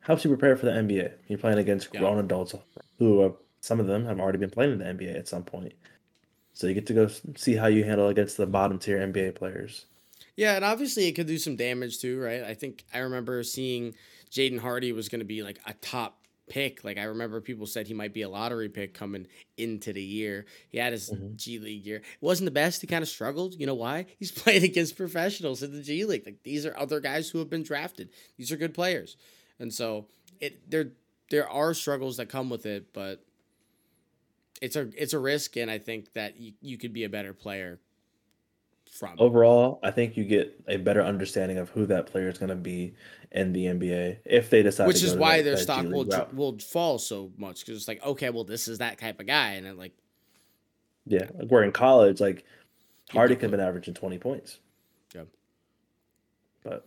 helps 0.00 0.24
you 0.24 0.30
prepare 0.30 0.56
for 0.56 0.66
the 0.66 0.72
NBA. 0.72 1.12
You're 1.28 1.38
playing 1.38 1.58
against 1.58 1.88
Yeah. 1.92 2.00
grown 2.00 2.18
adults 2.18 2.54
who 2.98 3.20
are, 3.20 3.34
some 3.60 3.80
of 3.80 3.86
them 3.86 4.04
have 4.06 4.18
already 4.20 4.38
been 4.38 4.50
playing 4.50 4.72
in 4.72 4.78
the 4.78 4.86
NBA 4.86 5.16
at 5.16 5.28
some 5.28 5.44
point. 5.44 5.72
So 6.52 6.66
you 6.66 6.74
get 6.74 6.86
to 6.86 6.94
go 6.94 7.08
see 7.36 7.54
how 7.54 7.66
you 7.66 7.84
handle 7.84 8.08
against 8.08 8.36
the 8.36 8.46
bottom 8.46 8.78
tier 8.78 8.98
NBA 8.98 9.32
players. 9.34 9.86
Yeah, 10.36 10.56
and 10.56 10.64
obviously 10.64 11.06
it 11.06 11.12
could 11.12 11.26
do 11.26 11.38
some 11.38 11.56
damage 11.56 11.98
too, 12.00 12.18
right? 12.20 12.42
I 12.42 12.54
think 12.54 12.84
I 12.94 12.98
remember 12.98 13.42
seeing 13.42 13.94
Jaden 14.30 14.58
Hardy 14.60 14.92
was 14.92 15.08
going 15.08 15.18
to 15.20 15.24
be 15.24 15.42
like 15.42 15.58
a 15.66 15.74
top 15.74 16.16
pick. 16.48 16.82
Like 16.82 16.98
I 16.98 17.04
remember 17.04 17.40
people 17.40 17.66
said 17.66 17.86
he 17.86 17.94
might 17.94 18.12
be 18.14 18.22
a 18.22 18.28
lottery 18.28 18.68
pick 18.68 18.92
coming 18.94 19.26
into 19.56 19.92
the 19.92 20.02
year. 20.02 20.46
He 20.70 20.78
had 20.78 20.92
his 20.92 21.10
Mhm. 21.10 21.36
G 21.36 21.58
League 21.58 21.86
year. 21.86 21.98
It 21.98 22.04
wasn't 22.20 22.46
the 22.46 22.50
best. 22.52 22.80
He 22.80 22.86
kind 22.86 23.02
of 23.02 23.08
struggled. 23.08 23.54
You 23.58 23.66
know 23.66 23.74
why? 23.74 24.06
He's 24.18 24.32
playing 24.32 24.64
against 24.64 24.96
professionals 24.96 25.62
in 25.62 25.72
the 25.72 25.82
G 25.82 26.04
League. 26.04 26.24
Like 26.26 26.42
these 26.42 26.66
are 26.66 26.76
other 26.76 27.00
guys 27.00 27.28
who 27.30 27.38
have 27.38 27.50
been 27.50 27.62
drafted. 27.62 28.08
These 28.36 28.50
are 28.50 28.56
good 28.56 28.74
players, 28.74 29.16
and 29.60 29.72
so 29.72 30.06
it 30.40 30.68
there 30.70 30.88
there 31.30 31.48
are 31.48 31.72
struggles 31.74 32.16
that 32.16 32.28
come 32.28 32.50
with 32.50 32.66
it, 32.66 32.92
but 32.92 33.22
it's 34.60 34.74
a 34.76 34.88
it's 34.96 35.12
a 35.12 35.18
risk, 35.18 35.56
and 35.56 35.70
I 35.70 35.78
think 35.78 36.12
that 36.14 36.38
you, 36.40 36.52
you 36.60 36.76
could 36.78 36.92
be 36.92 37.04
a 37.04 37.08
better 37.08 37.32
player 37.32 37.78
from. 38.90 39.14
Overall, 39.18 39.78
I 39.82 39.90
think 39.92 40.16
you 40.16 40.24
get 40.24 40.60
a 40.66 40.76
better 40.76 41.02
understanding 41.02 41.58
of 41.58 41.70
who 41.70 41.86
that 41.86 42.06
player 42.06 42.28
is 42.28 42.38
going 42.38 42.48
to 42.50 42.56
be 42.56 42.94
in 43.30 43.52
the 43.52 43.66
NBA 43.66 44.18
if 44.24 44.50
they 44.50 44.62
decide. 44.62 44.88
which 44.88 45.00
to 45.00 45.06
is 45.06 45.14
why 45.14 45.36
that- 45.38 45.44
their 45.44 45.54
that 45.54 45.62
stock 45.62 45.84
will 45.86 46.04
route. 46.04 46.34
will 46.34 46.58
fall 46.58 46.98
so 46.98 47.30
much 47.36 47.60
because 47.64 47.78
it's 47.78 47.86
like 47.88 48.04
okay 48.04 48.28
well 48.30 48.42
this 48.44 48.66
is 48.66 48.78
that 48.78 48.98
type 48.98 49.20
of 49.20 49.26
guy 49.26 49.52
and 49.52 49.64
then 49.66 49.76
like 49.78 49.92
Yeah, 51.06 51.28
like 51.38 51.48
we're 51.48 51.62
in 51.62 51.70
college, 51.72 52.20
like 52.20 52.44
Hardy 53.10 53.34
could 53.36 53.42
have 53.44 53.50
been 53.52 53.60
averaging 53.60 53.94
twenty 53.94 54.18
points. 54.18 54.58
Yeah. 55.14 55.22
But 56.64 56.86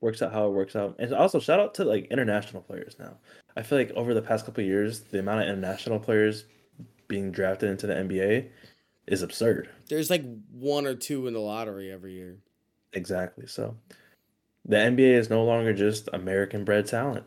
works 0.00 0.22
out 0.22 0.32
how 0.32 0.46
it 0.46 0.52
works 0.52 0.76
out. 0.76 0.96
And 0.98 1.12
also 1.14 1.40
shout 1.40 1.60
out 1.60 1.74
to 1.74 1.84
like 1.84 2.06
international 2.10 2.62
players 2.62 2.96
now. 2.98 3.16
I 3.56 3.62
feel 3.62 3.78
like 3.78 3.90
over 3.92 4.14
the 4.14 4.22
past 4.22 4.46
couple 4.46 4.62
of 4.62 4.68
years, 4.68 5.00
the 5.00 5.18
amount 5.18 5.42
of 5.42 5.48
international 5.48 5.98
players 5.98 6.44
being 7.08 7.32
drafted 7.32 7.68
into 7.70 7.86
the 7.86 7.94
NBA 7.94 8.48
is 9.06 9.22
absurd. 9.22 9.68
there's 9.88 10.10
like 10.10 10.24
one 10.52 10.86
or 10.86 10.94
two 10.94 11.26
in 11.26 11.34
the 11.34 11.40
lottery 11.40 11.90
every 11.90 12.14
year 12.14 12.38
Exactly. 12.92 13.46
So 13.46 13.76
the 14.64 14.76
NBA 14.76 15.14
is 15.14 15.30
no 15.30 15.44
longer 15.44 15.72
just 15.72 16.08
American 16.12 16.64
bred 16.64 16.86
talent. 16.86 17.26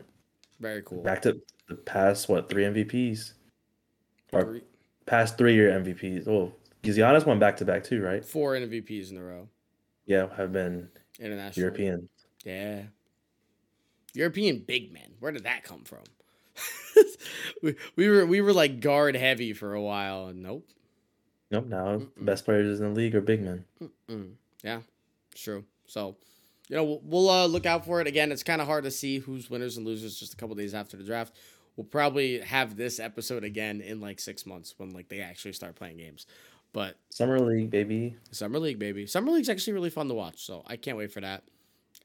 very 0.60 0.82
cool 0.82 1.02
Back 1.02 1.22
to 1.22 1.40
the 1.68 1.74
past 1.74 2.28
what 2.28 2.48
three 2.48 2.64
MVPs 2.64 3.32
or 4.32 4.44
Three, 4.44 4.62
past 5.06 5.38
three 5.38 5.54
year 5.54 5.70
MVPs. 5.70 6.26
Well, 6.26 6.52
because 6.82 6.98
Giannis 6.98 7.26
won 7.26 7.38
back 7.38 7.56
to 7.58 7.64
back 7.64 7.84
too, 7.84 8.02
right? 8.02 8.24
four 8.24 8.52
MVPs 8.52 9.10
in 9.10 9.16
a 9.16 9.22
row 9.22 9.48
Yeah, 10.06 10.34
have 10.36 10.52
been 10.52 10.88
international 11.18 11.62
European. 11.62 12.08
Yeah 12.44 12.82
European 14.12 14.60
big 14.60 14.92
men 14.92 15.14
where 15.18 15.32
did 15.32 15.44
that 15.44 15.64
come 15.64 15.82
from 15.84 16.04
we, 17.62 17.74
we 17.96 18.08
were 18.08 18.26
we 18.26 18.40
were 18.40 18.52
like 18.52 18.80
guard 18.80 19.16
heavy 19.16 19.52
for 19.52 19.74
a 19.74 19.82
while 19.82 20.26
and 20.26 20.42
nope 20.42 20.68
Nope. 21.54 21.66
Now 21.68 21.98
Mm-mm. 21.98 22.08
best 22.24 22.44
players 22.44 22.80
in 22.80 22.88
the 22.88 22.98
league 22.98 23.14
are 23.14 23.20
big 23.20 23.40
men. 23.42 23.64
Mm, 24.10 24.32
yeah, 24.64 24.80
true. 25.36 25.64
So, 25.86 26.16
you 26.68 26.76
know, 26.76 26.84
we'll, 26.84 27.00
we'll 27.04 27.30
uh, 27.30 27.46
look 27.46 27.64
out 27.64 27.84
for 27.84 28.00
it. 28.00 28.08
Again, 28.08 28.32
it's 28.32 28.42
kind 28.42 28.60
of 28.60 28.66
hard 28.66 28.84
to 28.84 28.90
see 28.90 29.18
who's 29.18 29.48
winners 29.48 29.76
and 29.76 29.86
losers 29.86 30.18
just 30.18 30.34
a 30.34 30.36
couple 30.36 30.56
days 30.56 30.74
after 30.74 30.96
the 30.96 31.04
draft. 31.04 31.36
We'll 31.76 31.84
probably 31.84 32.40
have 32.40 32.76
this 32.76 32.98
episode 32.98 33.44
again 33.44 33.80
in 33.80 34.00
like 34.00 34.18
six 34.18 34.46
months 34.46 34.74
when 34.78 34.90
like 34.90 35.08
they 35.08 35.20
actually 35.20 35.52
start 35.52 35.76
playing 35.76 35.98
games. 35.98 36.26
But 36.72 36.96
Summer 37.10 37.38
league, 37.38 37.70
baby. 37.70 38.16
Summer 38.32 38.58
League, 38.58 38.80
baby. 38.80 39.06
Summer 39.06 39.30
League's 39.30 39.48
actually 39.48 39.74
really 39.74 39.90
fun 39.90 40.08
to 40.08 40.14
watch, 40.14 40.44
so 40.44 40.64
I 40.66 40.74
can't 40.76 40.96
wait 40.96 41.12
for 41.12 41.20
that. 41.20 41.44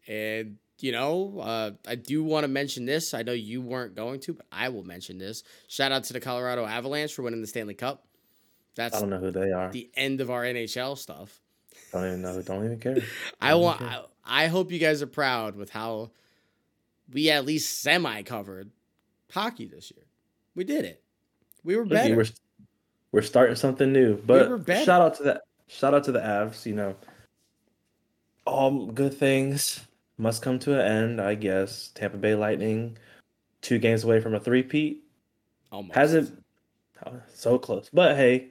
And 0.10 0.58
you 0.80 0.92
know, 0.92 1.40
uh, 1.40 1.72
I 1.88 1.96
do 1.96 2.24
want 2.24 2.44
to 2.44 2.48
mention 2.48 2.86
this. 2.86 3.14
I 3.14 3.22
know 3.22 3.32
you 3.34 3.62
weren't 3.62 3.96
going 3.96 4.20
to, 4.22 4.34
but 4.34 4.46
I 4.52 4.70
will 4.70 4.84
mention 4.84 5.18
this. 5.18 5.44
Shout 5.68 5.92
out 5.92 6.06
to 6.06 6.14
the 6.14 6.20
Colorado 6.20 6.66
Avalanche 6.66 7.14
for 7.14 7.22
winning 7.22 7.42
the 7.42 7.48
Stanley 7.48 7.74
Cup. 7.76 8.06
That's 8.76 8.96
I 8.96 9.00
don't 9.02 9.10
know 9.10 9.20
who 9.20 9.32
they 9.32 9.52
are. 9.52 9.72
the 9.72 9.90
end 9.96 10.22
of 10.22 10.30
our 10.32 10.44
NHL 10.44 10.98
stuff. 10.98 11.40
Don't 11.92 12.06
even 12.06 12.22
know. 12.22 12.42
Don't 12.42 12.66
even 12.66 12.80
care. 12.80 12.98
I 13.42 13.52
Don't 13.52 13.62
want. 13.62 13.80
care. 13.80 13.88
I, 14.26 14.46
I 14.46 14.48
hope 14.48 14.72
you 14.72 14.80
guys 14.80 15.02
are 15.02 15.08
proud 15.08 15.56
with 15.56 15.70
how 15.70 16.12
we 17.12 17.30
at 17.30 17.46
least 17.46 17.82
semi 17.82 18.22
covered 18.24 18.72
hockey 19.32 19.66
this 19.68 19.92
year. 19.96 20.06
We 20.56 20.64
did 20.64 20.86
it. 20.86 21.04
We 21.64 21.76
were 21.76 21.86
better. 21.86 22.16
We're 22.16 22.26
we're 23.12 23.22
starting 23.22 23.56
something 23.56 23.92
new. 23.92 24.18
But 24.18 24.50
were 24.50 24.64
shout 24.66 25.02
out 25.02 25.16
to 25.16 25.24
the 25.24 25.42
Shout 25.68 25.94
out 25.94 26.04
to 26.06 26.12
the 26.12 26.20
Avs. 26.20 26.66
You 26.66 26.74
know, 26.74 26.96
all 28.46 28.88
good 28.88 29.14
things 29.14 29.82
must 30.20 30.42
come 30.42 30.60
to 30.60 30.74
an 30.74 30.82
end. 30.82 31.22
I 31.22 31.36
guess 31.36 31.90
Tampa 31.96 32.18
Bay 32.18 32.36
Lightning, 32.36 32.98
two 33.62 33.80
games 33.80 34.04
away 34.04 34.20
from 34.20 34.36
a 34.36 34.40
three-peat. 34.40 35.04
Almost. 35.72 35.96
Hasn't 35.96 36.44
oh, 37.06 37.22
so 37.34 37.58
close. 37.58 37.90
But 37.92 38.16
hey, 38.16 38.50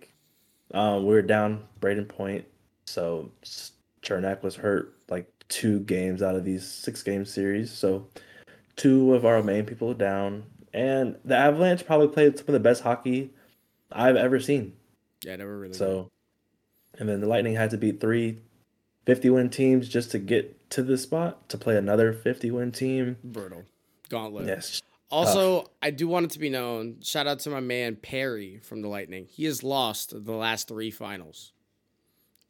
um, 0.72 1.04
we 1.04 1.12
were 1.12 1.22
down 1.22 1.64
Brayden 1.80 2.08
Point, 2.08 2.44
so 2.86 3.30
Cernak 4.02 4.42
was 4.42 4.56
hurt 4.56 4.94
like 5.08 5.30
two 5.48 5.80
games 5.80 6.22
out 6.22 6.36
of 6.36 6.44
these 6.44 6.66
six 6.66 7.02
game 7.02 7.24
series. 7.24 7.72
So 7.72 8.06
two 8.76 9.14
of 9.14 9.26
our 9.26 9.42
main 9.42 9.66
people 9.66 9.94
down, 9.94 10.44
and 10.72 11.16
the 11.24 11.36
Avalanche 11.36 11.84
probably 11.84 12.08
played 12.08 12.38
some 12.38 12.46
of 12.48 12.52
the 12.52 12.60
best 12.60 12.82
hockey 12.82 13.30
I've 13.92 14.16
ever 14.16 14.40
seen. 14.40 14.74
Yeah, 15.24 15.36
were 15.36 15.58
really. 15.58 15.74
So, 15.74 16.10
and 16.98 17.08
then 17.08 17.20
the 17.20 17.26
Lightning 17.26 17.56
had 17.56 17.70
to 17.70 17.78
beat 17.78 18.00
three 18.00 18.38
50 19.06 19.30
win 19.30 19.50
teams 19.50 19.88
just 19.88 20.10
to 20.12 20.18
get 20.18 20.57
to 20.70 20.82
the 20.82 20.98
spot 20.98 21.48
to 21.48 21.58
play 21.58 21.76
another 21.76 22.12
50 22.12 22.50
win 22.50 22.72
team. 22.72 23.16
brutal. 23.24 23.64
Gauntlet. 24.08 24.46
Yes. 24.46 24.82
Also, 25.10 25.70
I 25.82 25.90
do 25.90 26.06
want 26.08 26.26
it 26.26 26.30
to 26.32 26.38
be 26.38 26.50
known. 26.50 26.96
Shout 27.02 27.26
out 27.26 27.38
to 27.40 27.50
my 27.50 27.60
man 27.60 27.96
Perry 27.96 28.58
from 28.62 28.82
the 28.82 28.88
Lightning. 28.88 29.26
He 29.30 29.44
has 29.46 29.62
lost 29.62 30.12
the 30.24 30.32
last 30.32 30.68
three 30.68 30.90
finals. 30.90 31.52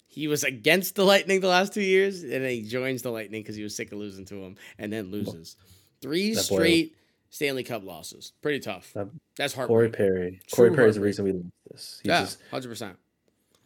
He 0.09 0.27
was 0.27 0.43
against 0.43 0.97
the 0.97 1.05
Lightning 1.05 1.41
the 1.41 1.49
last 1.49 1.73
two 1.75 1.83
years, 1.83 2.23
and 2.25 2.33
then 2.33 2.51
he 2.51 2.63
joins 2.63 3.03
the 3.03 3.11
Lightning 3.11 3.43
because 3.43 3.55
he 3.55 3.63
was 3.63 3.77
sick 3.77 3.93
of 3.93 3.99
losing 3.99 4.25
to 4.27 4.37
him, 4.43 4.57
and 4.79 4.93
then 4.93 5.11
loses 5.11 5.57
three 6.01 6.35
That 6.35 6.49
boy- 6.49 6.57
straight 6.57 6.97
Stanley 7.31 7.63
Cup 7.63 7.85
losses. 7.85 8.33
Pretty 8.43 8.59
tough. 8.59 8.93
That- 8.95 9.11
That's 9.37 9.53
hard. 9.55 9.69
Corey. 9.69 9.91
Perry. 9.91 10.41
True 10.49 10.67
Corey 10.67 10.77
Perry 10.77 10.89
is 10.91 10.97
the 10.97 11.03
reason 11.03 11.25
we 11.27 11.33
lost 11.33 11.45
this. 11.71 12.01
He 12.03 12.09
Yeah, 12.09 12.21
just 12.23 12.39
hundred 12.51 12.69
percent. 12.71 12.97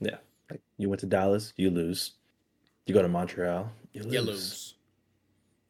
Yeah. 0.01 0.17
Like 0.51 0.61
you 0.77 0.89
went 0.91 1.01
to 1.01 1.07
Dallas, 1.07 1.55
you 1.57 1.71
lose. 1.71 2.13
You 2.87 2.93
go 2.93 3.01
to 3.01 3.09
Montreal, 3.09 3.71
you 3.93 4.03
lose. 4.03 4.13
You 4.13 4.21
lose. 4.21 4.75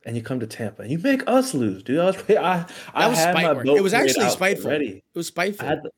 And 0.05 0.17
you 0.17 0.23
come 0.23 0.41
to 0.41 0.47
Tampa, 0.49 0.83
and 0.83 0.91
you 0.91 0.99
make 0.99 1.23
us 1.29 1.55
lose, 1.55 1.83
dude. 1.85 2.01
I 2.01 2.07
was 2.07 2.17
I, 2.31 2.67
I 2.93 3.07
was 3.09 3.19
had 3.19 3.35
my 3.35 3.53
work. 3.53 3.65
boat 3.67 3.77
It 3.79 3.83
was 3.83 3.95
actually 3.95 4.29
spiteful. 4.31 4.71
ready. 4.71 4.89
It 5.15 5.19
was 5.19 5.29
spiteful. 5.29 5.69
The, 5.69 5.91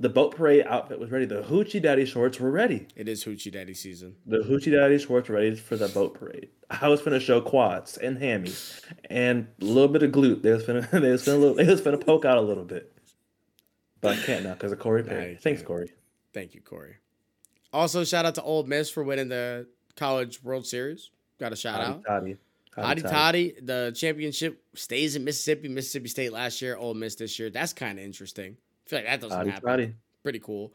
the 0.00 0.08
boat 0.08 0.34
parade 0.34 0.64
outfit 0.66 0.98
was 0.98 1.10
ready. 1.10 1.26
The 1.26 1.42
hoochie 1.42 1.80
daddy 1.80 2.04
shorts 2.06 2.40
were 2.40 2.50
ready. 2.50 2.88
it 2.96 3.06
is 3.08 3.24
Hoochie 3.24 3.52
Daddy 3.52 3.74
season. 3.74 4.16
The 4.26 4.38
hoochie 4.38 4.72
daddy 4.72 4.98
shorts 4.98 5.28
were 5.28 5.36
ready 5.36 5.54
for 5.56 5.76
the 5.76 5.88
boat 5.88 6.14
parade. 6.14 6.48
I 6.70 6.88
was 6.88 7.00
gonna 7.02 7.20
show 7.20 7.40
quads 7.40 7.96
and 7.98 8.18
hammies 8.18 8.80
and 9.10 9.46
a 9.60 9.64
little 9.64 9.88
bit 9.88 10.02
of 10.02 10.10
glute. 10.10 10.42
They 10.42 10.50
was 10.50 10.64
finna 10.64 10.90
they 11.00 11.10
was 11.12 11.26
little, 11.26 11.54
they 11.54 11.66
was 11.66 11.80
finna 11.82 12.04
poke 12.04 12.24
out 12.24 12.38
a 12.38 12.40
little 12.40 12.64
bit. 12.64 12.92
But 14.00 14.18
I 14.18 14.22
can't 14.22 14.44
now 14.44 14.54
because 14.54 14.72
of 14.72 14.78
Corey 14.80 15.02
Perry. 15.04 15.32
you 15.32 15.36
Thanks, 15.36 15.60
can't. 15.60 15.68
Corey. 15.68 15.92
Thank 16.32 16.54
you, 16.54 16.60
Corey. 16.60 16.96
Also, 17.72 18.04
shout 18.04 18.24
out 18.24 18.34
to 18.36 18.42
Ole 18.42 18.64
Miss 18.64 18.90
for 18.90 19.04
winning 19.04 19.28
the 19.28 19.66
College 19.96 20.42
World 20.42 20.66
Series. 20.66 21.10
Got 21.38 21.52
a 21.52 21.56
shout 21.56 21.80
out. 21.80 22.04
Toddy. 22.06 22.36
Hotty 22.76 23.02
Toddy, 23.02 23.54
the 23.62 23.92
championship 23.96 24.60
stays 24.74 25.14
in 25.14 25.24
Mississippi. 25.24 25.68
Mississippi 25.68 26.08
State 26.08 26.32
last 26.32 26.60
year, 26.60 26.76
Ole 26.76 26.94
Miss 26.94 27.14
this 27.14 27.38
year. 27.38 27.48
That's 27.50 27.72
kind 27.72 27.98
of 27.98 28.04
interesting. 28.04 28.56
I 28.86 28.88
feel 28.88 28.98
like 28.98 29.06
that 29.06 29.20
doesn't 29.20 29.48
happen. 29.48 29.68
Toddy. 29.68 29.94
Pretty 30.24 30.40
cool. 30.40 30.72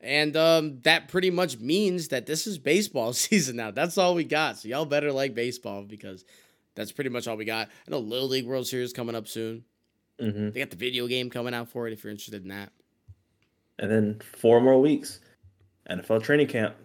And 0.00 0.36
um, 0.36 0.80
that 0.82 1.08
pretty 1.08 1.30
much 1.30 1.58
means 1.58 2.08
that 2.08 2.26
this 2.26 2.46
is 2.46 2.58
baseball 2.58 3.12
season 3.12 3.56
now. 3.56 3.70
That's 3.70 3.98
all 3.98 4.14
we 4.14 4.24
got. 4.24 4.58
So 4.58 4.68
y'all 4.68 4.84
better 4.84 5.10
like 5.12 5.34
baseball 5.34 5.82
because 5.82 6.24
that's 6.74 6.92
pretty 6.92 7.10
much 7.10 7.26
all 7.26 7.36
we 7.36 7.44
got. 7.44 7.68
I 7.86 7.90
know 7.90 7.98
Little 7.98 8.28
League 8.28 8.46
World 8.46 8.66
Series 8.66 8.92
coming 8.92 9.14
up 9.14 9.26
soon. 9.26 9.64
hmm 10.20 10.50
They 10.50 10.60
got 10.60 10.70
the 10.70 10.76
video 10.76 11.06
game 11.08 11.28
coming 11.30 11.54
out 11.54 11.68
for 11.68 11.88
it 11.88 11.92
if 11.92 12.04
you're 12.04 12.10
interested 12.10 12.42
in 12.42 12.48
that. 12.48 12.70
And 13.78 13.90
then 13.90 14.20
four 14.36 14.60
more 14.60 14.80
weeks. 14.80 15.20
NFL 15.90 16.22
training 16.22 16.46
camp. 16.46 16.76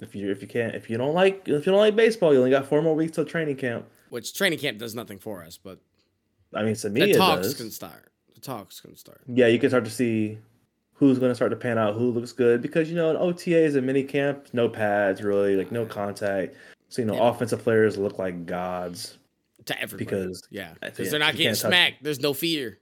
If 0.00 0.14
you 0.14 0.30
if 0.30 0.40
you 0.42 0.48
can't 0.48 0.74
if 0.74 0.88
you 0.88 0.96
don't 0.96 1.14
like 1.14 1.42
if 1.48 1.66
you 1.66 1.72
don't 1.72 1.80
like 1.80 1.96
baseball, 1.96 2.32
you 2.32 2.38
only 2.38 2.50
got 2.50 2.66
four 2.66 2.82
more 2.82 2.94
weeks 2.94 3.12
till 3.12 3.24
training 3.24 3.56
camp. 3.56 3.86
Which 4.08 4.34
training 4.34 4.58
camp 4.58 4.78
does 4.78 4.94
nothing 4.94 5.18
for 5.18 5.44
us, 5.44 5.58
but 5.58 5.78
I 6.54 6.62
mean, 6.64 6.74
to 6.76 6.90
me, 6.90 7.00
the 7.12 7.14
talks 7.14 7.42
does. 7.48 7.54
can 7.54 7.70
start. 7.70 8.10
The 8.34 8.40
talks 8.40 8.80
can 8.80 8.96
start. 8.96 9.20
Yeah, 9.28 9.46
you 9.46 9.58
can 9.58 9.70
start 9.70 9.84
to 9.84 9.90
see 9.90 10.38
who's 10.94 11.18
going 11.18 11.30
to 11.30 11.34
start 11.34 11.50
to 11.50 11.56
pan 11.56 11.78
out, 11.78 11.94
who 11.94 12.10
looks 12.10 12.32
good, 12.32 12.60
because 12.60 12.90
you 12.90 12.96
know 12.96 13.10
in 13.10 13.16
OTAs 13.16 13.76
and 13.76 13.86
mini 13.86 14.02
camp, 14.02 14.46
no 14.52 14.68
pads 14.68 15.22
really, 15.22 15.56
like 15.56 15.70
no 15.70 15.86
contact. 15.86 16.56
So 16.88 17.02
you 17.02 17.06
know, 17.06 17.14
Yeah. 17.14 17.28
offensive 17.30 17.62
players 17.62 17.96
look 17.96 18.18
like 18.18 18.46
gods. 18.46 19.16
To 19.66 19.80
everybody. 19.80 20.04
Because- 20.04 20.42
yeah, 20.50 20.74
yeah, 20.82 20.88
because 20.90 21.10
they're 21.10 21.20
not 21.20 21.32
getting 21.32 21.48
can't 21.48 21.58
touch 21.58 21.70
smacked. 21.70 22.02
There's 22.02 22.18
no 22.20 22.32
fear. 22.32 22.78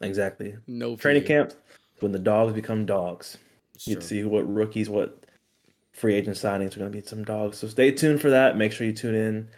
Exactly. 0.00 0.54
No 0.66 0.96
Training 0.96 1.24
camp 1.24 1.54
when 2.00 2.12
the 2.12 2.18
dogs 2.18 2.52
become 2.52 2.84
dogs. 2.86 3.38
You'd 3.84 4.02
see 4.02 4.24
what 4.24 4.42
rookies, 4.52 4.88
what 4.90 5.24
free 5.98 6.14
agent 6.14 6.36
signings 6.36 6.76
are 6.76 6.80
going 6.80 6.92
to 6.92 7.00
be 7.00 7.06
some 7.06 7.24
dogs. 7.24 7.58
So 7.58 7.68
stay 7.68 7.90
tuned 7.90 8.20
for 8.20 8.30
that. 8.30 8.56
Make 8.56 8.72
sure 8.72 8.86
you 8.86 8.92
tune 8.92 9.14
in. 9.14 9.48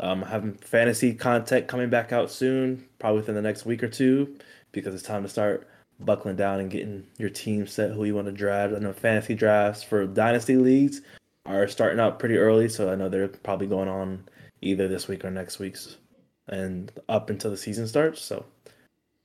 Um, 0.00 0.22
having 0.22 0.54
fantasy 0.54 1.12
content 1.12 1.66
coming 1.66 1.90
back 1.90 2.12
out 2.12 2.30
soon, 2.30 2.86
probably 3.00 3.20
within 3.20 3.34
the 3.34 3.42
next 3.42 3.66
week 3.66 3.82
or 3.82 3.88
two, 3.88 4.38
because 4.70 4.94
it's 4.94 5.02
time 5.02 5.24
to 5.24 5.28
start 5.28 5.66
buckling 5.98 6.36
down 6.36 6.60
and 6.60 6.70
getting 6.70 7.04
your 7.18 7.30
team 7.30 7.66
set 7.66 7.90
who 7.90 8.04
you 8.04 8.14
want 8.14 8.26
to 8.26 8.32
draft. 8.32 8.74
I 8.74 8.78
know 8.78 8.92
fantasy 8.92 9.34
drafts 9.34 9.82
for 9.82 10.06
dynasty 10.06 10.56
leagues 10.56 11.00
are 11.46 11.66
starting 11.66 11.98
out 11.98 12.20
pretty 12.20 12.36
early, 12.36 12.68
so 12.68 12.92
I 12.92 12.94
know 12.94 13.08
they're 13.08 13.26
probably 13.26 13.66
going 13.66 13.88
on 13.88 14.24
either 14.60 14.86
this 14.86 15.08
week 15.08 15.24
or 15.24 15.32
next 15.32 15.58
week's 15.58 15.96
and 16.46 16.92
up 17.08 17.28
until 17.28 17.50
the 17.50 17.56
season 17.56 17.88
starts. 17.88 18.22
So 18.22 18.44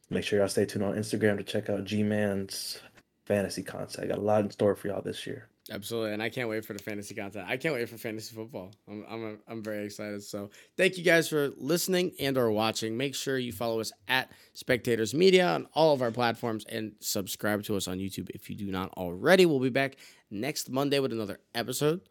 make 0.10 0.24
sure 0.24 0.40
y'all 0.40 0.48
stay 0.48 0.66
tuned 0.66 0.84
on 0.84 0.96
Instagram 0.96 1.38
to 1.38 1.44
check 1.44 1.70
out 1.70 1.86
G 1.86 2.02
Man's 2.02 2.80
fantasy 3.28 3.62
content. 3.62 4.06
I 4.06 4.08
got 4.08 4.18
a 4.18 4.22
lot 4.22 4.42
in 4.44 4.50
store 4.50 4.76
for 4.76 4.88
y'all 4.88 5.04
this 5.04 5.28
year. 5.28 5.48
Absolutely, 5.72 6.12
and 6.12 6.22
I 6.22 6.28
can't 6.28 6.50
wait 6.50 6.66
for 6.66 6.74
the 6.74 6.80
fantasy 6.80 7.16
content. 7.16 7.48
I 7.48 7.56
can't 7.56 7.74
wait 7.74 7.88
for 7.88 7.98
fantasy 7.98 8.36
football. 8.36 8.72
I'm 8.86 9.06
I'm 9.10 9.40
I'm 9.48 9.64
very 9.64 9.86
excited. 9.86 10.22
So 10.22 10.50
thank 10.76 10.98
you 10.98 11.06
guys 11.06 11.30
for 11.30 11.52
listening 11.58 12.12
and 12.20 12.38
or 12.38 12.52
watching. 12.52 12.98
Make 12.98 13.16
sure 13.16 13.38
you 13.38 13.54
follow 13.54 13.80
us 13.80 13.94
at 14.10 14.30
Spectators 14.54 15.14
Media 15.14 15.48
on 15.48 15.68
all 15.74 15.94
of 15.94 16.02
our 16.02 16.12
platforms 16.12 16.66
and 16.68 16.94
subscribe 17.00 17.64
to 17.64 17.78
us 17.78 17.88
on 17.88 17.98
YouTube 17.98 18.30
if 18.32 18.50
you 18.50 18.58
do 18.58 18.72
not 18.72 18.90
already. 18.98 19.46
We'll 19.46 19.62
be 19.62 19.70
back 19.70 19.96
next 20.30 20.70
Monday 20.70 21.00
with 21.00 21.14
another 21.14 21.40
episode. 21.56 22.02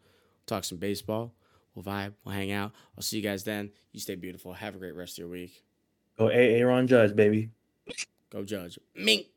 Talk 0.47 0.63
some 0.63 0.79
baseball. 0.79 1.35
We'll 1.75 1.85
vibe. 1.85 2.13
We'll 2.25 2.33
hang 2.33 2.51
out. 2.51 2.71
I'll 2.97 3.03
see 3.03 3.17
you 3.17 3.23
guys 3.23 3.43
then. 3.43 3.71
You 3.91 3.99
stay 3.99 4.15
beautiful. 4.15 4.53
Have 4.53 4.75
a 4.75 4.79
great 4.79 4.95
rest 4.95 5.13
of 5.13 5.17
your 5.19 5.29
week. 5.29 5.63
Go 6.17 6.27
Aaron 6.27 6.87
Judge, 6.87 7.15
baby. 7.15 7.51
Go 8.31 8.43
Judge. 8.43 8.79
Mink. 8.95 9.27